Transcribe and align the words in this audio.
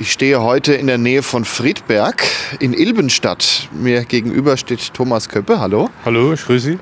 Ich 0.00 0.12
stehe 0.12 0.40
heute 0.40 0.72
in 0.72 0.86
der 0.86 0.96
Nähe 0.96 1.22
von 1.22 1.44
Friedberg 1.44 2.24
in 2.58 2.72
Ilbenstadt. 2.72 3.68
Mir 3.70 4.02
gegenüber 4.06 4.56
steht 4.56 4.94
Thomas 4.94 5.28
Köppe. 5.28 5.60
Hallo. 5.60 5.90
Hallo, 6.06 6.32
ich 6.32 6.42
grüße 6.42 6.70
Sie. 6.70 6.78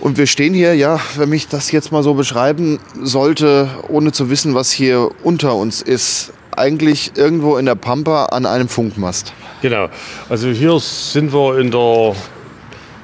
Und 0.00 0.16
wir 0.16 0.26
stehen 0.26 0.54
hier, 0.54 0.74
ja, 0.74 0.98
wenn 1.16 1.28
mich 1.28 1.48
das 1.48 1.70
jetzt 1.70 1.92
mal 1.92 2.02
so 2.02 2.14
beschreiben 2.14 2.78
sollte, 3.02 3.68
ohne 3.88 4.12
zu 4.12 4.30
wissen, 4.30 4.54
was 4.54 4.70
hier 4.70 5.10
unter 5.22 5.54
uns 5.54 5.82
ist, 5.82 6.32
eigentlich 6.56 7.12
irgendwo 7.14 7.58
in 7.58 7.66
der 7.66 7.74
Pampa 7.74 8.24
an 8.24 8.46
einem 8.46 8.68
Funkmast. 8.68 9.34
Genau. 9.60 9.90
Also 10.30 10.48
hier 10.48 10.80
sind 10.80 11.34
wir 11.34 11.58
in 11.58 11.70
der, 11.70 12.16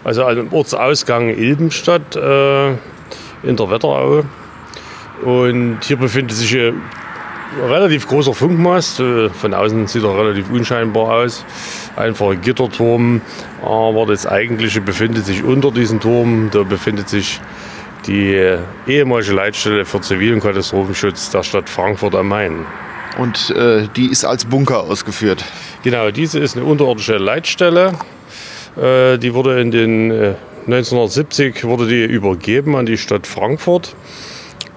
also 0.03 0.25
an 0.25 0.37
dem 0.37 0.51
Ortsausgang 0.51 1.29
Ilbenstadt 1.29 2.17
äh, 2.17 2.71
in 2.71 3.57
der 3.59 3.69
Wetterau. 3.69 4.25
Und 5.23 5.81
hier 5.83 5.99
befindet 5.99 6.39
sich 6.39 6.57
relativ 7.61 8.07
großer 8.09 8.35
Funkmast. 8.35 9.01
Äh, 9.01 9.29
Von 9.31 9.55
außen 9.55 9.87
sieht 9.87 10.05
er 10.05 10.17
relativ 10.17 10.51
unscheinbar 10.51 11.23
aus. 11.23 11.45
Einfach 11.97 12.31
ein 12.31 12.41
Gitterturm. 12.41 13.21
Aber 13.63 14.07
das 14.07 14.27
eigentliche 14.27 14.81
befindet 14.81 15.27
sich 15.27 15.43
unter 15.43 15.71
diesem 15.71 16.01
Turm. 16.01 16.51
Da 16.53 16.63
befindet 16.63 17.09
sich 17.09 17.41
die 18.07 18.57
ehemalige 18.87 19.33
Leitstelle 19.33 19.85
für 19.85 20.01
Zivil- 20.01 20.35
und 20.35 20.41
Katastrophenschutz 20.41 21.31
der 21.31 21.43
Stadt 21.43 21.69
Frankfurt 21.69 22.15
am 22.15 22.29
Main. 22.29 22.67
Und 23.19 23.51
äh, 23.51 23.89
die 23.95 24.07
ist 24.07 24.25
als 24.25 24.45
Bunker 24.45 24.81
ausgeführt. 24.81 25.45
Genau, 25.83 26.11
diese 26.11 26.41
ist 26.41 26.57
eine 26.57 26.65
unterirdische 26.65 27.19
Leitstelle. 27.19 27.93
Äh, 28.81 29.19
die 29.19 29.35
wurde 29.35 29.61
in 29.61 29.71
den 29.71 30.11
äh, 30.11 30.35
1970 30.67 31.65
wurde 31.65 31.89
die 31.89 32.05
übergeben 32.05 32.77
an 32.77 32.87
die 32.87 32.97
Stadt 32.97 33.27
Frankfurt 33.27 33.95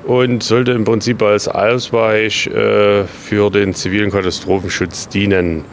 und 0.05 0.43
sollte 0.43 0.71
im 0.71 0.85
Prinzip 0.85 1.21
als 1.21 1.47
Ausweich 1.47 2.47
äh, 2.47 3.05
für 3.05 3.49
den 3.49 3.73
zivilen 3.73 4.11
Katastrophenschutz 4.11 5.07
dienen. 5.09 5.65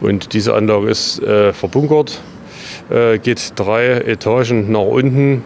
Und 0.00 0.34
diese 0.34 0.54
Anlage 0.54 0.90
ist 0.90 1.22
äh, 1.22 1.52
verbunkert, 1.52 2.20
äh, 2.90 3.18
geht 3.18 3.52
drei 3.56 3.86
Etagen 3.86 4.70
nach 4.70 4.80
unten 4.80 5.42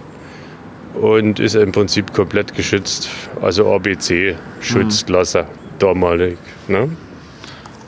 und 0.95 1.39
ist 1.39 1.55
im 1.55 1.73
Prinzip 1.73 2.13
komplett 2.13 2.55
geschützt, 2.55 3.09
also 3.41 3.73
ABC-Schutzklasse 3.73 5.47
damalig. 5.79 6.37
Ne? 6.69 6.91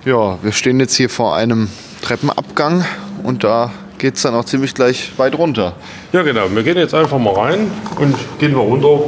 Ja, 0.04 0.38
wir 0.42 0.52
stehen 0.52 0.80
jetzt 0.80 0.94
hier 0.94 1.10
vor 1.10 1.34
einem 1.34 1.68
Treppenabgang 2.02 2.84
und 3.22 3.42
da 3.42 3.72
geht 3.98 4.16
es 4.16 4.22
dann 4.22 4.34
auch 4.34 4.44
ziemlich 4.44 4.74
gleich 4.74 5.12
weit 5.16 5.36
runter. 5.36 5.74
Ja, 6.12 6.22
genau. 6.22 6.42
Wir 6.50 6.62
gehen 6.62 6.76
jetzt 6.76 6.94
einfach 6.94 7.18
mal 7.18 7.34
rein 7.34 7.70
und 7.98 8.14
gehen 8.38 8.52
wir 8.52 8.60
runter, 8.60 9.00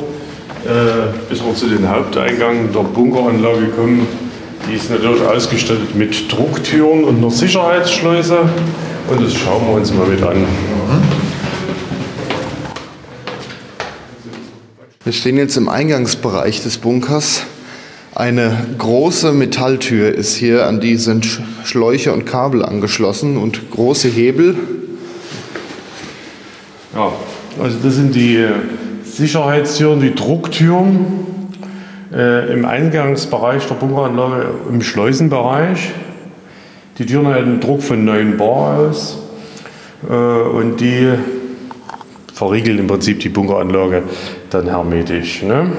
äh, 0.67 1.13
bis 1.29 1.45
wir 1.45 1.55
zu 1.55 1.69
den 1.69 1.89
Haupteingang 1.89 2.73
der 2.73 2.81
Bunkeranlage 2.81 3.69
kommen. 3.69 4.07
Die 4.69 4.75
ist 4.75 4.91
natürlich 4.91 5.23
ausgestattet 5.23 5.95
mit 5.95 6.31
Drucktüren 6.33 7.05
und 7.05 7.19
einer 7.19 7.31
Sicherheitsschleuse. 7.31 8.39
Und 9.09 9.23
das 9.25 9.35
schauen 9.35 9.65
wir 9.69 9.75
uns 9.75 9.95
mal 9.95 10.07
mit 10.07 10.23
an. 10.23 10.45
Wir 15.05 15.13
stehen 15.13 15.37
jetzt 15.37 15.57
im 15.57 15.69
Eingangsbereich 15.69 16.65
des 16.65 16.79
Bunkers. 16.79 17.45
Eine 18.17 18.67
große 18.77 19.33
Metalltür 19.33 20.13
ist 20.13 20.35
hier, 20.35 20.67
an 20.67 20.81
die 20.81 20.97
sind 20.97 21.25
Sch- 21.27 21.43
Schläuche 21.65 22.13
und 22.13 22.25
Kabel 22.27 22.65
angeschlossen 22.65 23.37
und 23.37 23.71
große 23.71 24.09
Hebel. 24.09 24.57
Ja, 26.95 27.13
also 27.63 27.77
das 27.83 27.95
sind 27.95 28.15
die 28.15 28.37
äh, 28.37 28.53
Sicherheitstüren, 29.17 30.01
die 30.01 30.15
Drucktüren 30.15 31.07
äh, 32.13 32.53
im 32.53 32.67
Eingangsbereich 32.67 33.67
der 33.67 33.77
Bunkeranlage, 33.77 34.49
im 34.69 34.83
Schleusenbereich. 34.83 35.93
Die 36.99 37.07
Türen 37.07 37.27
halten 37.27 37.49
einen 37.53 37.61
Druck 37.61 37.83
von 37.83 38.05
9 38.05 38.37
Bar 38.37 38.79
aus 38.79 39.19
äh, 40.07 40.13
und 40.13 40.83
die 40.83 41.15
verriegeln 42.35 42.79
im 42.79 42.89
Prinzip 42.89 43.21
die 43.21 43.31
Bunkeranlage 43.31 44.03
dann 44.51 44.67
hermetisch. 44.67 45.43
Ne? 45.43 45.73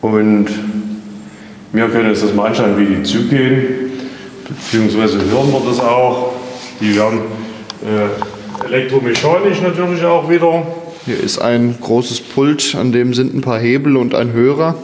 Und 0.00 0.46
wir 1.72 1.88
können 1.90 2.08
uns 2.10 2.22
das 2.22 2.34
mal 2.34 2.48
anschauen, 2.48 2.76
wie 2.76 2.96
die 2.96 3.02
zugehen, 3.04 3.92
beziehungsweise 4.48 5.18
hören 5.18 5.52
wir 5.52 5.62
das 5.64 5.78
auch. 5.78 6.32
Die 6.80 6.96
werden 6.96 7.20
äh, 7.84 8.66
elektromechanisch 8.66 9.62
natürlich 9.62 10.04
auch 10.04 10.28
wieder. 10.28 10.64
Hier 11.08 11.18
ist 11.18 11.38
ein 11.38 11.74
großes 11.80 12.20
Pult, 12.20 12.74
an 12.74 12.92
dem 12.92 13.14
sind 13.14 13.34
ein 13.34 13.40
paar 13.40 13.58
Hebel 13.58 13.96
und 13.96 14.14
ein 14.14 14.34
Hörer. 14.34 14.74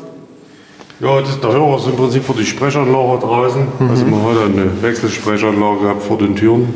Ja, 0.99 1.21
das, 1.21 1.39
der 1.39 1.53
Hörer 1.53 1.77
ist 1.77 1.87
im 1.87 1.97
Prinzip 1.97 2.25
für 2.25 2.33
die 2.33 2.47
Sprechanlage 2.47 3.21
draußen. 3.21 3.67
Also 3.91 4.07
man 4.07 4.23
hat 4.23 4.39
eine 4.47 4.83
Wechselsprechanlage 4.83 5.81
gehabt 5.81 6.03
vor 6.03 6.17
den 6.17 6.35
Türen. 6.35 6.73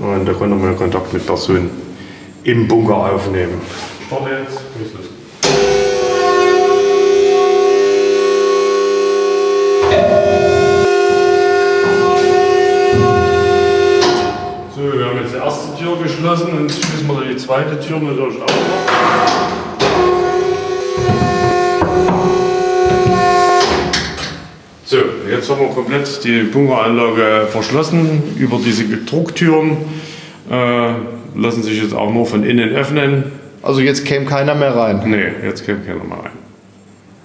Und 0.00 0.26
da 0.26 0.32
konnte 0.32 0.56
man 0.56 0.76
Kontakt 0.76 1.12
mit 1.12 1.24
Personen 1.24 1.70
im 2.42 2.66
Bunker 2.66 3.12
aufnehmen. 3.14 3.54
Starte 4.08 4.30
jetzt. 4.30 5.09
Geschlossen 16.20 16.52
und 16.52 16.70
schließen 16.70 17.06
wir 17.06 17.32
die 17.32 17.36
zweite 17.36 17.80
Tür 17.80 17.98
natürlich 17.98 18.36
auch 18.36 18.46
noch. 18.46 18.50
So, 24.84 24.96
jetzt 25.30 25.48
haben 25.48 25.60
wir 25.60 25.68
komplett 25.68 26.24
die 26.24 26.42
Bunkeranlage 26.42 27.46
verschlossen 27.50 28.34
über 28.36 28.58
diese 28.62 28.84
Drucktüren. 28.84 29.78
Äh, 30.50 30.92
lassen 31.36 31.62
sich 31.62 31.80
jetzt 31.80 31.94
auch 31.94 32.12
nur 32.12 32.26
von 32.26 32.44
innen 32.44 32.70
öffnen. 32.70 33.32
Also 33.62 33.80
jetzt 33.80 34.04
käme 34.04 34.26
keiner 34.26 34.54
mehr 34.54 34.74
rein. 34.74 35.02
Nee, 35.06 35.46
jetzt 35.46 35.64
kommt 35.64 35.86
keiner 35.86 36.04
mehr 36.04 36.18
rein. 36.18 36.32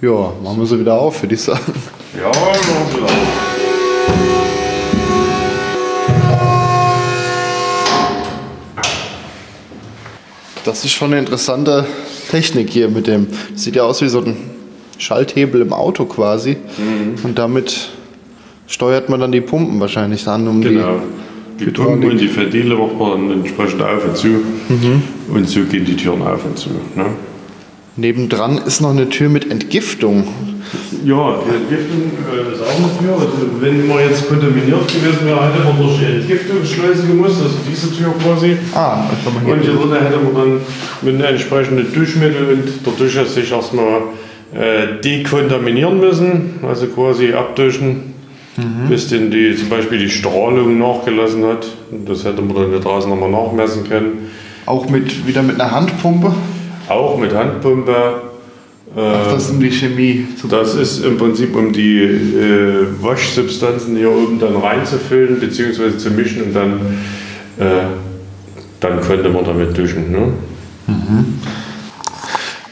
Ja, 0.02 0.34
machen 0.44 0.60
wir 0.60 0.66
sie 0.66 0.80
wieder 0.80 0.94
auf, 0.94 1.22
würde 1.24 1.34
ich 1.34 1.42
sagen. 1.42 1.74
Ja, 2.18 2.28
machen 2.28 2.94
wir 2.94 3.02
das. 3.02 4.35
Das 10.66 10.84
ist 10.84 10.92
schon 10.94 11.12
eine 11.12 11.20
interessante 11.20 11.86
Technik 12.32 12.72
hier 12.72 12.90
mit 12.90 13.06
dem. 13.06 13.28
Sieht 13.54 13.76
ja 13.76 13.84
aus 13.84 14.02
wie 14.02 14.10
so 14.10 14.22
ein 14.22 14.36
Schalthebel 14.98 15.62
im 15.62 15.72
Auto 15.72 16.06
quasi. 16.06 16.58
Und 17.24 17.38
damit 17.38 17.90
steuert 18.66 19.08
man 19.08 19.20
dann 19.20 19.32
die 19.32 19.42
Pumpen 19.42 19.80
wahrscheinlich 19.80 20.28
an, 20.28 20.48
um 20.48 20.62
Genau. 20.62 21.00
Die 21.60 21.68
Hydraulik. 21.68 21.92
Pumpen 21.92 22.12
und 22.12 22.18
die 22.20 22.36
Ventile 22.36 22.76
macht 22.76 22.98
man 22.98 23.30
dann 23.30 23.38
entsprechend 23.40 23.82
auf 23.82 24.06
und 24.06 24.18
zu. 24.18 24.28
Und 25.30 25.48
so 25.48 25.62
gehen 25.66 25.86
die 25.86 25.96
Türen 25.96 26.24
auf 26.24 26.44
und 26.44 26.58
zu. 26.58 26.70
Ne? 26.70 27.06
die. 27.96 28.02
Nebendran 28.02 28.58
ist 28.58 28.82
noch 28.82 28.90
eine 28.90 29.08
Tür 29.08 29.30
mit 29.30 29.50
Entgiftung. 29.50 30.28
Ja, 31.04 31.40
die 31.46 31.56
Entgiftung 31.56 32.12
äh, 32.26 32.54
ist 32.54 32.62
auch 32.62 32.78
eine 32.78 32.98
Tür. 33.00 33.14
Also 33.14 33.62
wenn 33.62 33.88
man 33.88 34.00
jetzt 34.00 34.28
kontaminiert 34.28 34.88
gewesen 34.88 35.26
wäre, 35.26 35.54
hätte 35.54 35.64
man 35.64 35.78
durch 35.78 36.00
die 36.00 36.06
Entgiftungsschleuse 36.06 37.08
gemusst, 37.08 37.42
also 37.44 37.56
diese 37.70 37.96
Tür 37.96 38.14
quasi. 38.24 38.58
Ah, 38.74 39.06
da 39.10 39.16
kann 39.24 39.34
man 39.44 39.54
Und 39.54 39.62
hier 39.62 39.72
hier. 39.72 39.80
drinnen 39.80 40.02
hätte 40.04 40.18
man 40.18 40.34
dann 40.36 40.62
mit 41.02 41.16
einem 41.16 41.24
entsprechenden 41.36 41.94
Duschmittel 41.94 42.48
und 42.54 42.86
der 42.86 42.94
Dusche 42.94 43.26
sich 43.26 43.52
erstmal 43.52 44.02
äh, 44.54 45.02
dekontaminieren 45.04 46.00
müssen, 46.00 46.60
also 46.68 46.88
quasi 46.88 47.34
abduschen, 47.34 48.14
bis 48.90 49.10
denn 49.10 49.30
die, 49.32 49.54
zum 49.56 49.68
Beispiel 49.70 50.00
die 50.00 50.10
Strahlung 50.10 50.80
nachgelassen 50.80 51.46
hat. 51.46 51.68
Und 51.92 52.08
Das 52.10 52.24
hätte 52.24 52.42
man 52.42 52.56
dann 52.56 52.70
hier 52.70 52.80
draußen 52.80 53.10
nochmal 53.10 53.30
nachmessen 53.30 53.88
können. 53.88 54.30
Auch 54.66 54.90
mit, 54.90 55.28
wieder 55.28 55.44
mit 55.44 55.60
einer 55.60 55.72
Handpumpe. 55.72 56.34
Auch 56.88 57.18
mit 57.18 57.36
Handpumpe. 57.36 58.22
Ach, 58.98 59.34
das 59.34 59.46
ist 59.46 59.52
um 59.52 59.60
die 59.60 59.72
Chemie 59.72 60.26
Das 60.50 60.76
ist 60.76 61.04
im 61.04 61.18
Prinzip, 61.18 61.56
um 61.56 61.74
die 61.74 62.00
äh, 62.02 62.88
Waschsubstanzen 63.02 63.98
hier 63.98 64.10
oben 64.10 64.40
dann 64.40 64.56
reinzufüllen 64.56 65.40
bzw. 65.40 65.98
zu 65.98 66.12
mischen 66.12 66.44
und 66.44 66.54
dann 66.56 66.80
äh, 67.60 67.88
dann 68.80 69.02
könnte 69.02 69.30
man 69.30 69.44
damit 69.44 69.78
duschen. 69.78 70.12
Ne? 70.12 70.34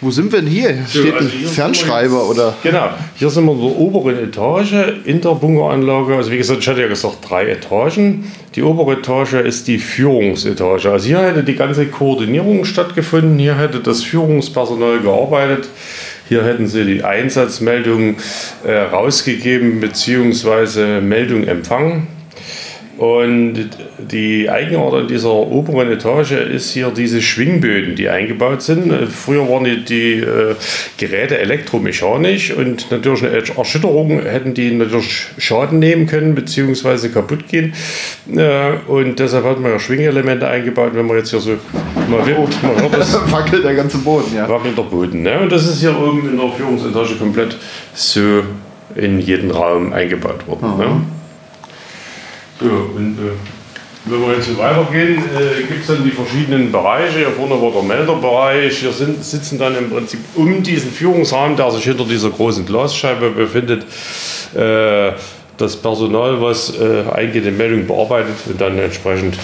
Wo 0.01 0.11
sind 0.11 0.33
wir 0.33 0.41
denn 0.41 0.49
hier? 0.49 0.85
Steht 0.85 1.13
also 1.13 1.25
ein 1.25 1.31
hier 1.31 1.47
Fernschreiber 1.47 2.17
jetzt- 2.17 2.29
oder? 2.31 2.53
Genau, 2.61 2.89
hier 3.15 3.29
sind 3.29 3.45
wir 3.45 3.53
in 3.53 3.59
der 3.61 3.79
oberen 3.79 4.19
Etage 4.19 4.73
in 5.05 5.21
der 5.21 5.29
Bunkeranlage. 5.29 6.17
Also 6.17 6.29
wie 6.31 6.37
gesagt, 6.37 6.59
ich 6.59 6.67
hatte 6.67 6.81
ja 6.81 6.87
gesagt, 6.87 7.17
drei 7.27 7.45
Etagen. 7.47 8.29
Die 8.55 8.63
obere 8.63 8.97
Etage 8.97 9.35
ist 9.35 9.67
die 9.69 9.77
Führungsetage. 9.79 10.91
Also 10.91 11.07
hier 11.07 11.19
hätte 11.19 11.43
die 11.43 11.55
ganze 11.55 11.85
Koordinierung 11.85 12.65
stattgefunden. 12.65 13.39
Hier 13.39 13.57
hätte 13.57 13.79
das 13.79 14.03
Führungspersonal 14.03 14.99
gearbeitet. 14.99 15.69
Hier 16.29 16.43
hätten 16.45 16.67
sie 16.67 16.85
die 16.85 17.03
Einsatzmeldung 17.03 18.15
äh, 18.65 18.71
rausgegeben 18.71 19.81
bzw. 19.81 21.01
Meldung 21.01 21.43
empfangen. 21.43 22.07
Und 22.97 23.69
die 23.97 24.49
Eigenart 24.51 24.93
an 24.93 25.07
dieser 25.07 25.33
oberen 25.33 25.91
Etage 25.91 26.33
ist 26.33 26.71
hier 26.73 26.91
diese 26.95 27.23
Schwingböden, 27.23 27.95
die 27.95 28.07
eingebaut 28.07 28.61
sind. 28.61 28.93
Früher 29.09 29.49
waren 29.49 29.63
die, 29.63 29.83
die 29.83 30.13
äh, 30.19 30.55
Geräte 30.97 31.39
elektromechanisch 31.39 32.51
und 32.51 32.91
natürlich 32.91 33.23
eine 33.23 33.43
Erschütterung 33.57 34.21
hätten 34.21 34.53
die 34.53 34.71
natürlich 34.71 35.25
Schaden 35.39 35.79
nehmen 35.79 36.05
können 36.05 36.35
bzw. 36.35 37.09
kaputt 37.09 37.47
gehen. 37.47 37.73
Äh, 38.35 38.73
und 38.87 39.17
deshalb 39.17 39.45
hat 39.45 39.59
man 39.59 39.71
ja 39.71 39.79
Schwingelemente 39.79 40.47
eingebaut. 40.47 40.91
Wenn 40.93 41.07
man 41.07 41.17
jetzt 41.17 41.31
hier 41.31 41.39
so 41.39 41.57
mal 42.09 42.25
wippt, 42.27 42.61
man 42.61 42.79
hört 42.79 42.95
es 42.95 43.13
Wackelt 43.31 43.63
der 43.63 43.73
ganze 43.73 43.97
Boden, 43.97 44.35
ja. 44.35 44.47
wackelt 44.47 44.77
der 44.77 44.83
Boden. 44.83 45.23
Ne? 45.23 45.39
Und 45.39 45.51
das 45.51 45.67
ist 45.67 45.79
hier 45.79 45.97
oben 45.99 46.29
in 46.29 46.37
der 46.37 46.49
Führungsetage 46.51 47.15
komplett 47.15 47.57
so 47.95 48.43
in 48.95 49.19
jeden 49.19 49.49
Raum 49.49 49.91
eingebaut 49.91 50.47
worden. 50.47 50.77
Ne? 50.77 51.01
So, 52.63 52.69
und 52.95 53.17
äh, 53.19 53.31
wenn 54.05 54.21
wir 54.21 54.35
jetzt 54.35 54.57
weitergehen, 54.57 55.17
äh, 55.17 55.63
gibt 55.63 55.81
es 55.81 55.87
dann 55.87 56.03
die 56.03 56.11
verschiedenen 56.11 56.71
Bereiche. 56.71 57.19
Hier 57.19 57.31
vorne 57.31 57.61
war 57.61 57.71
der 57.71 57.83
Melderbereich. 57.83 58.77
Hier 58.77 58.91
sind, 58.91 59.23
sitzen 59.23 59.59
dann 59.59 59.77
im 59.77 59.89
Prinzip 59.89 60.19
um 60.35 60.63
diesen 60.63 60.91
Führungsraum, 60.91 61.57
der 61.57 61.71
sich 61.71 61.83
hinter 61.83 62.05
dieser 62.05 62.29
großen 62.29 62.65
Glasscheibe 62.65 63.31
befindet, 63.31 63.85
äh, 64.55 65.11
das 65.57 65.75
Personal, 65.75 66.41
was 66.41 66.73
äh, 66.79 67.03
eingehende 67.13 67.51
Meldungen 67.51 67.85
bearbeitet 67.85 68.35
und 68.47 68.59
dann 68.59 68.77
entsprechend 68.79 69.37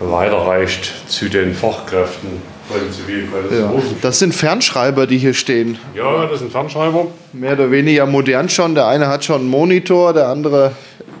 weiterreicht 0.00 0.92
zu 1.08 1.28
den 1.28 1.54
Fachkräften 1.54 2.54
von 2.68 3.58
ja. 3.58 3.72
Das 4.00 4.18
sind 4.18 4.34
Fernschreiber, 4.34 5.06
die 5.06 5.18
hier 5.18 5.34
stehen. 5.34 5.76
Ja, 5.94 6.26
das 6.26 6.40
ein 6.40 6.50
Fernschreiber. 6.50 7.08
Mehr 7.32 7.52
oder 7.52 7.70
weniger 7.70 8.06
modern 8.06 8.48
schon. 8.48 8.74
Der 8.74 8.86
eine 8.86 9.06
hat 9.06 9.24
schon 9.24 9.42
einen 9.42 9.50
Monitor, 9.50 10.14
der 10.14 10.28
andere 10.28 10.72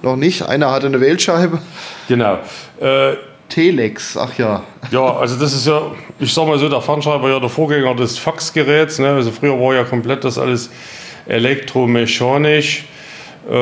noch 0.04 0.16
nicht. 0.16 0.42
Einer 0.42 0.70
hatte 0.70 0.86
eine 0.86 1.00
Wählscheibe. 1.00 1.58
Genau. 2.08 2.38
Äh, 2.80 3.14
Telex, 3.48 4.16
ach 4.16 4.36
ja. 4.38 4.62
ja, 4.90 5.16
also 5.16 5.36
das 5.36 5.52
ist 5.52 5.66
ja, 5.66 5.82
ich 6.18 6.32
sag 6.32 6.46
mal 6.46 6.58
so, 6.58 6.68
der 6.68 6.80
Fernschreiber 6.80 7.28
ja 7.28 7.38
der 7.38 7.48
Vorgänger 7.48 7.94
des 7.94 8.18
Faxgeräts. 8.18 8.98
Ne? 8.98 9.08
Also 9.08 9.30
früher 9.30 9.60
war 9.60 9.74
ja 9.74 9.84
komplett 9.84 10.24
das 10.24 10.38
alles 10.38 10.70
elektromechanisch. 11.26 12.86
Äh, 13.48 13.54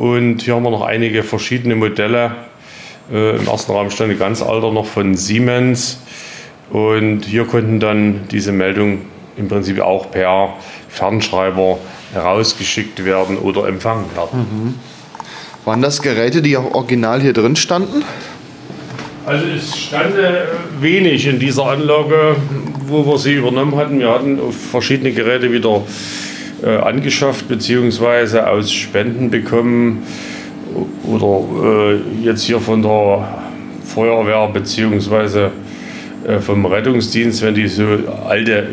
und 0.00 0.42
hier 0.42 0.54
haben 0.54 0.62
wir 0.62 0.70
noch 0.70 0.86
einige 0.86 1.22
verschiedene 1.22 1.74
Modelle. 1.74 2.32
Äh, 3.12 3.36
Im 3.36 3.46
ersten 3.46 3.72
Raum 3.72 3.90
stand 3.90 4.12
ein 4.12 4.18
ganz 4.18 4.42
alter 4.42 4.72
noch 4.72 4.86
von 4.86 5.16
Siemens. 5.16 5.98
Und 6.70 7.24
hier 7.24 7.44
konnten 7.44 7.78
dann 7.80 8.28
diese 8.30 8.52
Meldungen 8.52 9.06
im 9.36 9.48
Prinzip 9.48 9.80
auch 9.80 10.10
per 10.10 10.54
Fernschreiber 10.88 11.78
herausgeschickt 12.12 13.04
werden 13.04 13.38
oder 13.38 13.68
empfangen 13.68 14.06
werden. 14.14 14.78
Waren 15.66 15.82
das 15.82 16.00
Geräte, 16.00 16.42
die 16.42 16.56
auch 16.56 16.74
original 16.74 17.20
hier 17.20 17.32
drin 17.32 17.56
standen? 17.56 18.04
Also 19.26 19.46
es 19.46 19.76
stand 19.76 20.14
wenig 20.80 21.26
in 21.26 21.40
dieser 21.40 21.66
Anlage, 21.66 22.36
wo 22.86 23.04
wir 23.04 23.18
sie 23.18 23.32
übernommen 23.32 23.74
hatten. 23.74 23.98
Wir 23.98 24.10
hatten 24.10 24.38
verschiedene 24.52 25.10
Geräte 25.10 25.50
wieder 25.50 25.82
äh, 26.62 26.76
angeschafft 26.76 27.48
bzw. 27.48 28.38
aus 28.42 28.72
Spenden 28.72 29.28
bekommen 29.28 30.04
oder 31.04 31.42
äh, 31.64 32.24
jetzt 32.24 32.44
hier 32.44 32.60
von 32.60 32.82
der 32.82 33.26
Feuerwehr 33.84 34.46
bzw. 34.46 35.48
Äh, 36.28 36.38
vom 36.38 36.64
Rettungsdienst, 36.64 37.42
wenn 37.42 37.56
die 37.56 37.66
so 37.66 37.84
alte 38.28 38.68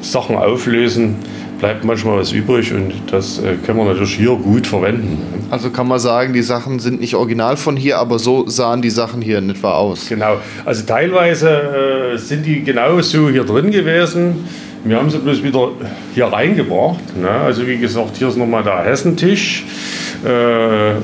Sachen 0.00 0.34
auflösen, 0.34 1.14
bleibt 1.58 1.84
manchmal 1.84 2.18
was 2.18 2.32
übrig 2.32 2.72
und 2.72 2.92
das 3.10 3.38
äh, 3.38 3.54
können 3.64 3.78
wir 3.78 3.84
natürlich 3.84 4.16
hier 4.16 4.36
gut 4.36 4.66
verwenden. 4.66 5.18
Also 5.50 5.70
kann 5.70 5.88
man 5.88 5.98
sagen, 5.98 6.32
die 6.32 6.42
Sachen 6.42 6.78
sind 6.78 7.00
nicht 7.00 7.14
original 7.14 7.56
von 7.56 7.76
hier, 7.76 7.98
aber 7.98 8.18
so 8.18 8.48
sahen 8.48 8.82
die 8.82 8.90
Sachen 8.90 9.22
hier 9.22 9.38
in 9.38 9.50
etwa 9.50 9.74
aus. 9.74 10.08
Genau, 10.08 10.38
also 10.64 10.84
teilweise 10.84 11.48
äh, 12.14 12.18
sind 12.18 12.44
die 12.44 12.62
genauso 12.62 13.30
hier 13.30 13.44
drin 13.44 13.70
gewesen. 13.70 14.46
Wir 14.84 14.98
haben 14.98 15.10
sie 15.10 15.18
bloß 15.18 15.42
wieder 15.42 15.70
hier 16.14 16.26
reingebracht. 16.26 17.16
Ne? 17.16 17.28
Also 17.28 17.66
wie 17.66 17.78
gesagt, 17.78 18.16
hier 18.16 18.28
ist 18.28 18.36
nochmal 18.36 18.62
der 18.62 18.84
Hessentisch. 18.84 19.64
Äh, 20.24 20.94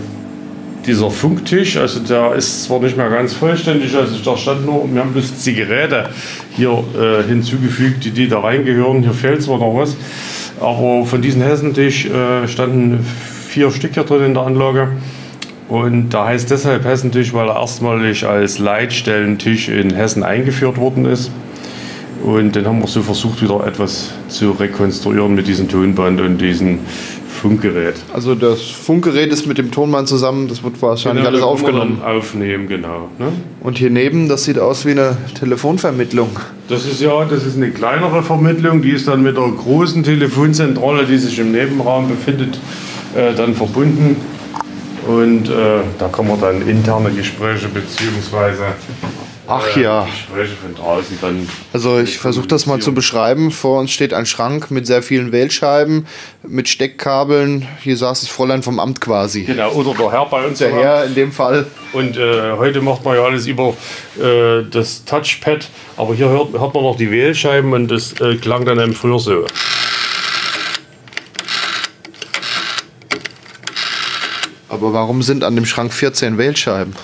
dieser 0.86 1.10
Funktisch, 1.10 1.76
also 1.76 2.00
der 2.00 2.34
ist 2.34 2.64
zwar 2.64 2.80
nicht 2.80 2.96
mehr 2.96 3.08
ganz 3.08 3.34
vollständig, 3.34 3.94
also 3.94 4.16
da 4.24 4.36
stand 4.36 4.66
nur, 4.66 4.92
wir 4.92 5.00
haben 5.00 5.12
bloß 5.12 5.42
die 5.44 5.54
Geräte 5.54 6.08
hier 6.56 6.82
äh, 6.98 7.22
hinzugefügt, 7.28 8.04
die, 8.04 8.10
die 8.10 8.28
da 8.28 8.40
reingehören. 8.40 9.02
Hier 9.02 9.12
fehlt 9.12 9.42
zwar 9.42 9.58
noch 9.58 9.74
was, 9.76 9.96
aber 10.62 11.04
von 11.04 11.20
diesem 11.20 11.42
Hessentisch 11.42 12.06
äh, 12.06 12.46
standen 12.48 13.04
vier 13.48 13.70
Stück 13.70 13.94
hier 13.94 14.04
drin 14.04 14.24
in 14.24 14.34
der 14.34 14.44
Anlage. 14.44 14.88
Und 15.68 16.10
da 16.10 16.26
heißt 16.26 16.50
deshalb 16.50 16.84
Hessentisch, 16.84 17.32
weil 17.32 17.48
er 17.48 17.56
erstmalig 17.56 18.26
als 18.26 18.58
Leitstellentisch 18.58 19.68
in 19.68 19.94
Hessen 19.94 20.22
eingeführt 20.22 20.76
worden 20.76 21.04
ist. 21.04 21.30
Und 22.22 22.54
dann 22.54 22.66
haben 22.66 22.80
wir 22.80 22.86
so 22.86 23.02
versucht, 23.02 23.42
wieder 23.42 23.66
etwas 23.66 24.12
zu 24.28 24.52
rekonstruieren 24.52 25.34
mit 25.34 25.48
diesem 25.48 25.68
Tonband 25.68 26.20
und 26.20 26.38
diesem 26.38 26.78
Funkgerät. 27.42 27.96
Also 28.12 28.36
das 28.36 28.62
Funkgerät 28.62 29.32
ist 29.32 29.48
mit 29.48 29.58
dem 29.58 29.72
Tonmann 29.72 30.06
zusammen, 30.06 30.46
das 30.46 30.62
wird 30.62 30.80
wahrscheinlich 30.80 31.26
alles 31.26 31.40
Genau, 31.40 31.54
man 31.54 31.60
aufgenommen. 31.60 31.98
dann 32.00 32.16
Aufnehmen, 32.16 32.68
genau. 32.68 33.08
Ne? 33.18 33.32
Und 33.60 33.78
hier 33.78 33.90
neben, 33.90 34.28
das 34.28 34.44
sieht 34.44 34.60
aus 34.60 34.86
wie 34.86 34.92
eine 34.92 35.16
Telefonvermittlung. 35.36 36.30
Das 36.68 36.86
ist 36.86 37.00
ja, 37.00 37.24
das 37.24 37.44
ist 37.44 37.56
eine 37.56 37.72
kleinere 37.72 38.22
Vermittlung, 38.22 38.80
die 38.80 38.90
ist 38.90 39.08
dann 39.08 39.24
mit 39.24 39.36
der 39.36 39.48
großen 39.48 40.04
Telefonzentrale, 40.04 41.04
die 41.04 41.18
sich 41.18 41.36
im 41.40 41.50
Nebenraum 41.50 42.08
befindet, 42.08 42.60
äh, 43.16 43.34
dann 43.34 43.54
verbunden. 43.54 44.14
Und 45.08 45.48
äh, 45.48 45.80
da 45.98 46.06
kann 46.06 46.28
man 46.28 46.40
dann 46.40 46.62
interne 46.62 47.10
Gespräche 47.10 47.66
beziehungsweise 47.68 48.62
Ach 49.54 49.76
äh, 49.76 49.82
ja. 49.82 50.04
Gespräche 50.04 50.54
von 50.54 50.74
draußen 50.74 51.18
dann. 51.20 51.48
Also 51.72 51.98
ich 51.98 52.18
versuche 52.18 52.46
das 52.46 52.66
mal 52.66 52.80
zu 52.80 52.94
beschreiben. 52.94 53.50
Vor 53.50 53.80
uns 53.80 53.90
steht 53.90 54.14
ein 54.14 54.24
Schrank 54.24 54.70
mit 54.70 54.86
sehr 54.86 55.02
vielen 55.02 55.30
Wählscheiben, 55.30 56.06
mit 56.42 56.70
Steckkabeln. 56.70 57.68
Hier 57.82 57.98
saß 57.98 58.20
das 58.20 58.30
Fräulein 58.30 58.62
vom 58.62 58.80
Amt 58.80 59.02
quasi. 59.02 59.42
Genau, 59.42 59.72
oder 59.72 59.94
der 59.94 60.10
Herr 60.10 60.26
bei 60.26 60.46
uns. 60.46 60.58
Der 60.58 60.72
Herr 60.72 61.04
in 61.04 61.14
dem 61.14 61.32
Fall. 61.32 61.66
Und 61.92 62.16
äh, 62.16 62.52
heute 62.56 62.80
macht 62.80 63.04
man 63.04 63.16
ja 63.16 63.24
alles 63.24 63.46
über 63.46 63.74
äh, 64.18 64.62
das 64.70 65.04
Touchpad, 65.04 65.68
aber 65.98 66.14
hier 66.14 66.30
hört, 66.30 66.52
hört 66.52 66.72
man 66.72 66.84
noch 66.84 66.96
die 66.96 67.10
Wählscheiben 67.10 67.74
und 67.74 67.88
das 67.88 68.18
äh, 68.20 68.36
klang 68.36 68.64
dann 68.64 68.80
eben 68.80 68.94
früher 68.94 69.18
so. 69.18 69.44
Aber 74.70 74.94
warum 74.94 75.20
sind 75.20 75.44
an 75.44 75.54
dem 75.54 75.66
Schrank 75.66 75.92
14 75.92 76.38
Wählscheiben? 76.38 76.94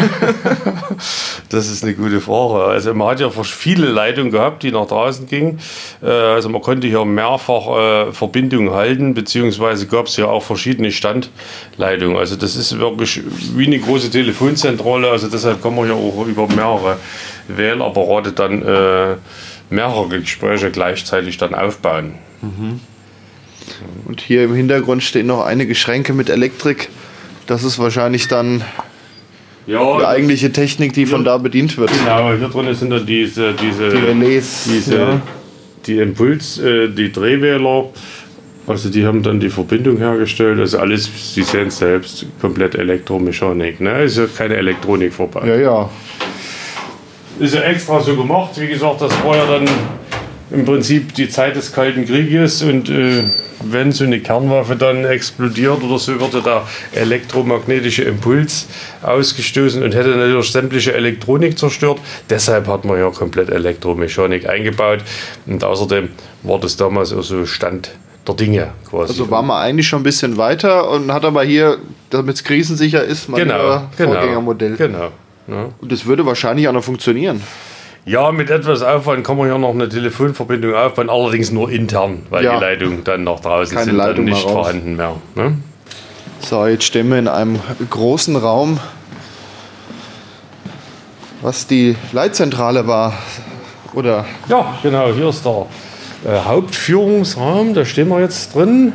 Das 1.48 1.68
ist 1.68 1.82
eine 1.82 1.94
gute 1.94 2.20
Frage. 2.20 2.64
Also 2.64 2.94
man 2.94 3.08
hat 3.08 3.20
ja 3.20 3.30
viele 3.30 3.86
Leitungen 3.88 4.30
gehabt, 4.30 4.62
die 4.62 4.70
nach 4.70 4.86
draußen 4.86 5.26
gingen. 5.26 5.58
Äh, 6.02 6.06
Also 6.08 6.48
man 6.48 6.60
konnte 6.62 6.86
hier 6.86 7.04
mehrfach 7.04 8.08
äh, 8.08 8.12
Verbindungen 8.12 8.72
halten, 8.72 9.14
beziehungsweise 9.14 9.86
gab 9.86 10.06
es 10.06 10.16
ja 10.16 10.26
auch 10.26 10.44
verschiedene 10.44 10.92
Standleitungen. 10.92 12.16
Also 12.16 12.36
das 12.36 12.54
ist 12.54 12.78
wirklich 12.78 13.20
wie 13.56 13.66
eine 13.66 13.78
große 13.80 14.10
Telefonzentrale. 14.10 15.10
Also 15.10 15.28
deshalb 15.28 15.62
kann 15.62 15.74
man 15.74 15.88
ja 15.88 15.94
auch 15.94 16.24
über 16.26 16.46
mehrere 16.48 16.98
Wählapparate 17.48 18.32
dann 18.32 18.62
äh, 18.62 19.16
mehrere 19.70 20.08
Gespräche 20.20 20.70
gleichzeitig 20.70 21.36
dann 21.38 21.54
aufbauen. 21.54 22.14
Und 24.06 24.20
hier 24.20 24.44
im 24.44 24.54
Hintergrund 24.54 25.02
stehen 25.02 25.26
noch 25.26 25.44
einige 25.44 25.74
Schränke 25.74 26.12
mit 26.12 26.30
Elektrik. 26.30 26.88
Das 27.46 27.64
ist 27.64 27.78
wahrscheinlich 27.78 28.28
dann 28.28 28.62
Ja, 29.70 29.98
die 29.98 30.04
eigentliche 30.04 30.52
Technik, 30.52 30.92
die 30.94 31.06
von 31.06 31.24
da 31.24 31.38
bedient 31.38 31.78
wird. 31.78 31.90
Genau, 31.92 32.32
hier 32.32 32.48
drin 32.48 32.74
sind 32.74 32.90
dann 32.90 33.06
diese, 33.06 33.52
diese, 33.52 33.88
Die 33.90 33.96
Relais. 33.98 34.68
diese 34.68 34.96
ja. 34.96 35.22
die 35.86 35.98
Impuls, 35.98 36.58
äh, 36.58 36.88
die 36.88 37.12
Drehwähler. 37.12 37.84
Also 38.66 38.88
die 38.88 39.06
haben 39.06 39.22
dann 39.22 39.38
die 39.40 39.48
Verbindung 39.48 39.98
hergestellt. 39.98 40.58
Also 40.58 40.78
alles, 40.78 41.08
Sie 41.34 41.42
sehen 41.42 41.68
es 41.68 41.78
selbst, 41.78 42.26
komplett 42.40 42.74
Elektromechanik. 42.74 43.80
Ne? 43.80 44.02
Ist 44.04 44.18
ja 44.18 44.26
keine 44.26 44.56
Elektronik 44.56 45.12
vorbei. 45.12 45.46
ja, 45.46 45.56
ja. 45.56 45.90
Ist 47.38 47.54
ja 47.54 47.62
extra 47.62 48.00
so 48.00 48.14
gemacht. 48.16 48.50
Wie 48.60 48.66
gesagt, 48.66 49.00
das 49.00 49.12
war 49.24 49.36
ja 49.36 49.46
dann 49.46 49.68
im 50.50 50.64
Prinzip 50.64 51.14
die 51.14 51.28
Zeit 51.28 51.56
des 51.56 51.72
Kalten 51.72 52.06
Krieges 52.06 52.62
und 52.62 52.88
äh, 52.88 53.24
wenn 53.62 53.92
so 53.92 54.04
eine 54.04 54.20
Kernwaffe 54.20 54.76
dann 54.76 55.04
explodiert 55.04 55.82
oder 55.82 55.98
so, 55.98 56.18
würde 56.18 56.42
der 56.42 56.66
elektromagnetische 56.92 58.02
Impuls 58.04 58.66
ausgestoßen 59.02 59.82
und 59.82 59.94
hätte 59.94 60.10
natürlich 60.10 60.50
sämtliche 60.50 60.94
Elektronik 60.94 61.58
zerstört. 61.58 62.00
Deshalb 62.30 62.66
hat 62.68 62.84
man 62.84 62.98
ja 62.98 63.10
komplett 63.10 63.50
Elektromechanik 63.50 64.48
eingebaut 64.48 65.00
und 65.46 65.62
außerdem 65.62 66.08
war 66.42 66.58
das 66.58 66.76
damals 66.76 67.12
auch 67.12 67.22
so 67.22 67.44
Stand 67.44 67.90
der 68.26 68.34
Dinge 68.34 68.68
quasi. 68.88 69.12
Also 69.12 69.30
war 69.30 69.42
man 69.42 69.62
eigentlich 69.62 69.88
schon 69.88 70.00
ein 70.00 70.04
bisschen 70.04 70.36
weiter 70.36 70.90
und 70.90 71.12
hat 71.12 71.24
aber 71.24 71.42
hier, 71.42 71.78
damit 72.10 72.36
es 72.36 72.44
krisensicher 72.44 73.04
ist, 73.04 73.28
mal 73.28 73.38
genau, 73.38 73.76
ein 73.76 73.88
Vorgängermodell. 73.92 74.76
Genau. 74.76 75.10
Ja. 75.48 75.68
Und 75.80 75.92
das 75.92 76.06
würde 76.06 76.24
wahrscheinlich 76.24 76.68
auch 76.68 76.72
noch 76.72 76.84
funktionieren. 76.84 77.42
Ja, 78.06 78.32
mit 78.32 78.50
etwas 78.50 78.82
Aufwand 78.82 79.24
kann 79.26 79.36
man 79.36 79.48
ja 79.48 79.58
noch 79.58 79.70
eine 79.74 79.88
Telefonverbindung 79.88 80.74
aufbauen, 80.74 81.10
allerdings 81.10 81.50
nur 81.52 81.70
intern, 81.70 82.22
weil 82.30 82.44
Ja. 82.44 82.54
die 82.58 82.64
Leitungen 82.64 83.04
dann 83.04 83.24
nach 83.24 83.40
draußen 83.40 83.74
Keine 83.76 83.90
sind 83.90 83.98
dann 83.98 84.06
Leitung 84.08 84.24
mehr 84.24 84.34
nicht 84.34 84.44
raus. 84.46 84.52
vorhanden 84.52 84.96
mehr. 84.96 85.16
Ne? 85.34 85.58
So, 86.40 86.66
jetzt 86.66 86.84
stehen 86.84 87.08
wir 87.10 87.18
in 87.18 87.28
einem 87.28 87.60
großen 87.90 88.36
Raum, 88.36 88.80
was 91.42 91.66
die 91.66 91.96
Leitzentrale 92.12 92.86
war. 92.86 93.12
Oder 93.94 94.24
Ja, 94.48 94.78
genau, 94.82 95.12
hier 95.12 95.28
ist 95.28 95.44
der 95.44 95.66
äh, 96.26 96.38
Hauptführungsraum, 96.44 97.74
da 97.74 97.84
stehen 97.84 98.08
wir 98.08 98.20
jetzt 98.20 98.54
drin. 98.54 98.92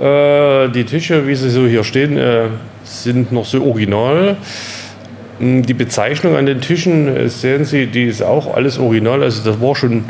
Äh, 0.00 0.68
die 0.70 0.84
Tische, 0.84 1.26
wie 1.26 1.34
sie 1.34 1.50
so 1.50 1.66
hier 1.66 1.84
stehen, 1.84 2.16
äh, 2.18 2.48
sind 2.84 3.30
noch 3.32 3.44
so 3.44 3.62
original. 3.62 4.36
Mm, 5.42 5.62
Die 5.62 5.74
Bezeichnung 5.74 6.36
an 6.36 6.46
den 6.46 6.60
Tischen, 6.60 7.08
äh, 7.08 7.28
sehen 7.28 7.64
Sie, 7.64 7.86
die 7.86 8.04
ist 8.04 8.22
auch 8.22 8.54
alles 8.54 8.78
original. 8.78 9.22
Also 9.22 9.42
das 9.42 9.60
war 9.60 9.74
schon, 9.74 10.04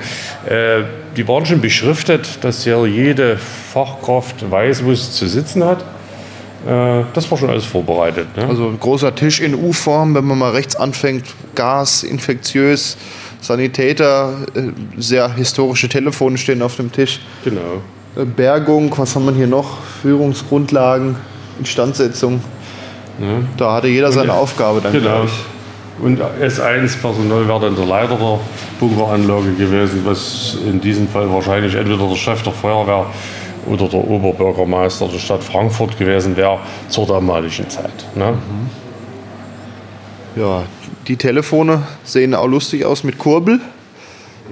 äh, 0.46 0.82
die 1.16 1.26
waren 1.26 1.46
schon 1.46 1.60
beschriftet, 1.60 2.38
dass 2.42 2.64
ja 2.64 2.84
jede 2.84 3.38
Fachkraft 3.38 4.50
weiß, 4.50 4.84
wo 4.84 4.92
es 4.92 5.12
zu 5.12 5.26
sitzen 5.26 5.64
hat. 5.64 5.80
Äh, 6.66 7.04
das 7.14 7.30
war 7.30 7.38
schon 7.38 7.50
alles 7.50 7.64
vorbereitet. 7.64 8.36
Ne? 8.36 8.46
also 8.46 8.68
ein 8.68 8.78
großer 8.78 9.14
Tisch 9.14 9.40
in 9.40 9.54
U-Form, 9.54 10.14
wenn 10.14 10.24
man 10.24 10.38
mal 10.38 10.50
rechts 10.50 10.76
anfängt, 10.76 11.24
Gas, 11.54 12.02
infektiös, 12.02 12.96
Sanitäter, 13.40 14.34
äh, 14.54 14.60
sehr 14.96 15.34
historische 15.34 15.88
Telefone 15.88 16.38
stehen 16.38 16.62
auf 16.62 16.76
dem 16.76 16.92
Tisch. 16.92 17.20
genau. 17.42 17.82
Äh, 18.14 18.26
Bergung, 18.26 18.92
was 18.96 19.16
haben 19.16 19.24
wir 19.24 19.32
hier 19.32 19.46
noch? 19.46 19.78
Führungsgrundlagen, 20.02 21.16
Instandsetzung. 21.58 22.40
Da 23.56 23.74
hatte 23.74 23.88
jeder 23.88 24.12
seine 24.12 24.32
Aufgabe 24.32 24.80
dann, 24.80 24.92
Genau. 24.92 25.26
Und 26.00 26.20
S1-Personal 26.20 27.46
wäre 27.46 27.60
dann 27.60 27.76
der 27.76 27.84
Leiter 27.84 28.16
der 28.16 28.40
Bunkeranlage 28.80 29.52
gewesen, 29.52 30.00
was 30.04 30.56
in 30.66 30.80
diesem 30.80 31.06
Fall 31.06 31.30
wahrscheinlich 31.30 31.74
entweder 31.74 32.08
der 32.08 32.16
Chef 32.16 32.42
der 32.42 32.52
Feuerwehr 32.52 33.06
oder 33.66 33.88
der 33.88 34.00
Oberbürgermeister 34.00 35.06
der 35.06 35.18
Stadt 35.18 35.44
Frankfurt 35.44 35.98
gewesen 35.98 36.36
wäre 36.36 36.58
zur 36.88 37.06
damaligen 37.06 37.68
Zeit. 37.68 38.06
Ne? 38.16 38.34
Ja, 40.34 40.62
die 41.06 41.16
Telefone 41.16 41.82
sehen 42.04 42.34
auch 42.34 42.46
lustig 42.48 42.84
aus 42.84 43.04
mit 43.04 43.18
Kurbel. 43.18 43.60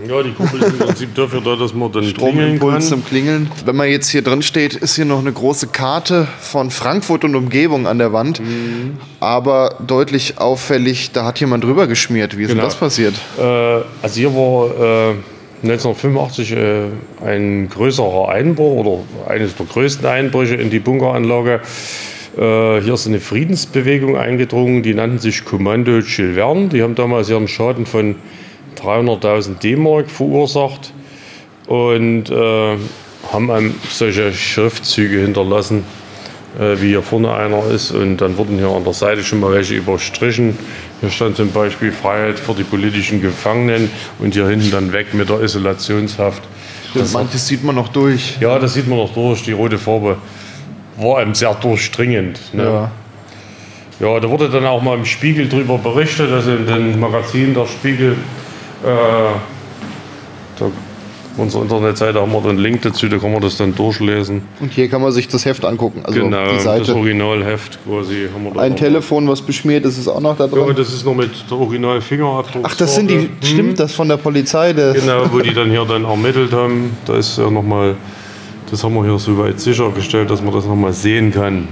Ja, 0.09 0.23
die 0.23 0.33
Kuppel 0.33 0.61
ist 0.63 0.73
im 0.73 0.79
Prinzip 0.79 1.15
dafür 1.15 1.41
da, 1.41 1.57
dass 1.57 1.75
man 1.75 1.91
dann 1.93 2.03
klingeln 2.03 2.15
Stromimpuls 2.59 2.73
kann. 2.75 2.83
zum 2.83 3.05
Klingeln. 3.05 3.51
Wenn 3.65 3.77
man 3.77 3.89
jetzt 3.89 4.09
hier 4.09 4.23
drin 4.23 4.43
steht, 4.43 4.75
ist 4.75 4.97
hier 4.97 5.05
noch 5.05 5.19
eine 5.21 5.33
große 5.33 5.69
Karte 5.69 6.27
von 6.41 6.71
Frankfurt 6.71 7.25
und 7.25 7.35
Umgebung 7.35 7.87
an 7.87 7.99
der 7.99 8.13
Wand. 8.13 8.41
Mhm. 8.41 8.99
Aber 9.21 9.77
deutlich 9.87 10.39
auffällig, 10.39 11.13
da 11.13 11.25
hat 11.25 11.41
jemand 11.41 11.65
drüber 11.65 11.87
geschmiert. 11.87 12.37
Wie 12.39 12.43
ist 12.43 12.49
denn 12.49 12.57
Genau. 12.57 12.69
das 12.69 12.77
passiert? 12.77 13.15
Äh, 13.39 13.43
also 13.43 13.85
hier 14.15 14.35
war 14.35 15.11
äh, 15.11 15.15
1985 15.63 16.53
äh, 16.53 16.83
ein 17.25 17.69
größerer 17.69 18.31
Einbruch 18.31 18.85
oder 18.85 19.31
eines 19.31 19.55
der 19.57 19.67
größten 19.67 20.07
Einbrüche 20.07 20.55
in 20.55 20.71
die 20.71 20.79
Bunkeranlage. 20.79 21.61
Äh, 22.39 22.81
hier 22.81 22.95
ist 22.95 23.07
eine 23.07 23.21
Friedensbewegung 23.21 24.17
eingedrungen, 24.17 24.83
die 24.83 24.95
nannten 24.95 25.19
sich 25.19 25.45
Kommando 25.45 26.01
Verne. 26.01 26.69
Die 26.69 26.83
haben 26.83 26.95
damals 26.95 27.29
ihren 27.29 27.49
Schaden 27.49 27.85
von 27.87 28.15
300.000 28.83 29.59
D-Mark 29.59 30.11
verursacht 30.11 30.93
und 31.67 32.31
äh, 32.31 32.77
haben 33.33 33.51
einem 33.51 33.75
solche 33.89 34.33
Schriftzüge 34.33 35.21
hinterlassen, 35.21 35.85
äh, 36.59 36.81
wie 36.81 36.89
hier 36.89 37.03
vorne 37.03 37.33
einer 37.33 37.67
ist. 37.67 37.93
Und 37.93 38.19
dann 38.19 38.37
wurden 38.37 38.59
hier 38.59 38.69
an 38.69 38.85
der 38.85 38.93
Seite 38.93 39.23
schon 39.23 39.41
mal 39.41 39.53
welche 39.53 39.75
überstrichen. 39.75 40.59
Hier 41.01 41.11
stand 41.11 41.37
zum 41.37 41.53
Beispiel 41.53 41.93
Freiheit 41.93 42.39
für 42.39 42.55
die 42.55 42.65
politischen 42.65 43.21
Gefangenen 43.21 43.91
und 44.19 44.35
hier 44.35 44.49
hinten 44.49 44.71
dann 44.71 44.93
weg 44.93 45.15
mit 45.15 45.29
der 45.29 45.41
Isolationshaft. 45.41 46.43
Das, 46.95 47.13
Manches 47.13 47.47
sieht 47.47 47.63
man 47.63 47.77
noch 47.77 47.89
durch. 47.89 48.39
ja, 48.41 48.59
das 48.59 48.75
sieht 48.75 48.89
man 48.89 48.99
noch 48.99 49.15
durch. 49.15 49.45
Die 49.45 49.53
rote 49.53 49.79
Farbe 49.79 50.17
war 50.97 51.19
einem 51.19 51.35
sehr 51.35 51.55
durchdringend. 51.55 52.41
Ne? 52.53 52.65
Ja. 52.65 52.91
Ja, 54.01 54.19
da 54.19 54.31
wurde 54.31 54.49
dann 54.49 54.65
auch 54.65 54.83
mal 54.83 54.97
im 54.97 55.05
Spiegel 55.05 55.47
drüber 55.47 55.77
berichtet, 55.77 56.33
also 56.33 56.53
in 56.53 56.67
dem 56.67 56.99
Magazin 56.99 57.53
der 57.53 57.67
Spiegel. 57.67 58.17
Äh, 58.85 60.65
unsere 61.37 61.63
Internetseite 61.63 62.21
haben 62.21 62.33
wir 62.33 62.41
den 62.43 62.59
Link 62.59 62.83
dazu, 62.83 63.09
da 63.09 63.17
kann 63.19 63.33
man 63.33 63.41
das 63.41 63.57
dann 63.57 63.75
durchlesen. 63.75 64.43
Und 64.61 64.73
hier 64.73 64.89
kann 64.89 65.01
man 65.01 65.11
sich 65.13 65.29
das 65.29 65.45
Heft 65.45 65.65
angucken. 65.65 66.01
Also 66.05 66.21
genau, 66.21 66.45
die 66.49 66.55
das 66.57 66.65
Seite. 66.65 66.95
Originalheft 66.95 67.79
quasi 67.87 68.29
haben 68.33 68.45
wir 68.45 68.51
da. 68.53 68.61
Ein. 68.61 68.77
Telefon, 68.77 69.29
was 69.29 69.41
beschmiert 69.41 69.85
ist, 69.87 69.97
ist 69.99 70.09
auch 70.09 70.21
noch 70.21 70.37
da 70.37 70.45
Ja, 70.45 70.51
drin. 70.51 70.75
das 70.77 70.93
ist 70.93 71.05
noch 71.05 71.15
mit 71.15 71.31
der 71.51 71.57
Original-Fingerabdruck. 71.59 72.63
Ach, 72.67 72.75
das 72.75 72.95
sind 72.95 73.11
die, 73.11 73.31
stimmt, 73.43 73.79
das 73.81 73.93
von 73.93 74.09
der 74.09 74.17
Polizei. 74.19 74.73
Der, 74.73 74.93
Genau, 74.93 75.25
wo 75.33 75.39
die 75.39 75.55
dann 75.55 75.71
hier 75.71 75.85
dann 75.85 76.05
ermittelt 76.05 76.53
haben. 76.53 76.97
Da 77.07 77.17
ist 77.17 77.39
ja 77.39 77.51
nochmal, 77.51 77.97
das 78.71 78.83
haben 78.85 78.95
wir 78.95 79.05
hier 79.05 79.19
soweit 79.19 79.61
sichergestellt, 79.61 80.31
dass 80.31 80.43
man 80.43 80.53
das 80.53 80.65
nochmal 80.67 80.93
sehen 80.93 81.33
kann. 81.33 81.69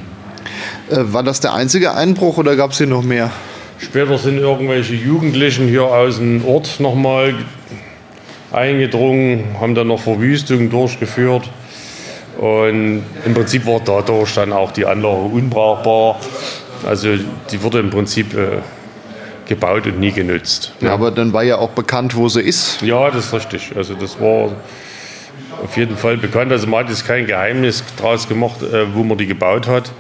Äh, 0.91 0.97
war 1.13 1.23
das 1.23 1.41
der 1.41 1.53
einzige 1.53 1.95
Einbruch 1.95 2.39
oder 2.39 2.57
gab 2.57 2.71
es 2.73 2.79
hier 2.79 2.87
noch 2.87 3.03
mehr? 3.03 3.31
Später 3.79 4.19
sind 4.19 4.39
irgendwelche 4.39 4.95
Jugendlichen 4.95 5.69
hier 5.69 5.85
aus 5.85 6.17
dem 6.17 6.45
Ort 6.45 6.81
nochmal 6.81 7.35
eingedrungen, 8.53 9.57
haben 9.61 9.75
dann 9.75 9.89
noch 9.89 10.01
Verwüstungen 10.01 10.71
durchgeführt. 10.71 11.49
Und 12.39 13.03
im 13.25 13.35
Prinzip 13.35 13.67
war 13.67 13.81
dadurch 13.85 14.35
dann 14.35 14.53
auch 14.53 14.73
die 14.73 14.87
Anlage 14.87 15.23
unbrauchbar. 15.23 16.21
Also 16.87 17.09
die 17.51 17.63
wurde 17.63 17.81
im 17.81 17.91
Prinzip 17.91 18.35
äh, 18.35 18.59
gebaut 19.47 19.87
und 19.87 19.99
nie 19.99 20.13
genutzt. 20.13 20.73
Ja, 20.81 20.93
aber 20.95 21.11
dann 21.11 21.33
war 21.33 21.43
ja 21.43 21.59
auch 21.59 21.71
bekannt, 21.71 22.15
wo 22.15 22.29
sie 22.29 22.43
ist. 22.43 22.81
Ja, 22.83 23.11
das 23.11 23.27
ist 23.27 23.35
richtig. 23.35 23.73
Also 23.77 23.95
das 23.95 24.21
war 24.21 24.53
auf 25.63 25.77
jeden 25.77 25.97
Fall 25.97 26.17
bekannt. 26.17 26.53
Also 26.53 26.67
man 26.69 26.85
hat 26.85 26.91
jetzt 26.91 27.07
kein 27.07 27.27
Geheimnis 27.27 27.83
draus 27.97 28.29
gemacht, 28.29 28.63
äh, 28.63 28.95
wo 28.95 29.03
man 29.03 29.19
die 29.19 29.27
gebaut 29.27 29.67
hat. 29.67 29.91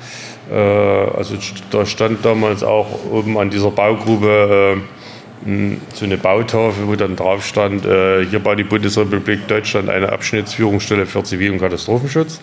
Äh, 0.51 0.55
also 0.55 1.35
da 1.71 1.85
stand 1.85 2.25
damals 2.25 2.63
auch 2.63 2.87
oben 3.11 3.39
an 3.39 3.51
dieser 3.51 3.71
Baugrube 3.71 4.79
äh, 4.79 4.98
so 5.95 6.05
eine 6.05 6.17
Bautafel, 6.17 6.87
wo 6.87 6.97
dann 6.97 7.17
drauf 7.17 7.45
stand, 7.45 7.87
äh, 7.87 8.25
hier 8.27 8.39
baut 8.41 8.59
die 8.59 8.65
Bundesrepublik 8.65 9.47
Deutschland 9.49 9.89
eine 9.89 10.11
Abschnittsführungsstelle 10.11 11.07
für 11.07 11.23
Zivil- 11.23 11.53
und 11.53 11.61
Katastrophenschutz. 11.61 12.41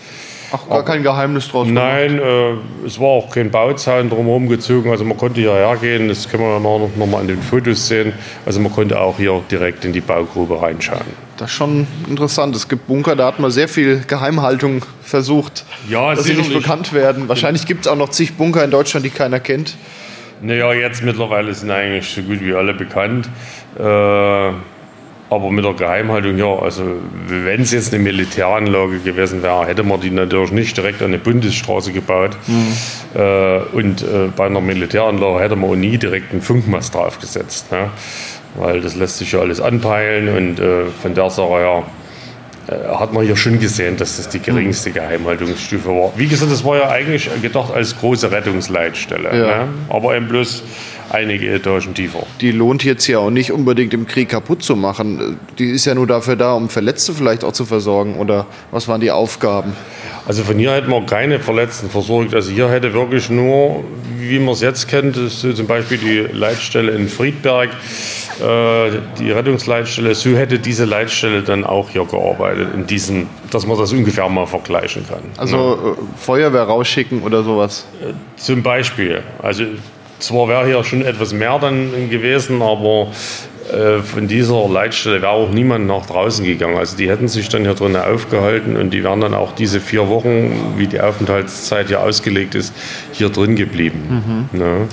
Ach, 0.51 0.69
gar 0.69 0.85
kein 0.85 1.03
Geheimnis 1.03 1.49
draus. 1.49 1.67
Nein, 1.67 2.19
äh, 2.19 2.53
es 2.85 2.99
war 2.99 3.07
auch 3.07 3.29
kein 3.29 3.51
Bauzaun 3.51 4.09
drumherum 4.09 4.47
gezogen, 4.47 4.91
also 4.91 5.03
man 5.03 5.17
konnte 5.17 5.41
hierher 5.41 5.75
gehen, 5.77 6.07
das 6.07 6.29
können 6.29 6.43
wir 6.43 6.53
ja 6.53 6.59
noch, 6.59 6.89
noch 6.95 7.05
mal 7.07 7.19
an 7.19 7.27
den 7.27 7.41
Fotos 7.41 7.87
sehen. 7.87 8.13
Also 8.45 8.59
man 8.59 8.71
konnte 8.71 8.99
auch 8.99 9.17
hier 9.17 9.41
direkt 9.49 9.83
in 9.85 9.91
die 9.91 10.01
Baugrube 10.01 10.61
reinschauen. 10.61 11.01
Das 11.37 11.49
ist 11.49 11.57
schon 11.57 11.85
interessant. 12.07 12.55
Es 12.55 12.69
gibt 12.69 12.87
Bunker, 12.87 13.15
da 13.15 13.27
hat 13.27 13.39
man 13.39 13.51
sehr 13.51 13.67
viel 13.67 14.03
Geheimhaltung 14.07 14.85
versucht, 15.01 15.65
Ja, 15.89 16.15
dass 16.15 16.25
sie 16.25 16.33
nicht 16.33 16.53
bekannt 16.53 16.93
werden. 16.93 17.27
Wahrscheinlich 17.27 17.65
gibt 17.65 17.85
es 17.85 17.91
auch 17.91 17.97
noch 17.97 18.09
zig 18.09 18.35
Bunker 18.35 18.63
in 18.63 18.71
Deutschland, 18.71 19.05
die 19.05 19.09
keiner 19.09 19.41
kennt. 19.41 19.75
Naja, 20.41 20.73
jetzt 20.73 21.03
mittlerweile 21.03 21.53
sind 21.53 21.71
eigentlich 21.71 22.07
so 22.09 22.21
gut 22.21 22.41
wie 22.41 22.53
alle 22.53 22.73
bekannt. 22.73 23.29
Äh, 23.79 24.51
aber 25.27 25.49
mit 25.49 25.65
der 25.65 25.73
Geheimhaltung, 25.73 26.37
ja, 26.37 26.53
also 26.59 26.83
wenn 27.27 27.61
es 27.61 27.71
jetzt 27.71 27.93
eine 27.93 28.03
Militäranlage 28.03 28.99
gewesen 28.99 29.41
wäre, 29.41 29.65
hätte 29.65 29.81
man 29.83 29.99
die 29.99 30.11
natürlich 30.11 30.51
nicht 30.51 30.77
direkt 30.77 31.01
an 31.01 31.07
eine 31.07 31.17
Bundesstraße 31.17 31.91
gebaut. 31.91 32.37
Äh, 33.15 33.59
und 33.75 34.03
äh, 34.03 34.27
bei 34.35 34.45
einer 34.45 34.61
Militäranlage 34.61 35.39
hätte 35.39 35.55
man 35.55 35.71
auch 35.71 35.75
nie 35.75 35.97
direkt 35.97 36.31
einen 36.31 36.41
Funkmast 36.41 36.93
draufgesetzt. 36.93 37.71
Ne? 37.71 37.89
Weil 38.55 38.81
das 38.81 38.95
lässt 38.95 39.17
sich 39.17 39.31
ja 39.31 39.39
alles 39.39 39.59
anpeilen 39.59 40.29
und 40.29 40.59
äh, 40.59 40.85
von 41.01 41.15
der 41.15 41.29
Sache 41.29 41.49
her 41.49 41.83
äh, 41.83 42.04
hat 42.67 43.13
man 43.13 43.25
hier 43.25 43.35
schon 43.35 43.59
gesehen, 43.59 43.97
dass 43.97 44.17
das 44.17 44.29
die 44.29 44.39
geringste 44.39 44.91
Geheimhaltungsstufe 44.91 45.89
war. 45.89 46.11
Wie 46.15 46.27
gesagt, 46.27 46.51
das 46.51 46.63
war 46.63 46.77
ja 46.77 46.89
eigentlich 46.89 47.29
gedacht 47.41 47.73
als 47.73 47.97
große 47.97 48.31
Rettungsleitstelle. 48.31 49.29
Ja. 49.29 49.45
Ne? 49.45 49.67
Aber 49.89 50.15
eben 50.15 50.27
bloß 50.27 50.63
einige 51.09 51.51
Etagen 51.51 51.93
tiefer. 51.93 52.23
Die 52.41 52.51
lohnt 52.51 52.83
jetzt 52.83 53.07
ja 53.07 53.19
auch 53.19 53.29
nicht 53.29 53.51
unbedingt 53.51 53.93
im 53.93 54.07
Krieg 54.07 54.29
kaputt 54.29 54.63
zu 54.63 54.75
machen. 54.75 55.37
Die 55.59 55.69
ist 55.69 55.85
ja 55.85 55.95
nur 55.95 56.07
dafür 56.07 56.35
da, 56.35 56.53
um 56.53 56.69
Verletzte 56.69 57.13
vielleicht 57.13 57.43
auch 57.43 57.53
zu 57.53 57.65
versorgen. 57.65 58.15
Oder 58.15 58.47
was 58.71 58.87
waren 58.87 59.01
die 59.01 59.11
Aufgaben? 59.11 59.73
Also 60.27 60.43
von 60.43 60.57
hier 60.57 60.73
hätten 60.73 60.89
wir 60.89 61.05
keine 61.05 61.39
Verletzten 61.39 61.89
versorgt. 61.89 62.33
Also 62.33 62.51
hier 62.51 62.69
hätte 62.69 62.93
wirklich 62.93 63.29
nur, 63.29 63.83
wie 64.17 64.39
man 64.39 64.53
es 64.53 64.61
jetzt 64.61 64.87
kennt, 64.87 65.15
zum 65.15 65.67
Beispiel 65.67 65.97
die 65.97 66.35
Leitstelle 66.35 66.91
in 66.91 67.07
Friedberg, 67.07 67.69
äh, 67.69 67.73
die 68.39 69.31
Rettungsleitstelle, 69.31 70.13
so 70.15 70.35
hätte 70.35 70.59
diese 70.59 70.85
Leitstelle 70.85 71.41
dann 71.41 71.63
auch 71.63 71.89
hier 71.89 72.05
gearbeitet, 72.05 72.69
in 72.73 72.85
diesen, 72.85 73.27
dass 73.51 73.65
man 73.65 73.77
das 73.77 73.93
ungefähr 73.93 74.27
mal 74.29 74.45
vergleichen 74.45 75.05
kann. 75.07 75.21
Also 75.37 75.95
äh, 75.97 76.17
Feuerwehr 76.17 76.63
rausschicken 76.63 77.21
oder 77.21 77.43
sowas. 77.43 77.85
Zum 78.35 78.61
Beispiel. 78.63 79.23
Also 79.41 79.63
zwar 80.19 80.47
wäre 80.47 80.65
hier 80.65 80.83
schon 80.83 81.03
etwas 81.03 81.33
mehr 81.33 81.57
dann 81.59 82.09
gewesen, 82.09 82.61
aber 82.61 83.07
äh, 83.71 83.99
von 84.01 84.27
dieser 84.27 84.67
Leitstelle 84.67 85.21
wäre 85.21 85.31
auch 85.31 85.49
niemand 85.49 85.87
nach 85.87 86.05
draußen 86.05 86.45
gegangen. 86.45 86.77
Also 86.77 86.97
die 86.97 87.09
hätten 87.09 87.27
sich 87.27 87.49
dann 87.49 87.63
hier 87.63 87.73
drinnen 87.73 88.01
aufgehalten 88.01 88.77
und 88.77 88.91
die 88.91 89.03
wären 89.03 89.21
dann 89.21 89.33
auch 89.33 89.53
diese 89.53 89.79
vier 89.79 90.07
Wochen, 90.07 90.73
wie 90.77 90.87
die 90.87 91.01
Aufenthaltszeit 91.01 91.87
hier 91.87 92.01
ausgelegt 92.01 92.55
ist, 92.55 92.73
hier 93.11 93.29
drin 93.29 93.55
geblieben. 93.55 94.49
Ne? 94.51 94.87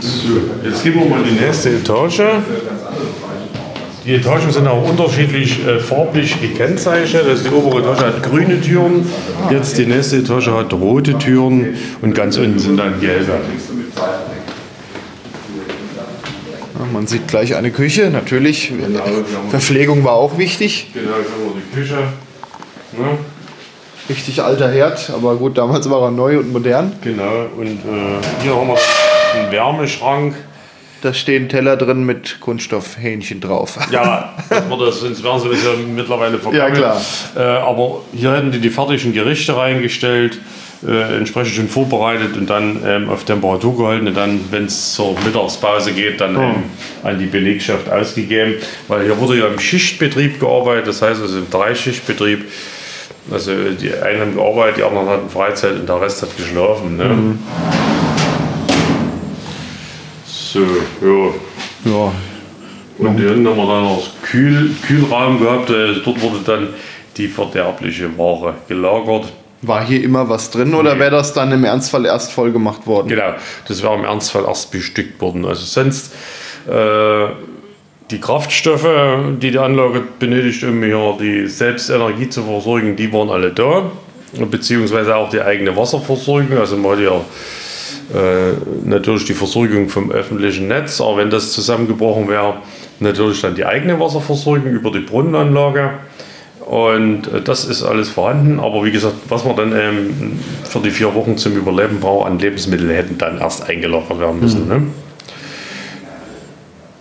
So, 0.00 0.40
jetzt 0.64 0.82
gehen 0.84 0.94
wir 0.94 1.06
mal 1.06 1.22
die 1.24 1.44
nächste 1.44 1.70
Etage. 1.70 2.22
Die 4.04 4.14
Etagen 4.14 4.50
sind 4.50 4.66
auch 4.66 4.88
unterschiedlich 4.88 5.66
äh, 5.66 5.80
farblich 5.80 6.40
gekennzeichnet. 6.40 7.24
Also 7.28 7.48
die 7.48 7.54
obere 7.54 7.80
Etage 7.80 8.00
hat 8.00 8.22
grüne 8.22 8.60
Türen, 8.60 9.04
jetzt 9.50 9.76
die 9.76 9.86
nächste 9.86 10.18
Etage 10.18 10.48
hat 10.48 10.72
rote 10.72 11.18
Türen 11.18 11.76
und 12.00 12.14
ganz 12.14 12.38
unten 12.38 12.58
sind 12.58 12.78
dann 12.78 13.00
gelbe. 13.00 13.32
Ja, 16.78 16.86
man 16.92 17.06
sieht 17.06 17.26
gleich 17.28 17.56
eine 17.56 17.70
Küche, 17.70 18.08
natürlich. 18.10 18.72
Verpflegung 19.50 20.04
war 20.04 20.12
auch 20.12 20.38
wichtig. 20.38 20.90
Genau, 20.94 21.10
jetzt 21.18 21.30
haben 21.30 21.54
wir 21.54 21.60
die 21.60 21.80
Küche. 21.80 21.96
Ne? 22.96 23.18
Richtig 24.08 24.42
alter 24.42 24.70
Herd, 24.70 25.10
aber 25.14 25.36
gut, 25.36 25.58
damals 25.58 25.90
war 25.90 26.02
er 26.04 26.10
neu 26.10 26.38
und 26.38 26.50
modern. 26.50 26.94
Genau, 27.02 27.46
und 27.58 27.66
äh, 27.66 28.42
hier 28.42 28.56
haben 28.56 28.68
wir 28.68 28.78
Wärmeschrank. 29.50 30.34
Da 31.00 31.14
stehen 31.14 31.48
Teller 31.48 31.76
drin 31.76 32.04
mit 32.04 32.40
Kunststoffhähnchen 32.40 33.40
drauf. 33.40 33.78
Ja, 33.92 34.34
das 34.50 34.64
das, 34.68 35.00
sonst 35.00 35.22
wären 35.22 35.40
sie 35.40 35.48
ja 35.48 35.72
mittlerweile 35.94 36.38
vergammelt. 36.38 36.78
Ja, 36.78 36.96
klar. 36.96 37.00
Äh, 37.36 37.40
aber 37.40 38.00
hier 38.12 38.34
hätten 38.34 38.50
die 38.50 38.58
die 38.58 38.70
fertigen 38.70 39.12
Gerichte 39.12 39.56
reingestellt, 39.56 40.40
äh, 40.84 41.16
entsprechend 41.16 41.54
schon 41.54 41.68
vorbereitet 41.68 42.36
und 42.36 42.50
dann 42.50 42.82
ähm, 42.84 43.08
auf 43.10 43.22
Temperatur 43.22 43.76
gehalten 43.76 44.08
und 44.08 44.16
dann, 44.16 44.40
wenn 44.50 44.64
es 44.64 44.94
zur 44.94 45.16
Mittagspause 45.24 45.92
geht, 45.92 46.20
dann 46.20 46.34
ähm, 46.34 46.54
an 47.04 47.18
die 47.20 47.26
Belegschaft 47.26 47.88
ausgegeben. 47.88 48.54
Weil 48.88 49.04
hier 49.04 49.18
wurde 49.20 49.38
ja 49.38 49.46
im 49.46 49.60
Schichtbetrieb 49.60 50.40
gearbeitet, 50.40 50.88
das 50.88 51.00
heißt 51.00 51.20
also 51.20 51.38
im 51.38 51.48
Dreischichtbetrieb. 51.48 52.44
Also 53.30 53.52
die 53.80 53.92
einen 53.94 54.20
haben 54.20 54.34
gearbeitet, 54.34 54.78
die 54.78 54.82
anderen 54.82 55.08
hatten 55.08 55.30
Freizeit 55.30 55.74
und 55.74 55.88
der 55.88 56.00
Rest 56.00 56.22
hat 56.22 56.36
geschlafen. 56.36 56.96
Ne? 56.96 57.38
So, 60.52 60.60
ja. 60.60 61.34
Ja, 61.84 62.12
Und 62.98 63.18
hier 63.18 63.28
hinten 63.30 63.48
haben 63.48 63.56
wir 63.58 63.66
dann 63.66 63.84
noch 63.84 64.02
Kühl, 64.22 64.70
Kühlraum 64.86 65.38
gehabt. 65.40 65.68
äh, 65.70 65.94
Dort 66.04 66.22
wurde 66.22 66.38
dann 66.44 66.68
die 67.18 67.28
verderbliche 67.28 68.16
Ware 68.16 68.54
gelagert. 68.66 69.32
war 69.62 69.84
hier 69.84 70.02
immer 70.02 70.28
was 70.28 70.50
drin 70.50 70.74
oder 70.74 70.98
wäre 70.98 71.10
das 71.10 71.32
dann 71.34 71.52
im 71.52 71.64
Ernstfall 71.64 72.06
erst 72.06 72.32
voll 72.32 72.50
gemacht 72.52 72.86
worden? 72.86 73.08
Genau, 73.08 73.34
das 73.66 73.82
wäre 73.82 73.94
im 73.94 74.04
Ernstfall 74.04 74.44
erst 74.46 74.70
bestückt 74.70 75.20
worden. 75.20 75.44
Also 75.44 75.64
sonst 75.66 76.14
äh, 76.66 77.26
die 78.10 78.20
Kraftstoffe, 78.20 78.88
die 79.40 79.50
die 79.50 79.58
Anlage 79.58 80.02
benötigt, 80.18 80.62
um 80.64 80.82
hier 80.82 81.16
die 81.20 81.46
Selbstenergie 81.46 82.30
zu 82.30 82.42
versorgen, 82.44 82.96
die 82.96 83.12
waren 83.12 83.28
alle 83.30 83.50
da. 83.50 83.90
Beziehungsweise 84.50 85.14
auch 85.16 85.28
die 85.30 85.40
eigene 85.40 85.76
Wasserversorgung. 85.76 86.56
Also 86.58 86.76
man 86.76 86.92
hat 86.92 87.00
ja 87.00 87.10
äh, 87.16 87.20
natürlich 88.84 89.26
die 89.26 89.34
Versorgung 89.34 89.88
vom 89.88 90.10
öffentlichen 90.10 90.68
Netz, 90.68 91.00
aber 91.00 91.18
wenn 91.18 91.30
das 91.30 91.52
zusammengebrochen 91.52 92.28
wäre, 92.28 92.54
natürlich 93.00 93.40
dann 93.40 93.54
die 93.54 93.64
eigene 93.64 94.00
Wasserversorgung 94.00 94.70
über 94.72 94.90
die 94.90 95.00
Brunnenanlage. 95.00 95.90
Und 96.68 97.32
äh, 97.32 97.40
das 97.40 97.64
ist 97.64 97.82
alles 97.82 98.10
vorhanden. 98.10 98.60
Aber 98.60 98.84
wie 98.84 98.90
gesagt, 98.90 99.14
was 99.28 99.44
man 99.44 99.56
dann 99.56 99.72
ähm, 99.72 100.38
für 100.64 100.80
die 100.80 100.90
vier 100.90 101.14
Wochen 101.14 101.38
zum 101.38 101.56
Überleben 101.56 101.98
braucht 101.98 102.26
an 102.26 102.38
Lebensmitteln, 102.38 102.90
hätten 102.90 103.16
dann 103.16 103.38
erst 103.38 103.68
eingelagert 103.68 104.20
werden 104.20 104.40
müssen. 104.40 104.68
Ne? 104.68 104.82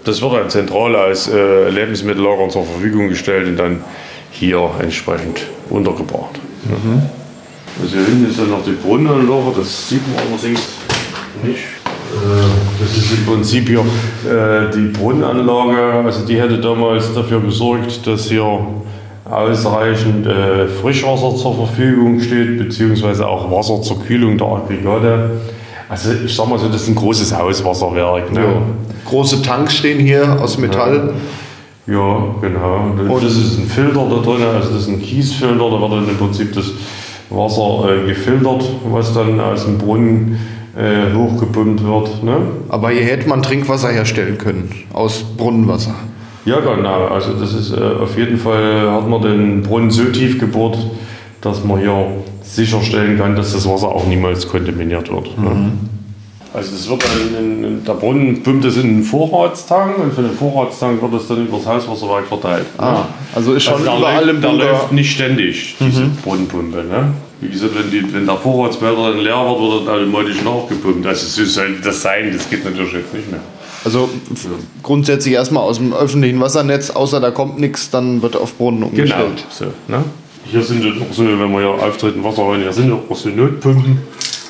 Das 0.06 0.22
wird 0.22 0.34
dann 0.34 0.50
zentral 0.50 0.96
als 0.96 1.28
äh, 1.28 1.70
Lebensmittellager 1.70 2.48
zur 2.48 2.66
Verfügung 2.66 3.10
gestellt 3.10 3.48
und 3.48 3.58
dann 3.58 3.84
hier 4.32 4.70
entsprechend 4.80 5.42
untergebracht. 5.70 6.40
Ne? 6.64 7.10
Also 7.82 7.98
hier 7.98 8.06
hinten 8.06 8.30
ist 8.30 8.40
dann 8.40 8.50
noch 8.50 8.64
die 8.64 8.72
Brunnenanlage, 8.72 9.52
das 9.58 9.90
sieht 9.90 10.02
man 10.08 10.26
allerdings 10.28 10.62
nicht. 11.44 11.58
Äh, 11.58 12.80
Das 12.80 12.98
ist 12.98 13.12
im 13.14 13.26
Prinzip 13.26 13.68
hier 13.68 13.80
äh, 13.80 14.72
die 14.74 14.88
Brunnenanlage, 14.98 16.06
also 16.06 16.26
die 16.26 16.40
hätte 16.40 16.60
damals 16.60 17.14
dafür 17.14 17.42
gesorgt, 17.42 18.06
dass 18.06 18.30
hier 18.30 18.46
ausreichend 19.26 20.26
äh, 20.26 20.68
Frischwasser 20.68 21.36
zur 21.36 21.56
Verfügung 21.56 22.20
steht, 22.22 22.58
beziehungsweise 22.58 23.28
auch 23.28 23.52
Wasser 23.52 23.82
zur 23.82 24.02
Kühlung 24.06 24.38
der 24.38 24.48
Aggregate. 24.48 25.32
Also 25.90 26.12
ich 26.26 26.34
sag 26.36 26.48
mal 26.48 26.60
so, 26.60 26.68
das 26.68 26.84
ist 26.84 26.90
ein 26.90 26.96
großes 26.96 27.38
Hauswasserwerk. 27.38 28.32
Ne? 28.32 28.46
Große 29.06 29.42
Tanks 29.42 29.76
stehen 29.76 30.00
hier 30.00 30.40
aus 30.42 30.58
Metall. 30.58 31.14
Ja, 31.88 32.26
genau. 32.42 33.14
Und 33.14 33.24
das 33.24 33.38
ist 33.38 33.58
ein 33.58 33.68
Filter 33.68 34.06
da 34.10 34.18
drin, 34.18 34.44
also 34.44 34.74
das 34.74 34.82
ist 34.84 34.90
ein 34.90 35.02
Kiesfilter, 35.02 35.56
da 35.58 35.80
wird 35.80 35.92
dann 35.92 36.10
im 36.10 36.18
Prinzip 36.18 36.54
das 36.54 36.72
Wasser 37.30 37.90
äh, 37.90 38.08
gefiltert, 38.08 38.64
was 38.90 39.14
dann 39.14 39.40
aus 39.40 39.66
dem 39.66 39.78
Brunnen 39.78 40.38
äh, 40.78 41.14
hochgepumpt 41.16 41.84
wird. 41.84 42.24
Ne? 42.24 42.38
Aber 42.70 42.92
hier 42.92 43.04
hätte 43.04 43.28
man 43.28 43.42
Trinkwasser 43.42 43.90
herstellen 43.90 44.38
können 44.38 44.70
aus 44.94 45.24
Brunnenwasser. 45.36 45.96
Ja, 46.46 46.60
genau. 46.60 47.08
Also 47.08 47.34
das 47.34 47.54
ist 47.54 47.72
äh, 47.72 47.82
auf 47.82 48.18
jeden 48.18 48.38
Fall 48.38 48.90
hat 48.92 49.08
man 49.08 49.22
den 49.22 49.64
Brunnen 49.64 49.92
so 49.92 50.06
tief 50.06 50.40
gebohrt, 50.40 50.78
dass 51.42 51.64
man 51.64 51.80
hier 51.80 52.08
sicherstellen 52.42 53.18
kann, 53.18 53.36
dass 53.36 53.54
das 53.54 53.68
Wasser 53.68 53.88
auch 53.88 54.06
niemals 54.06 54.48
kontaminiert 54.48 55.12
wird. 55.12 55.38
Ne? 55.38 55.72
Also 56.54 56.72
das 56.72 56.90
wird 56.90 57.04
dann 57.04 57.44
in, 57.46 57.64
in, 57.64 57.84
der 57.84 57.94
Brunnen 57.94 58.42
pumpt 58.42 58.66
es 58.66 58.78
in 58.78 58.84
einen 58.84 59.04
Vorratstank 59.04 59.98
und 59.98 60.14
von 60.14 60.24
dem 60.24 60.34
Vorratstank 60.34 61.02
wird 61.02 61.14
es 61.22 61.28
dann 61.28 61.46
über 61.46 61.58
das 61.58 61.68
Hauswasserwerk 61.68 62.26
verteilt. 62.26 62.66
Ah, 62.78 63.04
also 63.36 63.54
ist 63.54 63.64
schon 63.64 63.74
Also 63.74 63.86
der 63.86 63.98
überall 63.98 64.26
läuft, 64.26 64.36
im 64.36 64.42
der 64.42 64.50
Bunker. 64.50 64.66
läuft 64.66 64.92
nicht 64.94 65.12
ständig, 65.12 65.76
diese 65.80 66.06
Brunnenpumpe. 66.24 66.78
Ne? 66.78 67.14
Wie 67.40 67.50
gesagt, 67.50 67.74
wenn, 67.78 67.92
die, 67.92 68.14
wenn 68.14 68.26
der 68.26 68.38
Vorratsbehälter 68.38 69.12
dann 69.12 69.20
leer 69.20 69.36
wird, 69.46 69.60
wird 69.60 69.88
er 69.88 69.94
automatisch 69.96 70.42
nachgepumpt. 70.44 71.06
Also 71.06 71.28
so 71.28 71.46
sollte 71.50 71.82
das 71.82 72.02
sein, 72.02 72.32
das 72.36 72.50
geht 72.50 72.64
natürlich 72.66 72.94
jetzt 72.94 73.14
nicht 73.14 73.30
mehr. 73.30 73.42
Also 73.86 74.10
f- 74.34 74.48
grundsätzlich 74.82 75.36
erstmal 75.36 75.64
aus 75.64 75.78
dem 75.78 75.94
öffentlichen 75.94 76.40
Wassernetz, 76.42 76.90
außer 76.90 77.20
da 77.20 77.30
kommt 77.32 77.60
nichts, 77.60 77.90
dann 77.92 78.22
wird 78.24 78.36
auf 78.36 78.56
Brunnen 78.58 78.80
Genau. 78.82 78.92
umgestellt. 79.26 79.46
So, 79.52 79.66
ne? 79.88 80.04
Hier 80.46 80.64
sind 80.64 80.84
dann 80.84 81.00
auch 81.02 81.14
so, 81.14 81.26
wenn 81.26 81.38
wir 81.52 81.60
hier 81.60 81.70
auftreten, 81.70 82.24
Wasser 82.24 82.44
holen, 82.44 82.62
hier 82.62 82.74
sind 82.74 82.92
auch 82.92 83.16
so 83.16 83.30
Notpumpen. 83.30 84.00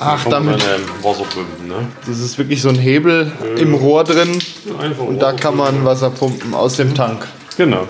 Ach, 0.00 0.24
damit. 0.26 0.54
Dann, 0.62 0.80
ähm, 0.80 1.04
Wasserpumpen. 1.04 1.66
Ne? 1.68 1.74
Das 2.06 2.20
ist 2.20 2.38
wirklich 2.38 2.62
so 2.62 2.68
ein 2.68 2.76
Hebel 2.76 3.32
im 3.56 3.74
Rohr 3.74 4.04
drin 4.04 4.38
Einfach 4.80 5.04
und 5.04 5.20
da 5.20 5.32
kann 5.32 5.56
man 5.56 5.84
Wasser 5.84 6.10
pumpen 6.10 6.54
aus 6.54 6.76
dem 6.76 6.94
Tank. 6.94 7.26
Genau. 7.56 7.86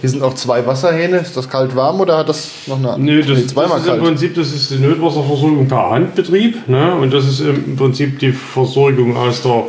Hier 0.00 0.10
sind 0.10 0.22
auch 0.22 0.34
zwei 0.34 0.66
Wasserhähne. 0.66 1.18
Ist 1.18 1.36
das 1.36 1.48
kalt 1.48 1.74
warm 1.74 2.00
oder 2.00 2.18
hat 2.18 2.28
das 2.28 2.50
noch 2.66 2.76
eine 2.76 2.98
Nee, 2.98 3.22
das, 3.22 3.38
Nee, 3.38 3.46
zweimal 3.46 3.78
das 3.78 3.80
ist 3.80 3.86
im 3.86 3.90
kalt? 3.92 4.02
Prinzip 4.04 4.34
das 4.34 4.52
ist 4.52 4.70
die 4.70 4.78
Notwasserversorgung 4.78 5.68
per 5.68 5.90
Handbetrieb. 5.90 6.68
Ne? 6.68 6.94
Und 6.94 7.12
das 7.12 7.26
ist 7.26 7.40
im 7.40 7.76
Prinzip 7.76 8.18
die 8.18 8.32
Versorgung 8.32 9.16
aus, 9.16 9.42
der, 9.42 9.64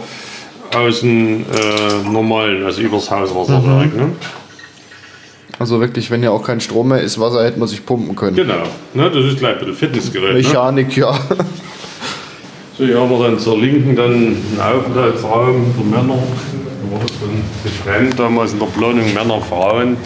aus 0.78 0.99
dem 1.02 1.41
äh, 1.41 2.10
normalen, 2.12 2.65
also 2.65 2.82
übers 2.82 3.10
Hauswasserwerk. 3.10 3.95
Ne? 3.95 4.12
Also 5.60 5.80
wirklich, 5.80 6.10
wenn 6.12 6.23
ja 6.23 6.32
auch 6.32 6.43
kein 6.43 6.60
Strom 6.60 6.89
mehr 6.89 7.02
ist, 7.02 7.19
Wasser 7.19 7.43
hätte 7.45 7.60
man 7.60 7.67
sich 7.67 7.86
pumpen 7.86 8.15
können. 8.15 8.36
Genau. 8.36 8.63
Ne? 8.93 9.10
Das 9.12 9.23
ist 9.26 9.38
gleich 9.39 9.60
bei 9.60 9.65
dem 9.65 9.76
Fitnessgerät. 9.76 10.34
Ne? 10.34 10.41
Mechanik, 10.41 10.97
ja. 10.97 11.17
So, 12.76 12.86
hier 12.86 12.99
haben 12.99 13.12
wir 13.12 13.23
dann 13.28 13.38
zur 13.38 13.60
Linken 13.60 13.95
dann 13.95 14.12
einen 14.13 14.60
Aufenthaltsraum 14.60 15.73
für 15.78 15.84
Männer. 15.84 16.17
Das 17.01 17.12
dann 17.19 17.43
getrennt 17.63 18.19
damals 18.19 18.53
in 18.53 18.60
der 18.60 18.65
Planung 18.67 19.13
Männer, 19.13 19.41
Frauen. 19.41 19.97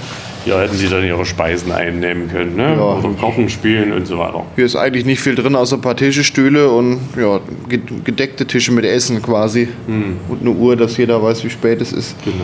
Hier 0.45 0.59
hätten 0.59 0.77
sie 0.77 0.87
dann 0.87 1.03
ihre 1.03 1.25
Speisen 1.25 1.73
einnehmen 1.73 2.29
können. 2.31 2.55
Ne? 2.55 2.75
Ja. 2.77 2.93
Oder 2.99 3.09
Karten 3.19 3.49
spielen 3.49 3.91
und 3.91 4.07
so 4.07 4.17
weiter. 4.17 4.43
Hier 4.55 4.65
ist 4.65 4.77
eigentlich 4.77 5.03
nicht 5.03 5.19
viel 5.19 5.35
drin, 5.35 5.55
außer 5.55 5.75
ein 5.75 5.81
paar 5.81 5.97
Tische, 5.97 6.23
Stühle 6.23 6.69
und 6.69 6.99
ja, 7.19 7.41
ge- 7.67 7.81
gedeckte 8.05 8.45
Tische 8.47 8.71
mit 8.71 8.85
Essen 8.85 9.21
quasi. 9.21 9.67
Und 9.87 10.39
eine 10.39 10.51
Uhr, 10.51 10.77
dass 10.77 10.95
jeder 10.95 11.21
weiß, 11.21 11.43
wie 11.43 11.49
spät 11.49 11.81
es 11.81 11.91
ist. 11.91 12.15
Genau. 12.23 12.35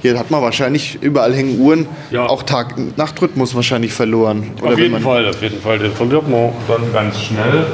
Hier 0.00 0.18
hat 0.18 0.30
man 0.30 0.40
wahrscheinlich 0.40 0.98
überall 1.02 1.34
hängen 1.34 1.58
Uhren. 1.58 1.86
Ja. 2.10 2.26
Auch 2.26 2.42
Tag-Nacht-Rhythmus 2.44 3.54
wahrscheinlich 3.54 3.92
verloren. 3.92 4.52
Auf 4.62 4.70
wenn 4.70 4.78
jeden 4.78 5.00
Fall, 5.00 5.28
auf 5.28 5.42
jeden 5.42 5.60
Fall. 5.60 5.78
Den 5.78 5.92
verliert 5.92 6.28
man 6.30 6.50
dann 6.68 6.92
ganz 6.94 7.20
schnell. 7.20 7.66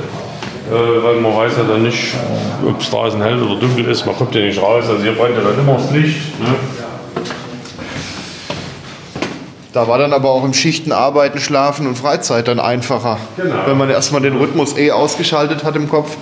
Äh, 0.72 1.04
weil 1.04 1.16
man 1.16 1.36
weiß 1.36 1.52
ja 1.58 1.64
dann 1.64 1.82
nicht, 1.82 2.14
ob 2.66 2.80
es 2.80 2.88
draußen 2.88 3.20
hell 3.20 3.42
oder 3.42 3.60
dunkel 3.60 3.84
ist. 3.86 4.06
Man 4.06 4.16
kommt 4.16 4.34
ja 4.34 4.40
nicht 4.40 4.60
raus. 4.60 4.84
Also 4.88 5.02
hier 5.02 5.12
brennt 5.12 5.36
ja 5.36 5.42
dann 5.42 5.58
immer 5.58 5.74
das 5.74 5.90
Licht. 5.90 6.40
Ne? 6.40 6.54
Da 9.74 9.86
war 9.86 9.98
dann 9.98 10.14
aber 10.14 10.30
auch 10.30 10.44
im 10.44 10.54
Schichten 10.54 10.92
arbeiten, 10.92 11.38
schlafen 11.40 11.86
und 11.86 11.98
Freizeit 11.98 12.48
dann 12.48 12.58
einfacher. 12.58 13.18
Genau. 13.36 13.54
Wenn 13.66 13.76
man 13.76 13.90
erstmal 13.90 14.22
den 14.22 14.36
Rhythmus 14.36 14.76
eh 14.78 14.92
ausgeschaltet 14.92 15.62
hat 15.62 15.76
im 15.76 15.90
Kopf. 15.90 16.16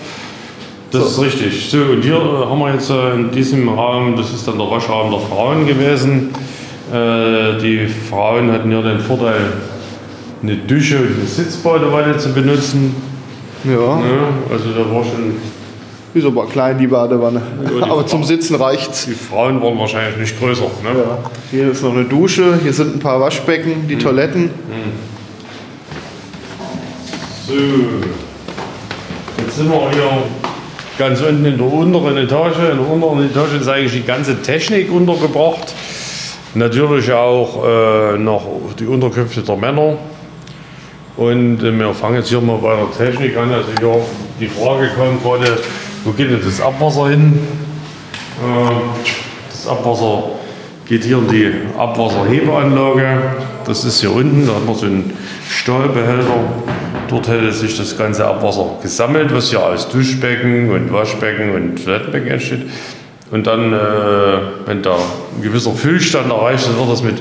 Das 0.90 1.12
ist 1.12 1.20
richtig. 1.20 1.70
So, 1.70 1.78
und 1.78 2.02
hier 2.02 2.16
äh, 2.16 2.46
haben 2.46 2.58
wir 2.58 2.72
jetzt 2.72 2.90
äh, 2.90 3.14
in 3.14 3.30
diesem 3.30 3.68
Raum, 3.68 4.16
das 4.16 4.32
ist 4.32 4.48
dann 4.48 4.58
der 4.58 4.68
Waschraum 4.68 5.12
der 5.12 5.20
Frauen 5.20 5.66
gewesen. 5.66 6.30
Die 6.92 7.86
Frauen 7.86 8.50
hatten 8.50 8.68
hier 8.68 8.82
den 8.82 8.98
Vorteil, 8.98 9.52
eine 10.42 10.56
Dusche 10.56 10.96
und 10.96 11.18
eine 11.18 11.24
Sitzbadewanne 11.24 12.18
zu 12.18 12.32
benutzen. 12.32 12.96
Ja, 13.64 13.72
Ja, 13.72 14.28
also 14.50 14.70
da 14.72 14.94
war 14.94 15.04
schon, 15.04 15.34
ist 16.14 16.24
aber 16.26 16.46
klein 16.46 16.78
die 16.78 16.86
Badewanne. 16.86 17.40
die 17.62 17.82
aber 17.82 18.06
zum 18.06 18.24
Sitzen 18.24 18.56
reicht's. 18.56 19.06
die 19.06 19.12
Frauen 19.12 19.62
waren 19.62 19.78
wahrscheinlich 19.78 20.16
nicht 20.16 20.38
größer. 20.40 20.64
Ne? 20.82 20.88
Ja. 20.98 21.18
Hier 21.50 21.70
ist 21.70 21.82
noch 21.82 21.92
eine 21.92 22.04
Dusche, 22.04 22.58
hier 22.62 22.72
sind 22.72 22.96
ein 22.96 22.98
paar 23.00 23.20
Waschbecken, 23.20 23.86
die 23.88 23.96
Toiletten. 23.96 24.50
So, 27.46 27.52
jetzt 29.44 29.56
sind 29.56 29.70
wir 29.70 29.90
hier 29.90 30.22
ganz 30.98 31.20
unten 31.20 31.44
in 31.44 31.58
der 31.58 31.66
unteren 31.66 32.16
Etage. 32.16 32.56
In 32.70 32.78
der 32.78 32.88
unteren 32.88 33.24
Etage 33.30 33.60
ist 33.60 33.68
eigentlich 33.68 33.92
die 33.92 34.06
ganze 34.06 34.40
Technik 34.42 34.90
untergebracht. 34.92 35.74
Natürlich 36.54 37.12
auch 37.12 37.64
äh, 37.64 38.18
noch 38.18 38.44
die 38.78 38.86
Unterkünfte 38.86 39.42
der 39.42 39.56
Männer. 39.56 39.94
Und 41.16 41.62
äh, 41.62 41.72
wir 41.72 41.94
fangen 41.94 42.16
jetzt 42.16 42.28
hier 42.28 42.40
mal 42.40 42.58
bei 42.58 42.76
der 42.76 42.90
Technik 42.96 43.36
an. 43.36 43.52
Also 43.52 43.68
hier 43.78 44.02
die 44.40 44.48
Frage 44.48 44.88
kommt 44.96 45.22
gerade, 45.22 45.58
wo 46.04 46.12
geht 46.12 46.30
denn 46.30 46.40
das 46.44 46.60
Abwasser 46.60 47.10
hin? 47.10 47.38
Äh, 48.42 48.70
das 49.50 49.66
Abwasser 49.66 50.30
geht 50.86 51.04
hier 51.04 51.18
in 51.18 51.28
die 51.28 51.52
Abwasserhebeanlage. 51.78 53.22
Das 53.66 53.84
ist 53.84 54.00
hier 54.00 54.12
unten, 54.12 54.46
da 54.46 54.54
hat 54.54 54.66
man 54.66 54.74
so 54.74 54.86
einen 54.86 55.12
Stahlbehälter. 55.48 56.52
Dort 57.08 57.28
hätte 57.28 57.52
sich 57.52 57.76
das 57.76 57.98
ganze 57.98 58.26
Abwasser 58.26 58.78
gesammelt, 58.82 59.34
was 59.34 59.50
hier 59.50 59.64
aus 59.64 59.88
Duschbecken 59.88 60.70
und 60.70 60.92
Waschbecken 60.92 61.54
und 61.54 61.84
Toilettenbecken 61.84 62.30
entsteht. 62.30 62.62
Und 63.30 63.46
dann, 63.46 63.72
äh, 63.72 63.76
wenn 64.66 64.82
da 64.82 64.94
ein 64.96 65.42
gewisser 65.42 65.72
Füllstand 65.72 66.30
erreicht 66.30 66.66
ist, 66.66 66.76
wird 66.76 66.90
das 66.90 67.02
mit 67.02 67.16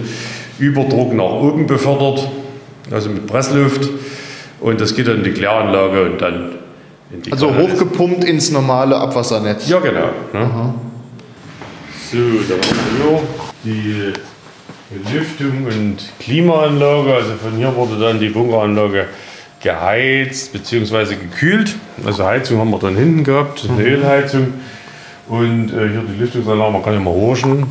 Überdruck 0.58 1.14
nach 1.14 1.26
oben 1.26 1.68
befördert, 1.68 2.28
also 2.92 3.10
mit 3.10 3.28
Pressluft. 3.28 3.90
Und 4.60 4.82
das 4.82 4.94
geht 4.96 5.08
dann 5.08 5.18
in 5.18 5.24
die 5.24 5.32
Kläranlage 5.32 6.04
und 6.06 6.22
dann 6.22 6.52
in 7.12 7.22
die 7.22 7.32
Also 7.32 7.48
Kanalisation. 7.48 7.80
hochgepumpt 7.80 8.24
ins 8.24 8.52
normale 8.52 8.96
Abwassernetz. 8.98 9.68
Ja, 9.70 9.80
genau. 9.80 10.10
Ne? 10.34 10.74
So, 12.12 12.18
dann 12.18 12.60
haben 12.60 13.28
wir 13.64 13.74
hier 13.74 14.14
die 14.94 15.14
Lüftung 15.16 15.66
und 15.66 15.98
Klimaanlage. 16.20 17.14
Also 17.14 17.32
von 17.42 17.56
hier 17.58 17.76
wurde 17.76 18.00
dann 18.00 18.20
die 18.20 18.30
Bunkeranlage 18.30 19.06
geheizt 19.62 20.54
bzw. 20.54 21.16
gekühlt. 21.16 21.76
Also 22.06 22.26
Heizung 22.26 22.60
haben 22.60 22.72
wir 22.72 22.80
dann 22.80 22.96
hinten 22.96 23.24
gehabt, 23.24 23.66
eine 23.70 23.84
Ölheizung. 23.88 24.54
Und 25.28 25.70
äh, 25.70 25.90
hier 25.90 26.04
die 26.12 26.20
Lüftungsanlage, 26.20 26.72
man 26.72 26.84
kann 26.84 27.04
mal 27.04 27.14
horchen. 27.14 27.68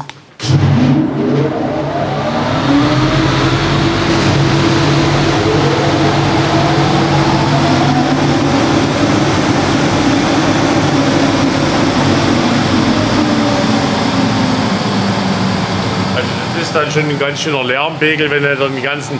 Also 16.16 16.28
das 16.54 16.62
ist 16.62 16.74
dann 16.74 16.87
schon 17.00 17.10
ein 17.10 17.18
ganz 17.18 17.40
schöner 17.40 17.64
Lärmpegel, 17.64 18.30
wenn 18.30 18.42
dann 18.42 18.74
die 18.74 18.82
ganzen 18.82 19.18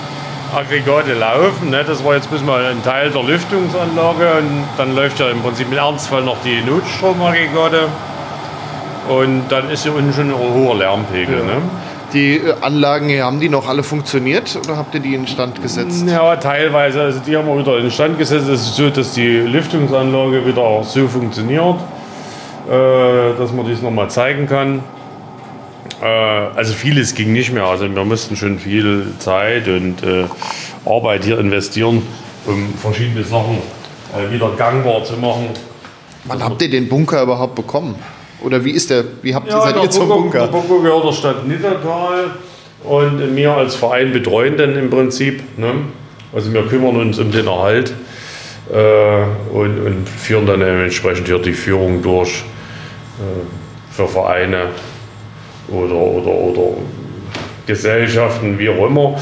Aggregate 0.55 1.15
laufen. 1.15 1.71
Ne? 1.71 1.85
Das 1.87 2.05
war 2.05 2.15
jetzt 2.15 2.31
bis 2.31 2.43
mal 2.43 2.65
ein 2.65 2.83
Teil 2.83 3.11
der 3.11 3.23
Lüftungsanlage 3.23 4.39
und 4.39 4.65
dann 4.77 4.95
läuft 4.97 5.21
ja 5.21 5.29
im 5.29 5.43
Prinzip 5.43 5.71
im 5.71 5.79
Ernstfall 5.79 6.23
noch 6.23 6.39
die 6.45 6.61
Notstromaggregate. 6.63 7.89
Und 9.09 9.45
dann 9.49 9.71
ist 9.71 9.85
hier 9.85 9.95
unten 9.95 10.13
schon 10.13 10.31
ein 10.31 10.37
hoher 10.37 10.77
Lärmpegel. 10.77 11.45
Ne? 11.45 11.63
Die 12.13 12.39
äh, 12.39 12.55
Anlagen 12.61 13.09
hier, 13.09 13.25
haben 13.25 13.41
die 13.41 13.49
noch 13.49 13.69
alle 13.69 13.83
funktioniert 13.83 14.59
oder 14.65 14.77
habt 14.77 14.95
ihr 14.95 15.01
die 15.01 15.15
in 15.15 15.27
Stand 15.27 15.63
gesetzt? 15.63 16.05
Ja, 16.07 16.37
teilweise. 16.37 17.03
Also 17.03 17.21
die 17.21 17.37
haben 17.37 17.47
wir 17.47 17.59
wieder 17.59 17.79
in 17.79 17.91
Stand 17.91 18.19
gesetzt. 18.19 18.49
Es 18.49 18.63
ist 18.63 18.77
so, 18.77 18.91
dass 18.91 19.13
die 19.13 19.39
Lüftungsanlage 19.39 20.45
wieder 20.45 20.83
so 20.83 21.07
funktioniert, 21.07 21.77
äh, 22.69 23.39
dass 23.39 23.53
man 23.53 23.67
dies 23.67 23.83
nochmal 23.83 24.11
zeigen 24.11 24.47
kann. 24.47 24.83
Äh, 26.03 26.07
also 26.07 26.73
vieles 26.73 27.15
ging 27.15 27.33
nicht 27.33 27.53
mehr. 27.53 27.65
Also 27.65 27.93
wir 27.93 28.05
mussten 28.05 28.37
schon 28.37 28.59
viel 28.59 29.07
Zeit 29.19 29.69
und 29.69 30.03
äh, 30.03 30.25
Arbeit 30.85 31.25
hier 31.25 31.39
investieren, 31.39 32.03
um 32.47 32.75
verschiedene 32.75 33.25
Sachen 33.25 33.59
äh, 34.17 34.33
wieder 34.33 34.51
gangbar 34.57 35.05
zu 35.05 35.15
machen. 35.15 35.51
Wann 36.25 36.43
habt 36.43 36.61
ihr 36.63 36.71
den 36.71 36.89
Bunker 36.89 37.23
überhaupt 37.23 37.55
bekommen? 37.55 37.95
Oder 38.43 38.65
wie 38.65 38.71
ist 38.71 38.91
der? 38.91 39.05
Wie 39.23 39.35
habt 39.35 39.49
ihr 39.49 39.61
seid 39.61 39.77
ihr 39.77 39.91
zum 39.91 40.09
Bunker? 40.09 40.41
Der 40.41 40.47
Bunker 40.47 40.83
gehört 40.83 41.05
der 41.05 41.13
Stadt 41.13 41.47
Niddertal 41.47 42.31
und 42.85 43.37
wir 43.37 43.53
als 43.53 43.75
Verein 43.75 44.13
betreuen 44.13 44.57
den 44.57 44.77
im 44.77 44.91
Prinzip. 44.91 45.43
Ne? 45.59 45.73
Also 46.33 46.53
wir 46.53 46.67
kümmern 46.67 46.97
uns 46.97 47.19
um 47.19 47.33
den 47.33 47.47
Erhalt 47.47 47.93
äh, 48.73 49.23
und, 49.53 49.87
und 49.87 50.09
führen 50.09 50.47
dann 50.47 50.61
entsprechend 50.61 51.27
hier 51.27 51.39
die 51.39 51.53
Führung 51.55 52.03
durch 52.03 52.45
äh, 53.19 53.95
für 53.95 54.07
Vereine 54.07 54.69
oder, 55.71 55.95
oder, 55.95 56.31
oder 56.31 56.77
Gesellschaften, 57.67 58.59
wie 58.59 58.69
auch 58.71 58.87
immer. 58.87 59.17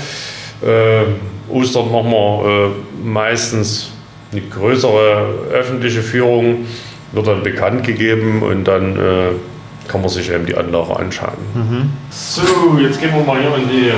Äh, 0.62 1.52
Ostern 1.52 1.90
machen 1.92 2.10
wir 2.10 2.44
äh, 2.44 3.06
meistens 3.06 3.90
eine 4.32 4.40
größere 4.42 5.26
öffentliche 5.52 6.02
Führung, 6.02 6.66
wird 7.12 7.26
dann 7.26 7.42
bekannt 7.42 7.84
gegeben 7.84 8.42
und 8.42 8.64
dann 8.64 8.96
äh, 8.96 9.88
kann 9.88 10.00
man 10.00 10.10
sich 10.10 10.30
eben 10.30 10.46
die 10.46 10.56
Anlage 10.56 10.96
anschauen. 10.96 11.92
So, 12.10 12.42
jetzt 12.80 13.00
gehen 13.00 13.14
wir 13.14 13.22
mal 13.22 13.40
hier 13.40 13.54
in 13.56 13.68
die 13.68 13.92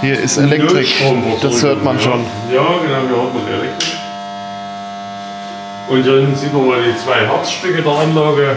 Hier 0.00 0.20
ist 0.20 0.36
Elektrik. 0.36 0.86
Das 1.42 1.62
hört 1.62 1.82
man 1.82 1.98
schon. 1.98 2.20
Ja, 2.52 2.62
genau, 2.62 3.00
hier 3.08 3.16
hört 3.16 3.34
man 3.34 3.42
die 3.46 3.52
Elektrik. 3.52 3.94
Und 5.88 6.02
hier 6.02 6.20
hinten 6.20 6.36
sieht 6.36 6.52
man 6.52 6.66
mal 6.66 6.78
die 6.82 6.96
zwei 6.96 7.26
Herzstücke 7.26 7.82
der 7.82 7.92
Anlage, 7.92 8.56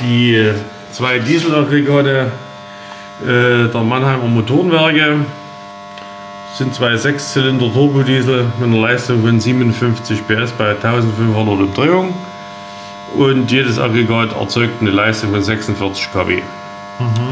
die 0.00 0.50
zwei 0.96 1.18
Dieselaggregate 1.18 2.32
äh, 3.22 3.68
der 3.68 3.82
Mannheimer 3.82 4.28
Motorenwerke. 4.28 5.26
Das 6.48 6.58
sind 6.58 6.74
zwei 6.74 6.96
Sechszylinder 6.96 7.70
Turbodiesel 7.70 8.46
mit 8.58 8.68
einer 8.68 8.80
Leistung 8.80 9.20
von 9.20 9.38
57 9.38 10.26
PS 10.26 10.52
bei 10.52 10.70
1500 10.70 11.60
Umdrehungen. 11.60 12.14
Und 13.14 13.52
jedes 13.52 13.78
Aggregat 13.78 14.34
erzeugt 14.34 14.80
eine 14.80 14.90
Leistung 14.90 15.32
von 15.32 15.42
46 15.42 16.10
kW. 16.12 16.40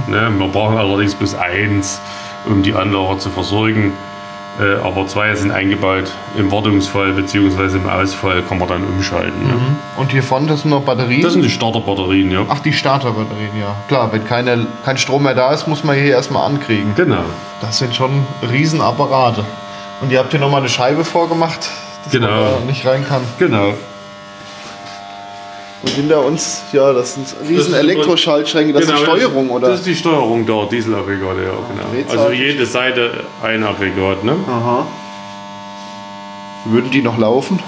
Ne, 0.09 0.31
wir 0.39 0.49
brauchen 0.49 0.77
allerdings 0.77 1.15
bis 1.15 1.35
eins, 1.35 2.03
um 2.45 2.63
die 2.63 2.75
Anlage 2.75 3.17
zu 3.19 3.31
versorgen. 3.31 3.95
Äh, 4.61 4.77
aber 4.87 5.07
zwei 5.09 5.35
sind 5.35 5.51
eingebaut. 5.51 6.05
Im 6.39 6.53
Wartungsfall 6.53 7.13
bzw. 7.13 7.77
im 7.77 7.89
Ausfall 7.89 8.41
kann 8.43 8.59
man 8.59 8.69
dann 8.69 8.85
umschalten. 8.85 9.49
Ne? 9.49 9.55
Und 9.97 10.13
hier 10.13 10.23
vorne 10.23 10.47
das 10.47 10.61
sind 10.63 10.71
noch 10.71 10.83
Batterien. 10.83 11.23
Das 11.23 11.33
sind 11.33 11.43
die 11.43 11.51
Starterbatterien, 11.51 12.31
ja. 12.31 12.45
Ach, 12.49 12.61
die 12.61 12.73
Starterbatterien, 12.73 13.51
ja. 13.59 13.75
Klar, 13.89 14.13
wenn 14.13 14.25
keine, 14.25 14.67
kein 14.85 14.97
Strom 14.97 15.25
mehr 15.25 15.35
da 15.35 15.53
ist, 15.53 15.67
muss 15.67 15.83
man 15.83 15.97
hier 15.97 16.13
erstmal 16.13 16.47
ankriegen. 16.47 16.95
Genau. 16.95 17.25
Das 17.61 17.79
sind 17.79 17.95
schon 17.97 18.25
Riesenapparate. 18.49 19.45
Und 20.01 20.13
ihr 20.13 20.21
habt 20.21 20.31
hier 20.31 20.41
nochmal 20.41 20.61
eine 20.61 20.69
Scheibe 20.69 21.05
vorgemacht, 21.05 21.69
dass 22.05 22.13
Genau. 22.13 22.29
man 22.29 22.39
da 22.61 22.67
nicht 22.67 22.87
rein 22.87 23.05
kann. 23.09 23.23
Genau. 23.39 23.75
Und 25.85 25.91
hinter 25.91 26.25
uns, 26.25 26.63
ja, 26.73 26.95
das 26.95 27.13
sind 27.15 27.27
riesen 27.43 27.57
Das 27.57 27.67
ist- 27.69 27.75
Elektroschaltschränke, 27.75 28.73
das 28.73 28.85
ist 28.85 28.93
die 28.93 28.97
Steuerung, 29.03 29.51
oder? 29.51 29.69
Das 29.69 29.81
ist 29.81 29.87
die 29.87 29.95
Steuerung 29.95 30.47
der 30.47 30.65
Dieselaggregate, 30.67 31.43
ja, 31.43 31.51
genau. 31.53 32.11
Also 32.23 32.33
jede 32.33 32.65
Seite 32.65 33.25
ein 33.43 33.63
Aggregat, 33.63 34.25
ne? 34.25 34.35
Aha. 34.49 34.87
Würden 36.65 36.91
die 36.91 37.03
noch 37.03 37.19
laufen? 37.19 37.59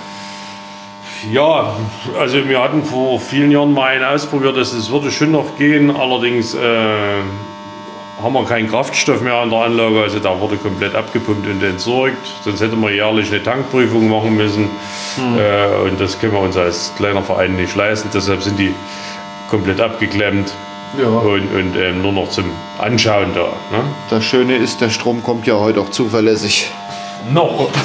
Ja, 1.30 1.74
also 2.18 2.48
wir 2.48 2.62
hatten 2.62 2.84
vor 2.84 3.20
vielen 3.20 3.50
Jahren 3.50 3.72
mal 3.74 3.88
einen 3.96 4.04
ausprobiert, 4.04 4.56
dass 4.56 4.72
es 4.72 4.90
würde 4.90 5.10
schon 5.10 5.32
noch 5.32 5.56
gehen. 5.58 5.94
Allerdings 5.94 6.54
äh, 6.54 6.58
haben 8.22 8.32
wir 8.32 8.44
keinen 8.44 8.70
Kraftstoff 8.70 9.20
mehr 9.20 9.34
an 9.34 9.50
der 9.50 9.58
Anlage, 9.60 10.00
also 10.00 10.18
da 10.18 10.38
wurde 10.40 10.56
komplett 10.56 10.94
abgepumpt 10.94 11.46
und 11.46 11.62
entsorgt. 11.62 12.16
Sonst 12.44 12.60
hätte 12.60 12.76
man 12.76 12.92
jährlich 12.94 13.30
eine 13.30 13.42
Tankprüfung 13.42 14.08
machen 14.08 14.36
müssen 14.36 14.70
äh, 15.38 15.82
und 15.84 16.00
das 16.00 16.18
können 16.18 16.32
wir 16.32 16.40
uns 16.40 16.56
als 16.56 16.92
kleiner 16.96 17.22
Verein 17.22 17.56
nicht 17.56 17.74
leisten. 17.76 18.08
Deshalb 18.14 18.42
sind 18.42 18.58
die 18.58 18.74
komplett 19.50 19.80
abgeklemmt 19.80 20.50
Ja. 20.98 21.08
und, 21.08 21.54
und 21.54 21.76
ähm, 21.76 22.00
nur 22.02 22.12
noch 22.12 22.30
zum 22.30 22.46
Anschauen 22.78 23.34
da. 23.34 23.42
Ne? 23.76 23.84
Das 24.08 24.24
Schöne 24.24 24.56
ist, 24.56 24.80
der 24.80 24.88
Strom 24.90 25.22
kommt 25.22 25.46
ja 25.46 25.54
heute 25.56 25.80
auch 25.80 25.90
zuverlässig. 25.90 26.70
Noch. 27.32 27.68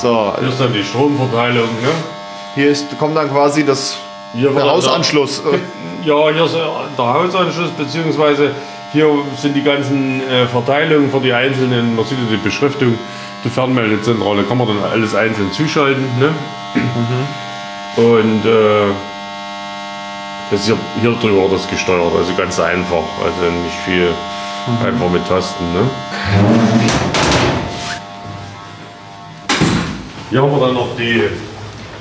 So, 0.00 0.32
Hier 0.40 0.48
ist 0.48 0.60
dann 0.60 0.72
die 0.72 0.82
Stromverteilung. 0.82 1.68
Ne? 1.80 1.88
hier 2.56 2.68
ist, 2.70 2.98
kommt 2.98 3.16
dann 3.16 3.30
quasi 3.30 3.64
das, 3.64 3.96
der 4.34 4.52
Hausanschluss. 4.64 5.40
Ja, 6.04 6.28
hier 6.28 6.44
ist 6.44 6.54
der 6.54 7.14
Hausanschluss, 7.14 7.70
beziehungsweise 7.70 8.50
hier 8.92 9.08
sind 9.38 9.56
die 9.56 9.62
ganzen 9.62 10.20
äh, 10.20 10.46
Verteilungen 10.46 11.10
für 11.10 11.20
die 11.20 11.32
einzelnen, 11.32 11.96
man 11.96 12.04
sieht 12.04 12.18
ja 12.18 12.36
die 12.36 12.44
Beschriftung, 12.44 12.98
die 13.42 13.48
Fernmeldezentrale 13.48 14.42
kann 14.42 14.58
man 14.58 14.68
dann 14.68 14.82
alles 14.92 15.14
einzeln 15.14 15.50
zuschalten. 15.50 16.04
Ne? 16.20 16.28
Und 17.96 18.44
äh, 18.44 18.92
das 20.50 20.60
ist 20.60 20.66
hier, 20.66 20.76
hier 21.00 21.12
drüber 21.12 21.48
das 21.50 21.66
gesteuert, 21.70 22.12
also 22.14 22.34
ganz 22.36 22.60
einfach, 22.60 23.04
also 23.24 23.50
nicht 23.64 23.78
viel 23.86 24.08
einfach 24.86 25.08
mit 25.08 25.26
Tasten. 25.26 25.64
Ne? 25.72 25.90
Hier 30.28 30.42
haben 30.42 30.52
wir 30.52 30.66
dann 30.66 30.74
noch 30.74 30.94
die 30.98 31.30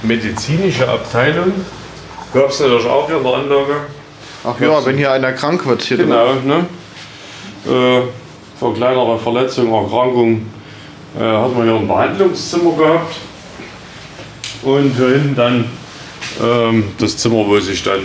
medizinische 0.02 0.90
Abteilung. 0.90 1.54
Gab 2.34 2.50
es 2.50 2.60
natürlich 2.60 2.86
auch 2.86 3.08
hier 3.08 3.18
in 3.18 3.24
der 3.24 3.34
Anlage. 3.34 3.93
Ach 4.44 4.60
ja, 4.60 4.86
wenn 4.86 4.98
hier 4.98 5.12
einer 5.12 5.32
krank 5.32 5.66
wird, 5.66 5.82
hier 5.84 5.98
drin. 5.98 6.10
Genau, 6.10 6.34
ne? 6.46 6.66
Äh, 7.66 8.02
für 8.60 8.74
kleinere 8.74 9.18
Verletzungen, 9.18 9.74
Erkrankungen 9.74 10.52
äh, 11.18 11.24
hat 11.24 11.56
man 11.56 11.64
hier 11.64 11.76
ein 11.76 11.88
Behandlungszimmer 11.88 12.76
gehabt. 12.78 13.16
Und 14.64 14.96
hier 14.96 15.10
hinten 15.10 15.36
dann 15.36 15.66
ähm, 16.42 16.86
das 16.98 17.18
Zimmer, 17.18 17.46
wo 17.48 17.60
sich 17.60 17.84
dann 17.84 18.00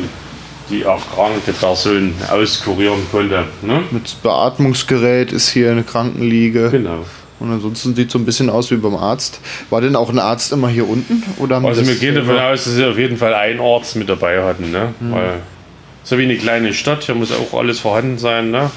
die 0.70 0.82
erkrankte 0.82 1.52
Person 1.52 2.14
auskurieren 2.30 3.00
konnte. 3.10 3.44
Ne? 3.62 3.82
Mit 3.90 4.22
Beatmungsgerät 4.22 5.32
ist 5.32 5.48
hier 5.48 5.70
eine 5.70 5.82
Krankenliege. 5.82 6.70
Genau. 6.70 7.04
Und 7.40 7.52
ansonsten 7.52 7.94
sieht 7.94 8.10
so 8.10 8.18
ein 8.18 8.24
bisschen 8.24 8.50
aus 8.50 8.70
wie 8.70 8.76
beim 8.76 8.96
Arzt. 8.96 9.40
War 9.70 9.80
denn 9.80 9.94
auch 9.94 10.10
ein 10.10 10.18
Arzt 10.18 10.52
immer 10.52 10.68
hier 10.68 10.88
unten? 10.88 11.22
Oder 11.38 11.62
Also 11.64 11.86
wir 11.86 11.94
gehen 11.94 12.16
davon 12.16 12.36
aus, 12.36 12.64
dass 12.64 12.74
sie 12.74 12.84
auf 12.84 12.98
jeden 12.98 13.16
Fall 13.16 13.32
einen 13.32 13.60
Arzt 13.60 13.94
mit 13.94 14.08
dabei 14.08 14.42
hatten. 14.42 14.72
Ne? 14.72 14.92
Weil 15.00 15.40
so 16.08 16.16
wie 16.16 16.22
eine 16.22 16.38
kleine 16.38 16.72
Stadt, 16.72 17.04
hier 17.04 17.14
muss 17.14 17.30
auch 17.32 17.52
alles 17.58 17.80
vorhanden 17.80 18.16
sein. 18.16 18.50
Ne? 18.50 18.70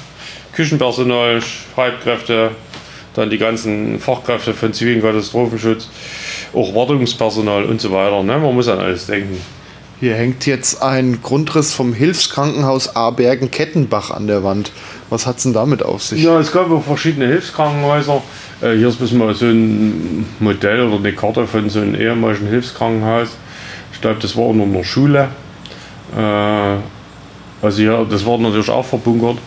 Küchenpersonal, 0.52 1.40
Streitkräfte, 1.40 2.50
dann 3.14 3.30
die 3.30 3.38
ganzen 3.38 3.98
Fachkräfte 4.00 4.52
von 4.52 4.74
zivilen 4.74 5.00
Katastrophenschutz, 5.00 5.88
auch 6.52 6.74
Wartungspersonal 6.74 7.64
und 7.64 7.80
so 7.80 7.90
weiter. 7.90 8.22
Ne? 8.22 8.36
Man 8.36 8.54
muss 8.54 8.68
an 8.68 8.80
alles 8.80 9.06
denken. 9.06 9.40
Hier 9.98 10.14
hängt 10.14 10.44
jetzt 10.44 10.82
ein 10.82 11.22
Grundriss 11.22 11.72
vom 11.72 11.94
Hilfskrankenhaus 11.94 12.96
Abergen-Kettenbach 12.96 14.10
an 14.10 14.26
der 14.26 14.44
Wand. 14.44 14.70
Was 15.08 15.26
hat's 15.26 15.44
denn 15.44 15.54
damit 15.54 15.82
auf 15.82 16.02
sich? 16.02 16.22
Ja, 16.22 16.38
es 16.38 16.52
gab 16.52 16.70
auch 16.70 16.84
verschiedene 16.84 17.28
Hilfskrankenhäuser. 17.28 18.22
Äh, 18.60 18.76
hier 18.76 18.88
ist 18.88 18.98
bis 18.98 19.12
mal 19.12 19.34
so 19.34 19.46
ein 19.46 20.26
Modell 20.38 20.82
oder 20.82 20.96
eine 20.96 21.14
Karte 21.14 21.46
von 21.46 21.70
so 21.70 21.80
einem 21.80 21.94
ehemaligen 21.94 22.48
Hilfskrankenhaus. 22.48 23.28
Ich 23.94 24.02
glaube, 24.02 24.20
das 24.20 24.36
war 24.36 24.48
unter 24.48 24.64
einer 24.64 24.84
Schule. 24.84 25.28
Äh, 26.14 26.76
also 27.62 27.78
hier, 27.78 28.06
das 28.10 28.26
war 28.26 28.38
natürlich 28.38 28.70
auch 28.70 28.84
verbunkert. 28.84 29.38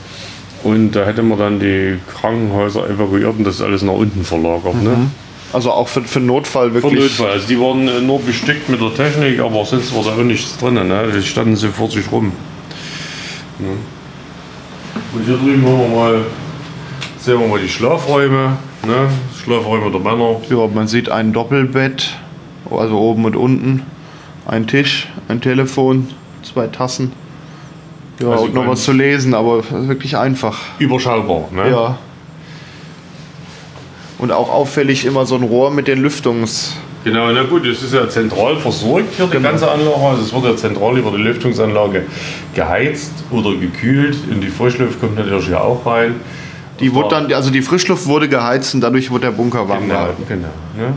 Und 0.63 0.93
da 0.93 1.05
hätte 1.05 1.21
man 1.21 1.37
dann 1.37 1.59
die 1.59 1.99
Krankenhäuser 2.19 2.89
evakuiert 2.89 3.37
und 3.37 3.43
das 3.43 3.55
ist 3.55 3.61
alles 3.61 3.83
nach 3.83 3.93
unten 3.93 4.23
verlagert. 4.23 4.81
Ne? 4.81 5.11
Also 5.53 5.71
auch 5.71 5.87
für, 5.87 6.01
für 6.01 6.19
Notfall 6.19 6.69
Für 6.69 6.81
wirklich. 6.81 7.01
Notfall. 7.01 7.31
Also 7.31 7.47
die 7.47 7.59
waren 7.59 7.87
äh, 7.87 8.01
nur 8.01 8.19
bestückt 8.19 8.67
mit 8.69 8.81
der 8.81 8.93
Technik, 8.95 9.39
aber 9.39 9.63
sonst 9.63 9.93
war 9.95 10.03
da 10.03 10.19
auch 10.19 10.23
nichts 10.23 10.57
drin. 10.57 10.73
Ne? 10.73 11.11
Die 11.15 11.21
standen 11.21 11.55
so 11.55 11.67
vor 11.67 11.91
sich 11.91 12.11
rum. 12.11 12.31
Ne? 13.59 13.67
Und 15.13 15.25
hier 15.25 15.37
drüben 15.37 15.65
haben 15.65 15.79
wir 15.79 15.95
mal, 15.95 16.21
sehen 17.19 17.39
wir 17.39 17.47
mal 17.47 17.59
die 17.59 17.69
Schlafräume. 17.69 18.57
Ne? 18.87 19.09
Schlafräume 19.43 19.91
der 19.91 19.99
Männer. 19.99 20.37
Ja, 20.49 20.67
man 20.73 20.87
sieht 20.87 21.09
ein 21.09 21.31
Doppelbett, 21.31 22.15
also 22.71 22.97
oben 22.97 23.25
und 23.25 23.35
unten. 23.35 23.83
Ein 24.47 24.67
Tisch, 24.67 25.09
ein 25.27 25.41
Telefon, 25.41 26.09
zwei 26.43 26.67
Tassen. 26.67 27.11
Ja, 28.19 28.29
Also 28.31 28.45
und 28.45 28.53
noch 28.53 28.67
was 28.67 28.83
zu 28.83 28.91
lesen, 28.93 29.33
aber 29.33 29.63
wirklich 29.87 30.15
einfach. 30.17 30.57
Überschaubar. 30.79 31.45
Ne? 31.51 31.69
Ja. 31.69 31.97
Und 34.17 34.31
auch 34.31 34.49
auffällig 34.49 35.05
immer 35.05 35.25
so 35.25 35.35
ein 35.35 35.43
Rohr 35.43 35.71
mit 35.71 35.87
den 35.87 36.01
Lüftungs. 36.01 36.77
Genau, 37.03 37.31
na 37.31 37.43
gut, 37.43 37.65
es 37.67 37.83
ist 37.83 37.93
ja 37.93 38.07
zentral 38.09 38.55
versorgt 38.57 39.13
hier 39.15 39.25
die 39.27 39.31
Genau. 39.33 39.49
ganze 39.49 39.69
Anlage. 39.69 39.95
Also 39.97 40.23
es 40.23 40.33
wird 40.33 40.45
ja 40.45 40.55
zentral 40.55 40.97
über 40.97 41.11
die 41.11 41.17
Lüftungsanlage 41.21 42.03
geheizt 42.55 43.11
oder 43.31 43.51
gekühlt. 43.55 44.17
Und 44.31 44.41
die 44.41 44.47
Frischluft 44.47 44.99
kommt 44.99 45.15
natürlich 45.17 45.45
hier 45.47 45.61
auch 45.61 45.85
rein. 45.85 46.15
Die 46.79 46.93
wurde 46.93 47.09
dann, 47.09 47.31
also 47.33 47.51
die 47.51 47.61
Frischluft 47.61 48.07
wurde 48.07 48.27
geheizt 48.27 48.73
und 48.73 48.81
dadurch 48.81 49.11
wurde 49.11 49.25
der 49.27 49.31
Bunker 49.31 49.67
warm 49.69 49.81
Genau, 49.83 49.93
gehalten. 49.93 50.23
genau. 50.27 50.47
Ne? 50.77 50.93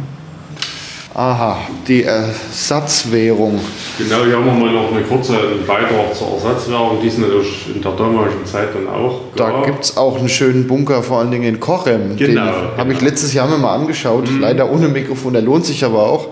Aha, 1.14 1.58
die 1.88 2.04
Ersatzwährung. 2.04 3.58
Genau, 3.98 4.24
hier 4.24 4.36
haben 4.36 4.46
wir 4.46 4.52
mal 4.52 4.72
noch 4.72 4.92
eine 4.92 5.02
kurze 5.02 5.32
Beitrag 5.66 6.14
zur 6.14 6.34
Ersatzwährung, 6.34 6.98
die 7.02 7.08
es 7.08 7.18
natürlich 7.18 7.74
in 7.74 7.82
der 7.82 7.92
damaligen 7.92 8.44
Zeit 8.44 8.68
dann 8.74 8.86
auch 8.94 9.22
Da 9.34 9.50
gab. 9.50 9.66
gibt 9.66 9.84
es 9.84 9.96
auch 9.96 10.18
einen 10.18 10.28
schönen 10.28 10.66
Bunker, 10.68 11.02
vor 11.02 11.18
allen 11.20 11.30
Dingen 11.30 11.44
in 11.44 11.58
Kochem. 11.60 12.16
Genau, 12.16 12.44
Den 12.44 12.76
habe 12.76 12.92
ich 12.92 12.98
genau. 12.98 13.10
letztes 13.10 13.32
Jahr 13.34 13.48
mir 13.48 13.58
mal 13.58 13.74
angeschaut. 13.74 14.28
Leider 14.38 14.70
ohne 14.70 14.88
Mikrofon, 14.88 15.32
der 15.32 15.42
lohnt 15.42 15.64
sich 15.64 15.84
aber 15.84 16.02
auch. 16.02 16.28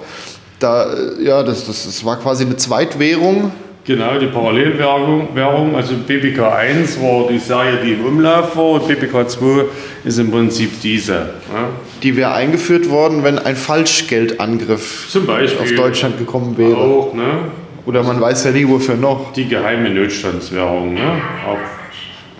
Da, 0.60 0.86
ja, 1.20 1.42
das, 1.42 1.66
das, 1.66 1.84
das 1.86 2.04
war 2.04 2.16
quasi 2.18 2.44
eine 2.44 2.56
Zweitwährung. 2.56 3.50
Genau, 3.84 4.18
die 4.18 4.26
Parallelwährung, 4.26 5.28
Währung, 5.34 5.74
also 5.76 5.94
BBK 5.94 6.40
1 6.52 7.00
war 7.00 7.28
die 7.30 7.38
Serie, 7.38 7.78
die 7.84 7.92
im 7.92 8.04
Umlauf 8.04 8.56
war, 8.56 8.70
und 8.72 8.88
BBK 8.88 9.28
2 9.28 9.64
ist 10.04 10.18
im 10.18 10.30
Prinzip 10.30 10.80
diese. 10.82 11.12
Ja? 11.14 11.68
Die 12.02 12.16
wäre 12.16 12.32
eingeführt 12.32 12.90
worden, 12.90 13.24
wenn 13.24 13.38
ein 13.38 13.56
Falschgeldangriff 13.56 15.08
Zum 15.10 15.26
Beispiel 15.26 15.62
auf 15.62 15.72
Deutschland 15.74 16.18
gekommen 16.18 16.56
wäre. 16.58 16.76
auch 16.76 17.14
ne? 17.14 17.38
Oder 17.86 18.02
man 18.02 18.20
weiß 18.20 18.44
ja 18.44 18.50
nie, 18.50 18.66
wofür 18.68 18.96
noch. 18.96 19.32
die 19.32 19.46
geheime 19.46 19.88
Notstandswährung. 19.90 20.94
Ne? 20.94 21.22
Auch 21.46 21.58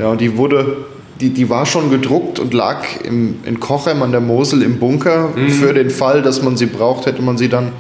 Ja, 0.00 0.10
und 0.10 0.20
die 0.20 0.36
wurde, 0.36 0.78
die, 1.20 1.30
die 1.30 1.48
war 1.48 1.66
schon 1.66 1.88
gedruckt 1.88 2.38
und 2.40 2.52
lag 2.52 2.84
im, 3.04 3.36
in 3.44 3.60
Kochem 3.60 4.02
an 4.02 4.10
der 4.10 4.20
Mosel 4.20 4.62
im 4.62 4.78
Bunker. 4.78 5.30
Mhm. 5.36 5.50
Für 5.50 5.72
den 5.72 5.90
Fall, 5.90 6.22
dass 6.22 6.42
man 6.42 6.56
sie 6.56 6.66
braucht, 6.66 7.06
hätte 7.06 7.22
man 7.22 7.38
sie 7.38 7.48
dann 7.48 7.72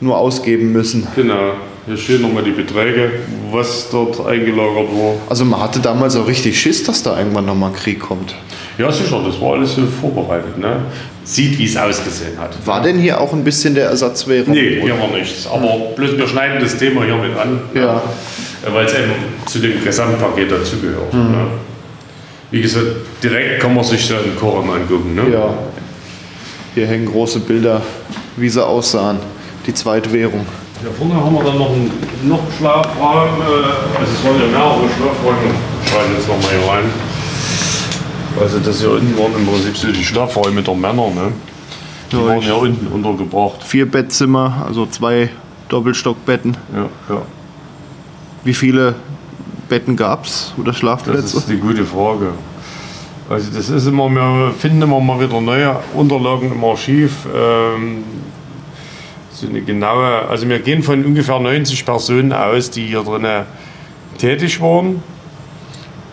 nur 0.00 0.18
ausgeben 0.18 0.72
müssen. 0.72 1.06
Genau, 1.16 1.52
hier 1.86 1.96
stehen 1.96 2.20
nochmal 2.20 2.44
die 2.44 2.50
Beträge, 2.50 3.10
was 3.50 3.88
dort 3.90 4.24
eingelagert 4.26 4.90
war. 4.92 5.14
Also 5.30 5.46
man 5.46 5.60
hatte 5.62 5.80
damals 5.80 6.16
auch 6.16 6.26
richtig 6.26 6.60
Schiss, 6.60 6.84
dass 6.84 7.02
da 7.02 7.18
irgendwann 7.18 7.46
nochmal 7.46 7.72
Krieg 7.72 8.00
kommt. 8.00 8.34
Ja, 8.76 8.92
sicher, 8.92 9.22
das 9.24 9.40
war 9.40 9.54
alles 9.54 9.74
so 9.74 9.82
vorbereitet. 9.86 10.58
Ne? 10.58 10.80
Sieht, 11.28 11.58
wie 11.58 11.64
es 11.64 11.76
ausgesehen 11.76 12.38
hat. 12.38 12.54
War 12.64 12.80
denn 12.80 12.98
hier 13.00 13.20
auch 13.20 13.32
ein 13.32 13.42
bisschen 13.42 13.74
der 13.74 13.86
Ersatzwährung? 13.88 14.54
Nee, 14.54 14.80
hier 14.80 14.96
war 14.96 15.08
nichts. 15.08 15.44
Aber 15.48 15.76
bloß 15.96 16.16
wir 16.16 16.28
schneiden 16.28 16.60
das 16.60 16.76
Thema 16.76 17.02
hier 17.04 17.16
mit 17.16 17.36
an, 17.36 17.58
Ja. 17.74 18.00
weil 18.72 18.86
es 18.86 18.92
eben 18.94 19.10
zu 19.44 19.58
dem 19.58 19.82
Gesamtpaket 19.82 20.52
dazugehört. 20.52 21.12
Ne? 21.12 21.48
Wie 22.52 22.60
gesagt, 22.62 22.86
direkt 23.24 23.60
kann 23.60 23.74
man 23.74 23.82
sich 23.82 24.06
so 24.06 24.14
einen 24.14 24.36
Korum 24.38 24.70
angucken. 24.70 25.16
Ne? 25.16 25.22
Ja. 25.32 25.52
Hier 26.76 26.86
hängen 26.86 27.06
große 27.06 27.40
Bilder, 27.40 27.82
wie 28.36 28.48
sie 28.48 28.64
aussahen. 28.64 29.18
Die 29.66 29.74
Zweitwährung. 29.74 30.46
Hier 30.80 30.92
vorne 30.92 31.14
haben 31.16 31.34
wir 31.34 31.42
dann 31.42 31.58
noch 31.58 31.70
einen, 31.70 31.90
noch 32.22 32.42
Schlafraum. 32.56 33.40
Äh, 33.40 33.98
also 33.98 34.12
es 34.14 34.24
waren 34.24 34.40
ja 34.40 34.46
mehrere 34.46 34.88
Schlafräume. 34.96 35.50
Wir 35.82 35.90
schreiben 35.90 36.12
jetzt 36.16 36.28
nochmal 36.28 36.50
hier 36.56 36.68
rein. 36.70 37.15
Also 38.40 38.58
das 38.58 38.80
hier 38.80 38.90
unten 38.90 39.16
waren 39.18 39.34
im 39.34 39.46
Prinzip 39.46 39.76
so 39.76 39.90
die 39.90 40.04
Schlafräume 40.04 40.62
der 40.62 40.74
Männer. 40.74 41.08
Ne? 41.10 41.32
Die 42.12 42.16
Ja, 42.16 42.26
waren 42.26 42.42
ja 42.42 42.54
unten 42.54 42.86
untergebracht. 42.88 43.62
Vier 43.62 43.90
Bettzimmer, 43.90 44.64
also 44.66 44.86
zwei 44.86 45.30
Doppelstockbetten. 45.68 46.56
Ja, 46.74 47.14
ja. 47.14 47.22
Wie 48.44 48.54
viele 48.54 48.94
Betten 49.68 49.96
gab 49.96 50.26
es 50.26 50.52
oder 50.56 50.66
Das 50.68 50.78
Schlafplätze? 50.78 51.36
ist 51.38 51.48
die 51.48 51.56
gute 51.58 51.84
Frage. 51.84 52.32
Also 53.28 53.50
das 53.52 53.68
ist 53.70 53.86
immer, 53.86 54.08
wir 54.08 54.52
finden 54.56 54.82
immer 54.82 55.00
mal 55.00 55.18
wieder 55.18 55.40
neue 55.40 55.76
Unterlagen 55.94 56.52
im 56.52 56.62
Archiv. 56.62 57.12
Ähm, 57.34 58.04
so 59.32 59.48
eine 59.48 59.60
genaue, 59.62 60.28
also 60.28 60.48
wir 60.48 60.60
gehen 60.60 60.82
von 60.82 61.04
ungefähr 61.04 61.40
90 61.40 61.84
Personen 61.84 62.32
aus, 62.32 62.70
die 62.70 62.86
hier 62.86 63.02
drinnen 63.02 63.44
tätig 64.18 64.60
waren. 64.60 65.02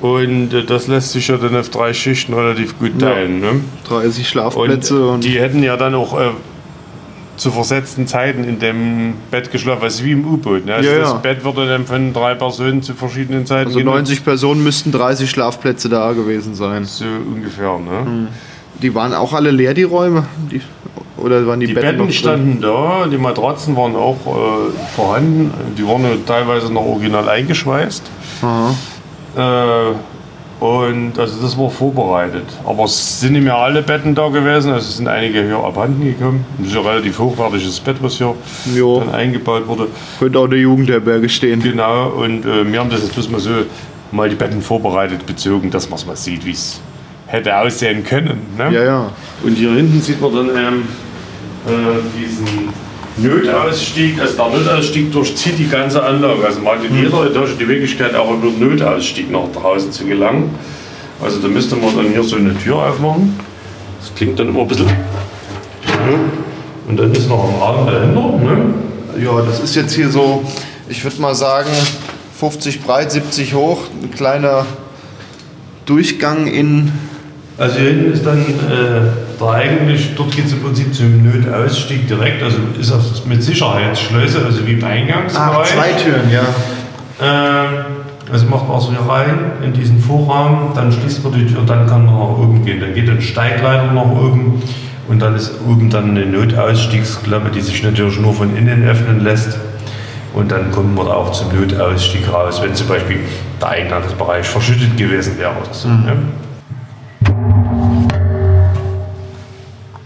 Und 0.04 0.54
äh, 0.54 0.66
das 0.66 0.88
lässt 0.88 1.14
sich 1.14 1.30
ja 1.30 1.38
dann 1.38 1.56
auf 1.56 1.70
drei 1.70 1.94
Schichten 1.94 2.34
relativ 2.34 2.78
gut 2.78 3.00
teilen. 3.00 3.40
Ne? 3.40 3.62
30 3.88 4.18
Und 4.20 4.26
Schlafplätze 4.26 5.08
und, 5.08 5.24
die 5.24 5.40
hätten 5.40 5.64
ja 5.64 5.78
dann 5.78 5.96
auch 5.96 6.20
äh, 6.20 6.32
zu 7.38 7.52
versetzten 7.52 8.06
Zeiten 8.06 8.44
in 8.44 8.60
dem 8.60 9.14
Bett 9.32 9.50
geschlafen, 9.50 9.82
also 9.82 10.04
wie 10.04 10.12
im 10.12 10.28
U-Boot. 10.28 10.66
Ne? 10.66 10.76
Also 10.76 10.90
Ja, 10.90 11.00
das 11.00 11.12
ja. 11.12 11.18
Bett 11.20 11.46
wurde 11.46 11.70
dann 11.70 11.86
von 11.86 12.12
drei 12.12 12.36
Personen 12.36 12.84
zu 12.84 12.96
verschiedenen 12.96 13.46
Zeiten 13.46 13.68
also 13.68 13.80
genutzt. 13.80 13.96
90 13.96 14.26
Personen 14.26 14.62
müssten 14.62 14.92
30 14.92 15.30
Schlafplätze 15.30 15.88
da 15.88 16.12
gewesen 16.12 16.54
sein. 16.54 16.84
So 16.84 17.06
ungefähr, 17.06 17.80
ne? 17.80 18.28
Die 18.82 18.94
waren 18.94 19.14
auch 19.14 19.32
alle 19.32 19.52
leer, 19.52 19.74
die 19.74 19.84
Räume? 19.84 20.26
Die, 20.52 20.60
oder 21.16 21.48
waren 21.48 21.62
die, 21.62 21.68
Die 21.68 21.74
Betten, 21.76 22.00
Betten 22.00 22.12
standen 22.12 22.60
da, 22.60 23.08
die 23.10 23.18
Matratzen 23.18 23.78
waren 23.78 23.96
auch 23.96 24.18
äh, 24.28 24.94
vorhanden. 24.98 25.54
Die 25.78 25.88
waren 25.88 26.04
ja 26.04 26.10
teilweise 26.28 26.74
noch 26.74 26.86
original 26.86 27.30
eingeschweißt. 27.30 28.04
Aha. 28.42 28.76
Äh, 29.36 29.96
und 30.64 31.20
also 31.20 31.42
das 31.42 31.58
war 31.58 31.70
vorbereitet. 31.70 32.46
Aber 32.66 32.86
es 32.86 33.20
sind 33.20 33.34
nicht 33.34 33.44
mehr 33.44 33.58
alle 33.58 33.82
Betten 33.82 34.16
da 34.16 34.30
gewesen, 34.30 34.72
also 34.72 34.88
es 34.88 34.98
sind 34.98 35.10
einige 35.10 35.44
hier 35.44 35.58
abhanden 35.58 36.06
gekommen. 36.06 36.46
Das 36.58 36.70
ist 36.70 36.78
ein 36.78 36.86
relativ 36.86 37.20
hochwertiges 37.20 37.80
Bett, 37.82 37.98
was 38.00 38.14
hier 38.14 38.34
Jo. 38.74 39.02
dann 39.02 39.14
eingebaut 39.14 39.68
wurde. 39.68 39.88
Könnte 40.20 40.40
auch 40.40 40.46
eine 40.46 40.56
Jugendherberge 40.56 41.28
stehen. 41.28 41.62
Genau, 41.62 42.12
und 42.12 42.46
äh, 42.46 42.72
wir 42.72 42.80
haben 42.80 42.90
das 42.90 43.02
jetzt 43.02 43.14
bloß 43.14 43.30
mal 43.30 43.42
so 43.42 43.52
mal 44.14 44.30
die 44.30 44.36
Betten 44.36 44.62
vorbereitet, 44.62 45.26
bezogen, 45.26 45.70
dass 45.70 45.90
man 45.90 46.00
es 46.00 46.06
mal 46.06 46.16
sieht, 46.16 46.46
wie 46.46 46.52
es 46.52 46.80
hätte 47.28 47.58
aussehen 47.58 48.04
können. 48.04 48.40
Ne? 48.58 48.72
Ja, 48.72 48.84
ja. 48.84 49.10
Und 49.44 49.56
hier 49.56 49.72
hinten 49.72 50.02
sieht 50.02 50.22
man 50.22 50.34
dann 50.34 50.50
ähm, 50.50 50.84
äh, 51.68 52.22
diesen 52.22 52.70
Notausstieg. 53.18 54.20
Also 54.20 54.36
der 54.36 54.60
Notausstieg 54.60 55.12
durchzieht 55.12 55.60
die 55.60 55.70
ganze 55.70 56.04
Anlage. 56.04 56.46
Also 56.46 56.60
man 56.62 56.78
hat 56.78 56.86
in 56.86 56.96
jeder 56.96 57.26
Etage 57.26 57.58
die 57.60 57.66
Möglichkeit, 57.66 58.16
auch 58.16 58.32
über 58.32 58.48
den 58.48 58.60
Notausstieg 58.60 59.32
nach 59.32 59.52
draußen 59.54 59.92
zu 59.92 60.06
gelangen. 60.06 60.56
Also 61.22 61.40
da 61.40 61.48
müsste 61.48 61.76
man 61.76 61.96
dann 61.96 62.10
hier 62.10 62.24
so 62.24 62.36
eine 62.36 62.58
Tür 62.58 62.78
aufmachen. 62.78 63.40
Das 64.00 64.14
klingt 64.16 64.40
dann 64.40 64.50
immer 64.50 64.62
ein 64.62 64.68
bisschen. 64.68 64.88
Und 66.88 66.98
dann 66.98 67.12
ist 67.12 67.30
noch 67.30 67.48
ein 67.48 67.62
Rahmen 67.62 67.88
dahinter. 67.88 68.38
Ne? 68.38 69.24
Ja, 69.24 69.42
das 69.42 69.60
ist 69.60 69.76
jetzt 69.76 69.94
hier 69.94 70.10
so, 70.10 70.44
ich 70.90 71.04
würde 71.04 71.22
mal 71.22 71.36
sagen, 71.36 71.70
50 72.40 72.82
breit, 72.82 73.12
70 73.12 73.54
hoch. 73.54 73.84
Ein 74.02 74.12
kleiner 74.12 74.66
Durchgang 75.86 76.48
in. 76.48 76.92
Also 77.58 77.78
hier 77.78 77.90
hinten 77.92 78.14
ist 78.14 78.26
dann 78.26 78.40
äh, 78.40 79.23
der 79.40 79.48
eigentlich, 79.50 80.16
dort 80.16 80.36
geht 80.36 80.46
es 80.46 80.54
im 80.54 80.62
Prinzip 80.62 80.94
zum 80.94 81.24
Notausstieg 81.24 82.08
direkt, 82.08 82.44
also 82.44 82.58
ist 82.80 82.92
das 82.92 83.26
mit 83.26 83.44
Sicherheitsschleuse, 83.44 84.44
also 84.46 84.66
wie 84.66 84.74
im 84.74 84.84
Eingangsbereich. 84.84 85.58
Ah, 85.58 85.64
zwei 85.64 85.92
Türen, 85.94 86.30
ja. 86.32 86.44
Ähm, 87.22 87.86
also 88.32 88.48
macht 88.48 88.68
man 88.68 88.80
so 88.80 88.90
hier 88.90 89.08
rein 89.08 89.38
in 89.64 89.74
diesen 89.74 90.00
Vorraum, 90.00 90.72
dann 90.74 90.92
schließt 90.92 91.24
man 91.24 91.34
die 91.34 91.46
Tür, 91.46 91.62
dann 91.66 91.88
kann 91.88 92.06
man 92.06 92.16
nach 92.16 92.38
oben 92.40 92.66
gehen. 92.66 92.80
Dann 92.80 92.94
geht 92.94 93.10
ein 93.10 93.22
Steigleiter 93.22 93.92
nach 93.92 94.10
oben 94.10 94.62
und 95.08 95.22
dann 95.22 95.36
ist 95.36 95.54
oben 95.68 95.90
dann 95.90 96.12
eine 96.12 96.26
Notausstiegsklappe, 96.26 97.52
die 97.52 97.62
sich 97.62 97.84
natürlich 97.84 98.20
nur 98.20 98.34
von 98.34 98.56
innen 98.56 98.84
öffnen 98.88 99.24
lässt. 99.24 99.58
Und 100.34 100.52
dann 100.52 100.72
wir 100.96 101.06
da 101.06 101.14
auch 101.14 101.32
zum 101.32 101.54
Notausstieg 101.54 102.32
raus, 102.32 102.60
wenn 102.64 102.74
zum 102.74 102.88
Beispiel 102.88 103.20
der 103.62 103.70
Eingangsbereich 103.70 104.48
verschüttet 104.48 104.98
gewesen 104.98 105.38
wäre 105.38 105.52
oder 105.52 105.74
so. 105.74 105.90
Ne? 105.90 106.18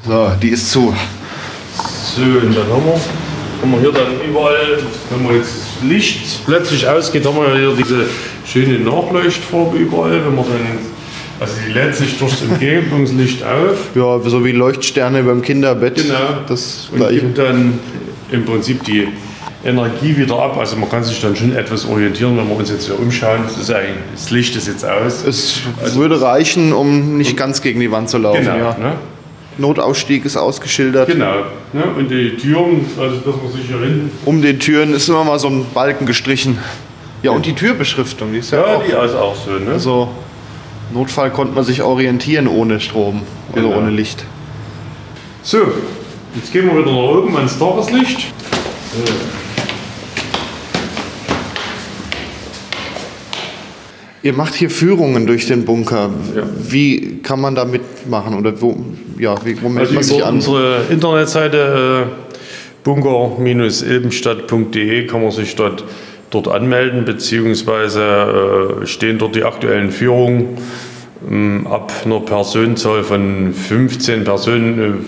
So, 0.08 0.32
die 0.42 0.50
ist 0.50 0.72
zu. 0.72 0.94
So, 2.16 2.22
und 2.22 2.56
dann 2.56 2.64
haben 2.72 2.86
wir, 2.86 3.00
haben 3.62 3.72
wir 3.74 3.80
hier 3.82 3.92
dann 3.92 4.22
überall, 4.28 4.80
wenn 5.10 5.24
man 5.24 5.36
jetzt 5.36 5.52
das 5.82 5.90
Licht 5.90 6.46
plötzlich 6.46 6.88
ausgeht, 6.88 7.26
haben 7.26 7.36
wir 7.36 7.56
hier 7.56 7.74
diese 7.78 8.06
schöne 8.46 8.80
Nachleuchtfarbe 8.80 9.78
überall. 9.78 10.26
Wenn 10.26 10.36
man 10.36 10.46
dann, 10.46 10.78
also 11.40 11.54
die 11.66 11.74
lädt 11.74 11.96
sich 11.96 12.18
durchs 12.18 12.42
Umgebungslicht 12.42 13.44
auf. 13.44 13.78
Ja, 13.96 14.20
so 14.30 14.46
wie 14.46 14.54
Leuchtsterne 14.54 15.24
beim 15.24 15.42
Kinderbett. 15.42 15.96
Genau. 15.98 16.16
Das 16.48 16.88
Und 16.92 17.00
gleiche. 17.00 17.20
gibt 17.20 17.38
dann 17.38 17.78
im 18.32 18.46
Prinzip 18.46 18.84
die 18.86 19.10
Energie 19.66 20.16
wieder 20.16 20.40
ab. 20.40 20.58
Also 20.58 20.78
man 20.78 20.90
kann 20.90 21.04
sich 21.04 21.20
dann 21.20 21.36
schon 21.36 21.54
etwas 21.56 21.86
orientieren, 21.86 22.38
wenn 22.38 22.48
wir 22.48 22.56
uns 22.56 22.70
jetzt 22.70 22.86
hier 22.86 22.98
umschauen. 22.98 23.42
Das, 23.44 23.68
das 23.68 24.30
Licht 24.32 24.56
ist 24.56 24.68
jetzt 24.68 24.86
aus. 24.86 25.26
Es 25.26 25.62
würde 25.96 26.22
reichen, 26.22 26.72
um 26.72 27.18
nicht 27.18 27.36
ganz 27.36 27.62
gegen 27.62 27.82
die 27.82 27.92
Wand 27.92 28.10
zu 28.10 28.18
laufen. 28.18 28.42
genau. 28.42 28.56
Ja. 28.58 28.78
Ne? 28.78 28.94
Notausstieg 29.58 30.26
ist 30.26 30.38
ausgeschildert. 30.38 31.08
Genau. 31.08 31.36
Ne? 31.74 31.84
Und 31.98 32.10
die 32.10 32.36
Türen, 32.38 32.86
also 33.00 33.18
dass 33.18 33.42
man 33.42 33.52
sich 33.52 33.66
hier 33.68 33.80
hinten. 33.80 34.12
Um 34.26 34.42
den 34.42 34.60
Türen 34.60 34.94
ist 34.94 35.08
immer 35.10 35.24
mal 35.24 35.40
so 35.40 35.48
ein 35.50 35.66
Balken 35.74 36.06
gestrichen. 36.06 36.58
Ja, 37.24 37.32
und 37.32 37.46
die 37.46 37.54
Türbeschriftung, 37.54 38.32
die 38.32 38.40
ist 38.40 38.52
ja, 38.52 38.60
Ja, 38.60 38.76
auch. 38.76 38.84
die 38.84 38.92
ist 38.92 39.16
auch 39.16 39.36
so. 39.36 39.52
Ne? 39.52 39.72
Also, 39.72 40.10
Notfall 40.94 41.32
konnte 41.32 41.54
man 41.56 41.64
sich 41.64 41.82
orientieren 41.82 42.48
ohne 42.48 42.80
Strom 42.80 43.24
oder 43.52 43.64
Genau. 43.64 43.78
ohne 43.78 43.90
Licht. 43.90 44.24
So, 45.42 45.60
jetzt 46.36 46.52
gehen 46.54 46.66
wir 46.68 46.78
wieder 46.80 46.92
nach 46.92 46.98
oben 46.98 47.36
ans 47.36 47.58
Tageslicht. 47.58 48.28
Ihr 54.28 54.34
macht 54.34 54.56
hier 54.56 54.70
Führungen 54.70 55.26
durch 55.26 55.48
den 55.48 55.64
Bunker. 55.64 56.10
Ja. 56.36 56.44
Wie 56.68 57.20
kann 57.24 57.40
man 57.40 57.56
da 57.56 57.64
mitmachen? 57.64 58.38
Oder 58.38 58.62
wo, 58.62 58.76
ja, 59.18 59.36
wie, 59.46 59.56
wo 59.62 59.70
meldet 59.70 59.96
Also 59.96 59.96
man 59.96 60.04
sich 60.04 60.26
an? 60.26 60.36
unsere 60.36 60.82
Internetseite 60.90 62.08
äh, 62.08 62.10
bunker-ilbenstadt.de 62.84 65.08
kann 65.08 65.22
man 65.22 65.32
sich 65.32 65.56
dort, 65.56 65.86
dort 66.30 66.50
anmelden, 66.50 67.06
beziehungsweise 67.06 68.82
äh, 68.82 68.86
stehen 68.86 69.18
dort 69.18 69.34
die 69.34 69.46
aktuellen 69.46 69.92
Führungen. 69.92 70.58
Ähm, 71.32 71.66
ab 71.66 71.94
einer 72.04 72.20
Personenzahl 72.20 73.04
von 73.04 73.54
15 73.54 74.26
Personen 74.26 75.06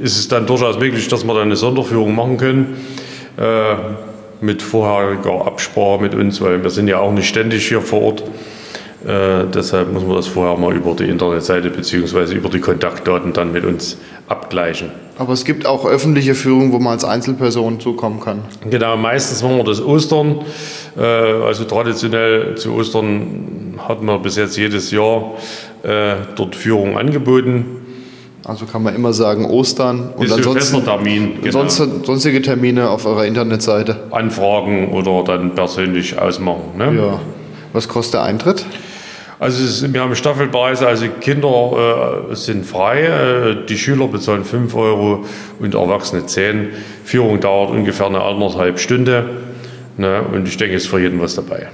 äh, 0.00 0.04
ist 0.04 0.18
es 0.18 0.26
dann 0.26 0.48
durchaus 0.48 0.76
möglich, 0.76 1.06
dass 1.06 1.22
wir 1.22 1.34
dann 1.34 1.44
eine 1.44 1.54
Sonderführung 1.54 2.16
machen 2.16 2.36
können. 2.36 2.78
Äh, 3.36 3.76
mit 4.42 4.60
vorheriger 4.60 5.46
Absprache 5.46 6.02
mit 6.02 6.14
uns, 6.14 6.40
weil 6.40 6.62
wir 6.62 6.70
sind 6.70 6.88
ja 6.88 6.98
auch 6.98 7.12
nicht 7.12 7.28
ständig 7.28 7.68
hier 7.68 7.80
vor 7.80 8.02
Ort. 8.02 8.22
Äh, 9.06 9.46
deshalb 9.52 9.92
muss 9.92 10.04
man 10.04 10.16
das 10.16 10.28
vorher 10.28 10.56
mal 10.56 10.74
über 10.74 10.94
die 10.94 11.04
Internetseite 11.04 11.70
bzw. 11.70 12.34
über 12.34 12.48
die 12.48 12.60
Kontaktdaten 12.60 13.32
dann 13.32 13.50
mit 13.50 13.64
uns 13.64 13.98
abgleichen. 14.28 14.90
Aber 15.18 15.32
es 15.32 15.44
gibt 15.44 15.66
auch 15.66 15.84
öffentliche 15.84 16.34
Führungen, 16.34 16.72
wo 16.72 16.78
man 16.78 16.92
als 16.92 17.04
Einzelperson 17.04 17.80
zukommen 17.80 18.20
kann. 18.20 18.42
Genau, 18.68 18.96
meistens 18.96 19.42
machen 19.42 19.56
wir 19.56 19.64
das 19.64 19.82
Ostern. 19.82 20.40
Äh, 20.96 21.02
also 21.02 21.64
traditionell 21.64 22.54
zu 22.56 22.74
Ostern 22.74 23.74
hat 23.88 24.02
man 24.02 24.22
bis 24.22 24.36
jetzt 24.36 24.56
jedes 24.56 24.90
Jahr 24.90 25.32
äh, 25.82 26.14
dort 26.36 26.54
Führung 26.54 26.96
angeboten. 26.96 27.81
Also 28.44 28.66
kann 28.66 28.82
man 28.82 28.94
immer 28.94 29.12
sagen 29.12 29.44
Ostern 29.44 30.10
und 30.16 30.26
Ist 30.26 30.32
ansonsten 30.32 30.62
Silvestertermin, 30.62 31.42
genau. 31.42 31.52
sonst, 31.68 32.06
sonstige 32.06 32.42
Termine 32.42 32.90
auf 32.90 33.06
eurer 33.06 33.24
Internetseite. 33.24 34.00
Anfragen 34.10 34.88
oder 34.92 35.22
dann 35.22 35.54
persönlich 35.54 36.18
ausmachen. 36.18 36.76
Ne? 36.76 36.92
Ja. 36.96 37.20
Was 37.72 37.88
kostet 37.88 38.14
der 38.14 38.22
Eintritt? 38.24 38.66
Also 39.38 39.64
ist, 39.64 39.92
wir 39.92 40.00
haben 40.00 40.14
Staffelpreise, 40.14 40.86
also 40.86 41.06
Kinder 41.20 42.28
äh, 42.30 42.34
sind 42.34 42.64
frei, 42.64 43.02
äh, 43.02 43.66
die 43.66 43.76
Schüler 43.76 44.06
bezahlen 44.08 44.44
5 44.44 44.74
Euro 44.74 45.24
und 45.58 45.74
Erwachsene 45.74 46.26
10. 46.26 46.68
Führung 47.04 47.40
dauert 47.40 47.70
ungefähr 47.70 48.06
eine 48.06 48.22
anderthalb 48.22 48.78
Stunde. 48.78 49.30
Ne? 49.96 50.22
Und 50.32 50.46
ich 50.46 50.56
denke, 50.56 50.76
es 50.76 50.84
ist 50.84 50.90
für 50.90 51.00
jeden 51.00 51.20
was 51.20 51.34
dabei. 51.34 51.68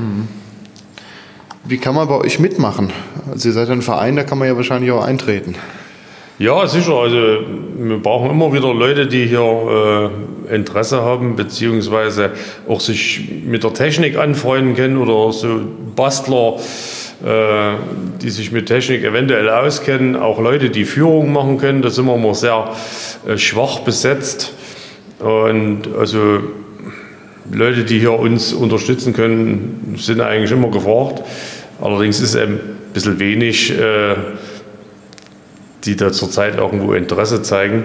Wie 1.64 1.78
kann 1.78 1.94
man 1.94 2.08
bei 2.08 2.14
euch 2.14 2.38
mitmachen? 2.38 2.90
Also 3.30 3.50
ihr 3.50 3.52
seid 3.52 3.68
ein 3.68 3.82
Verein, 3.82 4.16
da 4.16 4.24
kann 4.24 4.38
man 4.38 4.48
ja 4.48 4.56
wahrscheinlich 4.56 4.90
auch 4.90 5.04
eintreten. 5.04 5.54
Ja, 6.38 6.68
sicher. 6.68 6.92
Also 6.92 7.16
wir 7.16 7.98
brauchen 7.98 8.30
immer 8.30 8.52
wieder 8.52 8.72
Leute, 8.72 9.08
die 9.08 9.26
hier 9.26 10.12
äh, 10.48 10.54
Interesse 10.54 11.02
haben, 11.02 11.34
beziehungsweise 11.34 12.30
auch 12.68 12.78
sich 12.78 13.28
mit 13.44 13.64
der 13.64 13.74
Technik 13.74 14.16
anfreunden 14.16 14.76
können 14.76 14.98
oder 14.98 15.32
so 15.32 15.60
Bastler, 15.96 16.58
äh, 17.26 17.74
die 18.22 18.30
sich 18.30 18.52
mit 18.52 18.66
Technik 18.66 19.02
eventuell 19.02 19.48
auskennen. 19.48 20.14
Auch 20.14 20.38
Leute, 20.40 20.70
die 20.70 20.84
Führung 20.84 21.32
machen 21.32 21.58
können. 21.58 21.82
Da 21.82 21.90
sind 21.90 22.06
wir 22.06 22.14
immer 22.14 22.34
sehr 22.36 22.72
äh, 23.26 23.36
schwach 23.36 23.80
besetzt. 23.80 24.52
Und 25.18 25.88
also 25.98 26.38
Leute, 27.50 27.82
die 27.82 27.98
hier 27.98 28.12
uns 28.12 28.52
unterstützen 28.52 29.12
können, 29.12 29.96
sind 29.98 30.20
eigentlich 30.20 30.52
immer 30.52 30.68
gefragt. 30.68 31.20
Allerdings 31.80 32.20
ist 32.20 32.36
ein 32.36 32.60
bisschen 32.94 33.18
wenig. 33.18 33.76
Äh, 33.76 34.14
die 35.84 35.96
da 35.96 36.12
zurzeit 36.12 36.56
irgendwo 36.56 36.92
Interesse 36.92 37.42
zeigen. 37.42 37.84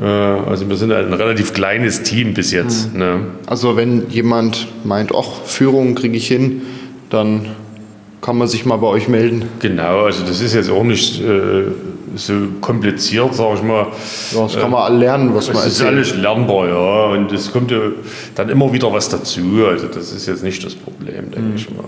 Äh, 0.00 0.04
Also 0.04 0.68
wir 0.68 0.76
sind 0.76 0.92
ein 0.92 1.12
relativ 1.12 1.52
kleines 1.54 2.02
Team 2.02 2.34
bis 2.34 2.52
jetzt. 2.52 2.94
Ne? 2.94 3.20
Also 3.46 3.76
wenn 3.76 4.08
jemand 4.10 4.68
meint, 4.84 5.12
ach, 5.14 5.42
Führung 5.44 5.94
kriege 5.94 6.16
ich 6.16 6.28
hin, 6.28 6.62
dann 7.10 7.46
kann 8.20 8.36
man 8.36 8.48
sich 8.48 8.66
mal 8.66 8.76
bei 8.76 8.86
euch 8.86 9.08
melden. 9.08 9.44
Genau, 9.60 10.00
also 10.04 10.24
das 10.24 10.40
ist 10.40 10.54
jetzt 10.54 10.70
auch 10.70 10.84
nicht 10.84 11.22
äh, 11.22 11.64
so 12.16 12.34
kompliziert, 12.60 13.34
sage 13.34 13.54
ich 13.56 13.62
mal. 13.62 13.86
Ja, 14.32 14.42
das 14.42 14.56
kann 14.56 14.70
man 14.70 14.82
alle 14.82 14.98
lernen, 14.98 15.34
was 15.34 15.48
man 15.48 15.58
Es 15.58 15.66
ist 15.66 15.80
erzählt. 15.80 15.96
alles 15.96 16.16
lernbar, 16.16 16.68
ja. 16.68 17.04
Und 17.12 17.32
es 17.32 17.52
kommt 17.52 17.70
ja 17.70 17.78
dann 18.34 18.48
immer 18.48 18.72
wieder 18.72 18.92
was 18.92 19.08
dazu. 19.08 19.40
Also 19.68 19.86
das 19.86 20.12
ist 20.12 20.26
jetzt 20.26 20.42
nicht 20.42 20.64
das 20.64 20.74
Problem, 20.74 21.30
denke 21.30 21.52
ich 21.56 21.70
mal. 21.70 21.84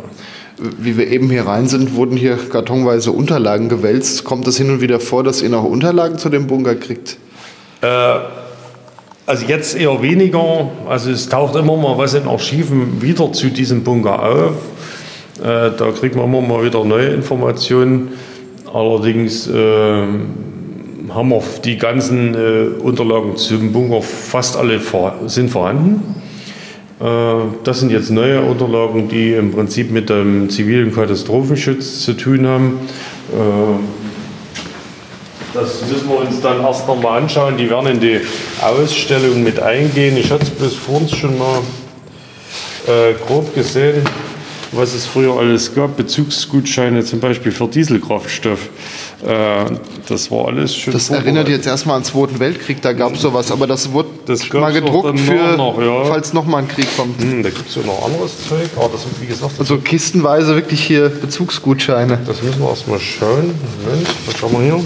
Wie 0.79 0.97
wir 0.97 1.09
eben 1.09 1.31
hier 1.31 1.47
rein 1.47 1.67
sind, 1.67 1.95
wurden 1.95 2.17
hier 2.17 2.37
kartonweise 2.37 3.11
Unterlagen 3.13 3.69
gewälzt. 3.69 4.25
Kommt 4.25 4.47
es 4.47 4.57
hin 4.57 4.71
und 4.71 4.81
wieder 4.81 5.01
vor, 5.01 5.25
dass 5.25 5.43
ihr 5.43 5.49
noch 5.49 5.65
Unterlagen 5.65 6.19
zu 6.19 6.29
dem 6.29 6.47
Bunker 6.47 6.75
kriegt? 6.77 7.17
Also 9.27 9.47
jetzt 9.47 9.77
eher 9.77 10.03
weniger. 10.03 10.71
Also 10.89 11.11
es 11.11 11.29
taucht 11.29 11.57
immer 11.57 11.77
mal 11.77 11.99
was 11.99 12.15
in 12.15 12.29
Archiven 12.29 13.01
wieder 13.03 13.33
zu 13.33 13.49
diesem 13.49 13.83
Bunker 13.83 14.23
auf. 14.23 14.53
Äh, 15.43 15.71
da 15.77 15.91
kriegt 15.99 16.15
man 16.15 16.27
immer 16.27 16.41
mal 16.41 16.65
wieder 16.65 16.85
neue 16.85 17.09
Informationen. 17.09 18.13
Allerdings 18.73 19.47
äh, 19.49 19.53
haben 19.53 21.29
wir 21.29 21.43
die 21.65 21.77
ganzen 21.77 22.35
äh, 22.35 22.81
Unterlagen 22.83 23.37
zum 23.37 23.73
Bunker 23.73 24.01
fast 24.01 24.57
alle 24.57 24.81
sind 25.27 25.51
vorhanden. 25.51 26.15
Äh, 27.01 27.05
das 27.65 27.81
sind 27.81 27.91
jetzt 27.91 28.11
neue 28.11 28.41
Unterlagen, 28.41 29.09
die 29.09 29.35
im 29.35 29.53
Prinzip 29.53 29.91
mit 29.91 30.09
dem 30.09 30.49
zivilen 30.49 30.95
Katastrophenschutz 30.95 32.01
zu 32.01 32.15
tun 32.15 32.47
haben. 32.47 32.79
Äh, 33.33 33.79
das 35.53 35.83
müssen 35.83 36.09
wir 36.09 36.21
uns 36.21 36.41
dann 36.41 36.63
erst 36.63 36.89
noch 36.89 37.01
mal 37.01 37.19
anschauen. 37.19 37.59
Die 37.59 37.69
werden 37.69 37.89
in 37.89 38.01
die 38.01 38.21
Ausstellung 38.63 39.43
mit 39.43 39.61
eingehen. 39.61 40.17
Ich 40.17 40.31
hatte 40.31 40.45
es 40.45 40.51
bis 40.51 40.75
vorhin 40.75 41.09
schon 41.11 41.37
mal 41.37 41.59
äh, 42.87 43.13
grob 43.27 43.55
gesehen. 43.55 44.03
Was 44.73 44.95
es 44.95 45.07
früher 45.07 45.37
alles 45.37 45.75
gab, 45.75 45.97
Bezugsgutscheine 45.97 47.05
zum 47.05 47.21
Beispiel 47.21 47.53
für 47.53 47.69
Dieselkraftstoff. 47.69 48.71
Äh, 49.25 49.65
das 50.09 50.31
war 50.31 50.49
alles 50.49 50.75
schon. 50.75 50.93
Das 50.93 51.07
vorbereitet. 51.07 51.27
erinnert 51.27 51.49
jetzt 51.49 51.67
erstmal 51.67 51.97
an 51.97 52.03
den 52.03 52.09
Zweiten 52.09 52.41
Weltkrieg, 52.41 52.81
da 52.81 52.93
gab 52.93 53.15
es 53.15 53.21
sowas, 53.21 53.53
aber 53.53 53.67
das 53.67 53.93
wurde 53.93 54.09
Das 54.27 54.51
mal 54.53 54.73
gedruckt 54.73 55.21
für, 55.21 55.57
noch, 55.57 55.81
ja. 55.81 56.05
falls 56.07 56.33
nochmal 56.33 56.63
ein 56.63 56.69
Krieg 56.69 56.87
kommt. 56.97 57.21
Hm, 57.21 57.43
da 57.43 57.51
gibt 57.51 57.69
es 57.69 57.77
ja 57.77 57.83
noch 57.83 58.05
anderes 58.05 58.33
Zeug, 58.49 58.69
aber 58.77 58.89
das 58.93 59.03
wie 59.21 59.27
gesagt, 59.27 59.53
Also 59.59 59.77
kistenweise 59.77 60.55
wirklich 60.55 60.83
hier 60.83 61.09
Bezugsgutscheine. 61.11 62.19
das 62.27 62.43
müssen 62.43 62.61
wir 62.61 62.71
erstmal 62.71 62.99
schauen. 62.99 63.55
Moment, 63.85 64.09
was 64.27 64.43
haben 64.43 64.53
wir 64.53 64.75
hier? 64.75 64.85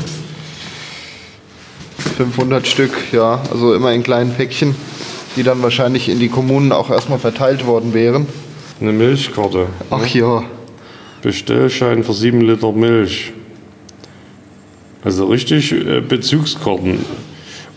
500 2.16 2.66
Stück, 2.66 2.92
ja, 3.12 3.40
also 3.50 3.74
immer 3.74 3.92
in 3.92 4.02
kleinen 4.02 4.34
Päckchen, 4.34 4.74
die 5.36 5.42
dann 5.42 5.62
wahrscheinlich 5.62 6.08
in 6.08 6.18
die 6.18 6.28
Kommunen 6.28 6.72
auch 6.72 6.90
erstmal 6.90 7.18
verteilt 7.18 7.66
worden 7.66 7.94
wären. 7.94 8.26
Eine 8.80 8.92
Milchkarte. 8.92 9.66
Ach 9.90 10.06
ja, 10.06 10.42
Bestellschein 11.22 12.04
für 12.04 12.12
7 12.12 12.40
Liter 12.42 12.72
Milch. 12.72 13.32
Also 15.04 15.26
richtig 15.26 15.72
äh, 15.72 16.00
Bezugskarten. 16.00 16.98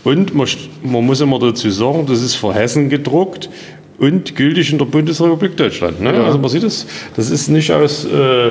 Und 0.04 0.34
man, 0.34 0.46
man 0.82 1.04
muss 1.06 1.20
immer 1.20 1.38
dazu 1.38 1.70
sagen, 1.70 2.06
das 2.06 2.22
ist 2.22 2.34
für 2.34 2.54
Hessen 2.54 2.88
gedruckt 2.88 3.48
und 3.98 4.34
gültig 4.34 4.72
in 4.72 4.78
der 4.78 4.86
Bundesrepublik 4.86 5.56
Deutschland. 5.56 6.00
Ne? 6.00 6.10
Also 6.24 6.38
man 6.38 6.50
sieht 6.50 6.64
es, 6.64 6.86
das 7.16 7.30
ist 7.30 7.48
nicht 7.48 7.70
aus, 7.70 8.04
äh, 8.06 8.50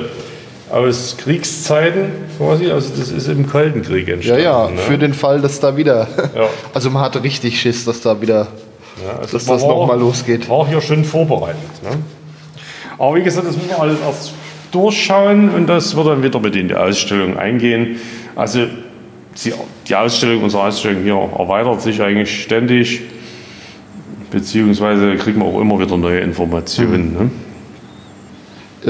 aus 0.70 1.16
Kriegszeiten 1.18 2.12
quasi, 2.38 2.70
also 2.70 2.90
das 2.96 3.10
ist 3.10 3.28
im 3.28 3.48
Kalten 3.48 3.82
Krieg 3.82 4.06
ja, 4.08 4.14
entstanden. 4.14 4.42
ja, 4.44 4.70
ne? 4.70 4.78
für 4.78 4.96
den 4.98 5.12
Fall, 5.14 5.40
dass 5.40 5.60
da 5.60 5.76
wieder. 5.76 6.06
Ja. 6.36 6.48
Also 6.72 6.90
man 6.90 7.02
hatte 7.02 7.22
richtig 7.22 7.60
Schiss, 7.60 7.84
dass 7.84 8.00
da 8.00 8.20
wieder. 8.20 8.46
Ja, 9.04 9.18
also 9.18 9.32
dass 9.36 9.44
das 9.46 9.62
war- 9.62 9.68
noch 9.68 9.86
mal 9.86 9.98
losgeht. 9.98 10.48
War 10.48 10.68
hier 10.68 10.80
schon 10.80 11.04
vorbereitet. 11.04 11.58
Ne? 11.82 11.98
Aber 13.00 13.16
wie 13.16 13.22
gesagt, 13.22 13.46
das 13.46 13.56
müssen 13.56 13.70
wir 13.70 13.80
alles 13.80 13.98
erst 14.06 14.34
durchschauen 14.72 15.48
und 15.48 15.66
das 15.66 15.96
wird 15.96 16.06
dann 16.06 16.22
wieder 16.22 16.38
mit 16.38 16.54
in 16.54 16.68
die 16.68 16.74
Ausstellung 16.74 17.38
eingehen. 17.38 17.96
Also 18.36 18.66
die, 19.88 19.94
Ausstellung, 19.94 20.42
unsere 20.42 20.64
Ausstellung 20.64 21.02
hier 21.02 21.14
erweitert 21.14 21.80
sich 21.80 22.02
eigentlich 22.02 22.42
ständig, 22.42 23.00
beziehungsweise 24.30 25.16
kriegen 25.16 25.40
wir 25.40 25.46
auch 25.46 25.58
immer 25.62 25.80
wieder 25.80 25.96
neue 25.96 26.20
Informationen. 26.20 27.14
Ne? 27.14 27.30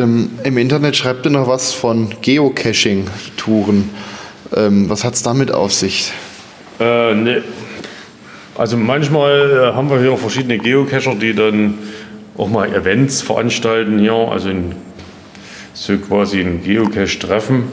Ähm, 0.02 0.30
Im 0.42 0.58
Internet 0.58 0.96
schreibt 0.96 1.24
ihr 1.26 1.30
noch 1.30 1.46
was 1.46 1.72
von 1.72 2.08
Geocaching-Touren. 2.20 3.90
Ähm, 4.56 4.90
was 4.90 5.04
hat 5.04 5.14
es 5.14 5.22
damit 5.22 5.52
auf 5.52 5.72
sich? 5.72 6.12
Äh, 6.80 7.14
ne. 7.14 7.44
Also 8.58 8.76
manchmal 8.76 9.70
äh, 9.72 9.76
haben 9.76 9.88
wir 9.88 10.00
hier 10.00 10.16
verschiedene 10.16 10.58
Geocacher, 10.58 11.14
die 11.14 11.32
dann 11.32 11.78
auch 12.40 12.48
mal 12.48 12.72
Events 12.74 13.22
veranstalten 13.22 13.98
hier, 13.98 14.12
also 14.12 14.48
in, 14.48 14.72
so 15.74 15.96
quasi 15.98 16.40
ein 16.40 16.62
Geocache-Treffen. 16.64 17.64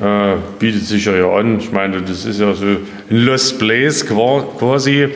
Äh, 0.00 0.36
bietet 0.58 0.84
sich 0.84 1.06
ja 1.06 1.12
an. 1.32 1.58
Ich 1.58 1.72
meine, 1.72 2.02
das 2.02 2.26
ist 2.26 2.38
ja 2.38 2.52
so 2.52 2.66
ein 2.66 2.76
Lost 3.08 3.58
Place 3.58 4.04
qua- 4.06 4.44
quasi. 4.58 5.08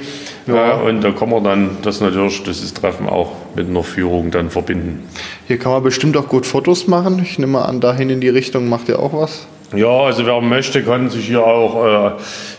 Ja. 0.46 0.80
Äh, 0.80 0.88
und 0.88 1.02
da 1.04 1.10
kann 1.12 1.28
man 1.28 1.44
dann 1.44 1.70
das 1.82 2.00
natürlich, 2.00 2.42
dieses 2.44 2.72
Treffen 2.72 3.06
auch 3.06 3.32
mit 3.54 3.68
einer 3.68 3.82
Führung 3.82 4.30
dann 4.30 4.48
verbinden. 4.48 5.06
Hier 5.46 5.58
kann 5.58 5.72
man 5.72 5.82
bestimmt 5.82 6.16
auch 6.16 6.28
gut 6.28 6.46
Fotos 6.46 6.86
machen. 6.86 7.20
Ich 7.22 7.38
nehme 7.38 7.62
an, 7.62 7.80
dahin 7.80 8.08
in 8.08 8.22
die 8.22 8.30
Richtung 8.30 8.70
macht 8.70 8.88
ihr 8.88 8.98
auch 8.98 9.12
was. 9.12 9.46
Ja, 9.76 9.86
also 10.00 10.24
wer 10.24 10.40
möchte, 10.40 10.82
kann 10.82 11.10
sich 11.10 11.26
hier 11.26 11.44
auch 11.44 11.84
äh, 11.84 12.10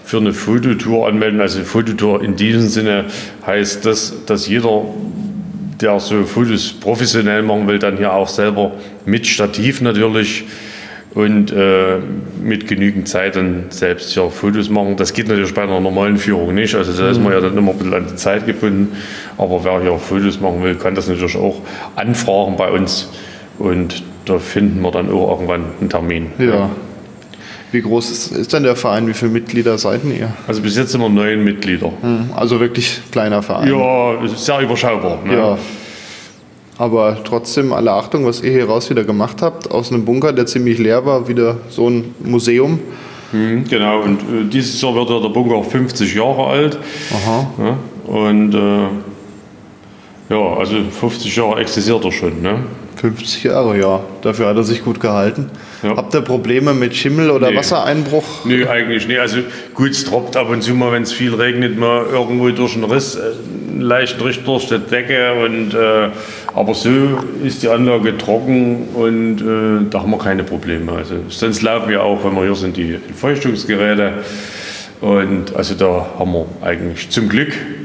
für 0.05 0.17
eine 0.17 0.32
Fototour 0.34 1.07
anmelden. 1.07 1.41
Also 1.41 1.63
Fototour 1.63 2.24
in 2.24 2.36
diesem 2.36 2.67
Sinne 2.69 3.05
heißt 3.47 3.84
das, 3.86 4.13
dass 4.28 4.47
jeder, 4.47 4.84
der 5.82 5.99
so 5.99 6.23
Fotos 6.23 6.73
professionell 6.73 7.43
machen 7.43 7.67
will, 7.67 7.79
dann 7.79 7.97
hier 7.97 8.13
auch 8.13 8.27
selber 8.27 8.71
mit 9.05 9.27
Stativ 9.27 9.82
natürlich 9.82 10.45
und 11.13 11.51
äh, 11.51 11.97
mit 12.41 12.67
genügend 12.67 13.07
Zeit 13.07 13.36
dann 13.36 13.65
selbst 13.69 14.11
hier 14.11 14.29
Fotos 14.29 14.69
machen. 14.69 14.95
Das 14.95 15.13
geht 15.13 15.27
natürlich 15.27 15.53
bei 15.53 15.63
einer 15.63 15.79
normalen 15.79 16.17
Führung 16.17 16.55
nicht. 16.55 16.73
Also 16.75 16.93
da 16.93 17.09
ist 17.09 17.19
man 17.19 17.34
ja 17.34 17.41
dann 17.41 17.57
immer 17.57 17.71
ein 17.71 17.77
bisschen 17.77 17.93
an 17.93 18.05
die 18.09 18.15
Zeit 18.15 18.45
gebunden. 18.45 18.95
Aber 19.38 19.63
wer 19.63 19.82
hier 19.82 19.97
Fotos 19.97 20.39
machen 20.39 20.63
will, 20.63 20.75
kann 20.75 20.95
das 20.95 21.09
natürlich 21.09 21.36
auch 21.36 21.61
anfragen 21.95 22.55
bei 22.55 22.71
uns. 22.71 23.09
Und 23.59 24.03
da 24.25 24.39
finden 24.39 24.82
wir 24.82 24.91
dann 24.91 25.11
auch 25.11 25.32
irgendwann 25.32 25.65
einen 25.79 25.89
Termin. 25.89 26.27
Ja. 26.39 26.69
Wie 27.72 27.82
groß 27.82 28.11
ist, 28.11 28.32
ist 28.32 28.51
denn 28.53 28.63
der 28.63 28.76
Verein? 28.76 29.07
Wie 29.07 29.13
viele 29.13 29.32
Mitglieder 29.32 29.78
seid 29.78 30.01
ihr? 30.03 30.34
Also 30.47 30.61
bis 30.61 30.76
jetzt 30.76 30.91
sind 30.91 31.01
wir 31.01 31.09
neun 31.09 31.43
Mitglieder. 31.43 31.91
Hm, 32.01 32.30
Also 32.36 32.59
wirklich 32.59 33.01
kleiner 33.11 33.41
Verein. 33.41 33.69
Ja, 33.69 34.28
sehr 34.28 34.59
überschaubar. 34.61 35.19
Ne? 35.24 35.34
Ja. 35.38 35.57
Aber 36.78 37.17
trotzdem 37.24 37.74
alle 37.74 37.91
Achtung, 37.91 38.26
was 38.26 38.41
ihr 38.41 38.51
hier 38.51 38.65
raus 38.67 38.89
wieder 38.89 39.03
gemacht 39.03 39.41
habt. 39.41 39.69
Aus 39.72 39.91
einem 39.91 40.03
Bunker, 40.03 40.34
der 40.34 40.45
ziemlich 40.47 40.80
leer 40.80 41.05
war, 41.05 41.28
wieder 41.28 41.57
so 41.69 41.89
ein 41.89 42.15
Museum. 42.24 42.80
Mhm, 43.32 43.63
Genau, 43.69 44.01
und 44.01 44.19
äh, 44.22 44.49
dieses 44.51 44.82
Jahr 44.82 44.93
wird 44.95 45.09
ja 45.09 45.19
der 45.19 45.30
Bunker 45.30 45.55
auch 45.55 45.65
50 45.65 46.13
Jahre 46.13 46.47
alt. 46.47 46.78
Aha. 47.13 47.47
Ne? 47.57 47.78
Und 48.07 48.53
äh, 48.53 48.88
ja, 50.32 50.57
also 50.57 50.77
50 50.99 51.36
Jahre 51.36 51.61
existiert 51.61 52.03
er 52.03 52.11
schon. 52.11 52.41
Ne? 52.41 52.59
50 53.01 53.43
Jahre, 53.43 53.79
ja. 53.79 53.99
Dafür 54.21 54.47
hat 54.47 54.57
er 54.57 54.63
sich 54.63 54.84
gut 54.84 54.99
gehalten. 54.99 55.49
Ja. 55.84 55.95
Habt 55.97 56.13
ihr 56.13 56.21
Probleme 56.21 56.73
mit 56.73 56.95
Schimmel 56.95 57.32
oder 57.32 57.49
Nee. 57.49 57.57
Wassereinbruch? 57.57 58.45
Nö, 58.45 58.67
eigentlich 58.67 59.07
nicht. 59.07 59.19
Also 59.19 59.39
gut, 59.73 59.89
es 59.89 60.05
tropft 60.05 60.38
ab 60.38 60.49
und 60.49 60.61
zu 60.61 60.73
mal, 60.73 60.91
wenn 60.91 61.03
es 61.03 61.11
viel 61.11 61.34
regnet, 61.34 61.77
mal 61.77 62.05
irgendwo 62.05 62.49
durch 62.49 62.75
einen 62.75 62.84
Riss, 62.84 63.15
äh, 63.15 63.21
einen 63.71 63.82
leichten 63.82 64.21
Riss 64.21 64.43
durch 64.45 64.67
die 64.67 64.77
Decke. 64.77 65.34
Und, 65.43 65.73
äh, 65.73 66.09
aber 66.53 66.73
so 66.75 66.89
ist 67.43 67.63
die 67.63 67.69
Anlage 67.69 68.17
trocken 68.17 68.89
und 68.93 69.41
äh, 69.41 69.89
da 69.89 70.01
haben 70.01 70.11
wir 70.11 70.19
keine 70.19 70.43
Probleme. 70.43 70.91
Also 70.91 71.15
sonst 71.29 71.63
laufen 71.63 71.89
wir 71.89 72.03
auch, 72.03 72.23
wenn 72.23 72.36
wir 72.36 72.43
hier 72.43 72.55
sind, 72.55 72.77
die 72.77 72.97
Feuchtungsgeräte. 73.15 74.13
Und 75.01 75.55
also 75.55 75.73
da 75.73 76.05
haben 76.19 76.32
wir 76.34 76.45
eigentlich 76.61 77.09
zum 77.09 77.27
Glück 77.27 77.49
äh, 77.49 77.80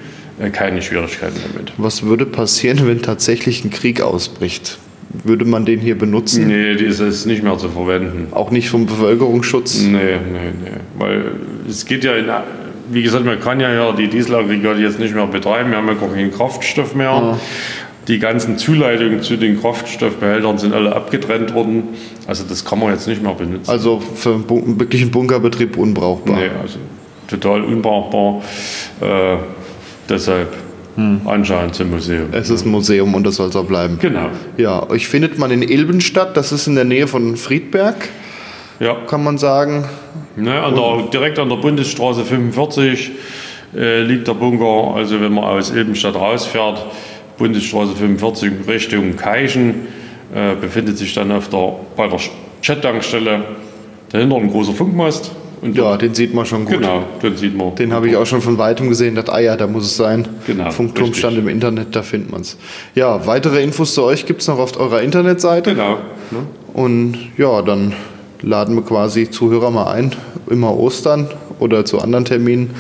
keine 0.53 0.83
Schwierigkeiten 0.83 1.41
damit. 1.53 1.73
Was 1.79 2.03
würde 2.03 2.27
passieren, 2.27 2.87
wenn 2.87 3.03
tatsächlich 3.03 3.65
ein 3.65 3.71
Krieg 3.71 4.01
ausbricht? 4.01 4.79
Würde 5.25 5.45
man 5.45 5.65
den 5.65 5.81
hier 5.81 5.97
benutzen? 5.97 6.47
Nee, 6.49 6.75
die 6.75 6.85
ist 6.85 7.01
jetzt 7.01 7.27
nicht 7.27 7.43
mehr 7.43 7.57
zu 7.59 7.69
verwenden. 7.69 8.29
Auch 8.33 8.51
nicht 8.51 8.69
vom 8.69 8.87
Bevölkerungsschutz? 8.87 9.83
Nee, 9.83 9.91
nee, 9.91 10.53
nee. 10.63 10.71
Weil 10.99 11.33
es 11.69 11.87
geht 11.87 12.05
ja 12.05 12.15
in, 12.15 12.27
wie 12.91 13.03
gesagt, 13.03 13.25
man 13.25 13.41
kann 13.41 13.61
ja, 13.61 13.73
ja 13.73 13.93
die 13.93 14.09
Dieselaggregate 14.09 14.81
jetzt 14.81 14.99
nicht 14.99 15.15
mehr 15.15 15.27
betreiben. 15.27 15.71
Wir 15.71 15.79
haben 15.79 15.89
ja 15.89 15.95
gar 15.95 16.11
keinen 16.11 16.33
Kraftstoff 16.33 16.95
mehr. 16.95 17.39
Die 18.09 18.19
ganzen 18.19 18.59
Zuleitungen 18.59 19.23
zu 19.23 19.37
den 19.37 19.61
Kraftstoffbehältern 19.61 20.59
sind 20.59 20.75
alle 20.75 20.95
abgetrennt 20.95 21.55
worden. 21.55 21.85
Also 22.27 22.45
das 22.49 22.65
kann 22.65 22.79
man 22.79 22.93
jetzt 22.93 23.09
nicht 23.09 23.23
mehr 23.23 23.35
benutzen. 23.35 23.69
Also 23.69 24.01
für 24.01 24.35
einen 24.35 24.79
wirklichen 24.79 25.11
Bunkerbetrieb 25.11 25.77
unbrauchbar. 25.77 26.37
Nee, 26.37 26.51
also 26.63 26.79
total 27.27 27.63
unbrauchbar. 27.63 28.43
Äh, 29.01 29.37
deshalb 30.09 30.49
anscheinend 31.27 31.75
zum 31.75 31.91
Museum. 31.91 32.29
Es 32.33 32.49
ist 32.49 32.65
ein 32.65 32.71
Museum 32.71 33.15
und 33.15 33.27
das 33.27 33.37
soll 33.37 33.53
so 33.53 33.63
bleiben. 33.65 33.99
Genau. 34.01 34.31
Ja, 34.57 34.89
euch 34.89 35.09
findet 35.09 35.39
man 35.39 35.51
in 35.51 35.63
Ilbenstadt, 35.63 36.37
das 36.37 36.53
ist 36.53 36.67
in 36.67 36.75
der 36.75 36.85
Nähe 36.85 37.07
von 37.07 37.37
Friedberg, 37.37 38.09
Ja, 38.81 38.95
kann 39.07 39.23
man 39.23 39.37
sagen. 39.37 39.85
Ne, 40.37 40.59
an 40.63 40.75
der, 40.75 41.09
direkt 41.13 41.39
an 41.39 41.49
der 41.49 41.57
Bundesstraße 41.57 42.25
45 42.25 43.11
äh, 43.75 44.03
liegt 44.03 44.29
der 44.29 44.35
Bunker. 44.35 44.97
Also 44.97 45.21
wenn 45.21 45.33
man 45.35 45.45
aus 45.45 45.71
Ilbenstadt 45.71 46.15
rausfährt, 46.15 46.85
Bundesstraße 47.39 47.95
45 47.95 48.53
Richtung 48.67 49.17
Keichen, 49.17 49.87
äh, 50.35 50.55
befindet 50.61 50.99
sich 50.99 51.15
dann 51.15 51.31
auf 51.33 51.49
der, 51.49 51.75
bei 51.97 52.09
der 52.09 52.21
Chat-Tankstelle 52.63 53.45
dahinter 54.11 54.37
ein 54.37 54.51
großer 54.51 54.73
Funkmast. 54.73 55.31
Und 55.63 55.77
Ja, 55.77 55.97
den 55.97 56.15
sieht 56.15 56.35
man 56.35 56.45
schon 56.47 56.65
gut. 56.67 56.75
genau, 56.79 57.05
den 57.23 57.37
sieht 57.37 57.57
man. 57.57 57.75
Den 57.77 57.93
habe 57.93 58.09
ich 58.09 58.17
auch 58.17 58.27
schon 58.27 58.43
von 58.43 58.59
weitem 58.59 58.89
gesehen, 58.89 59.15
dachte, 59.15 59.33
ah 59.33 59.41
ja, 59.41 59.57
da 59.57 59.67
muss 59.67 59.85
es 59.85 59.97
sein. 59.97 60.29
Genau, 60.47 60.71
Funkturm 60.71 61.15
stand 61.15 61.39
im 61.39 61.49
Internet, 61.49 61.97
da 61.97 62.03
findet 62.03 62.31
man 62.31 62.43
es. 62.43 62.57
Ja, 62.95 63.27
weitere 63.27 63.63
Infos 63.63 63.95
zu 63.95 64.03
euch 64.03 64.27
gibt 64.27 64.43
es 64.43 64.49
noch 64.49 64.59
auf 64.59 64.79
eurer 64.79 65.01
Internetseite. 65.03 65.71
Genau. 65.75 65.99
Ne? 66.31 66.39
Und 66.75 67.17
ja, 67.39 67.63
dann 67.63 67.95
laden 68.43 68.75
wir 68.75 68.83
quasi 68.83 69.31
Zuhörer 69.31 69.71
mal 69.71 69.91
ein, 69.91 70.13
immer 70.51 70.77
Ostern 70.79 71.29
oder 71.59 71.85
zu 71.87 72.01
anderen 72.01 72.27
Terminen, 72.27 72.71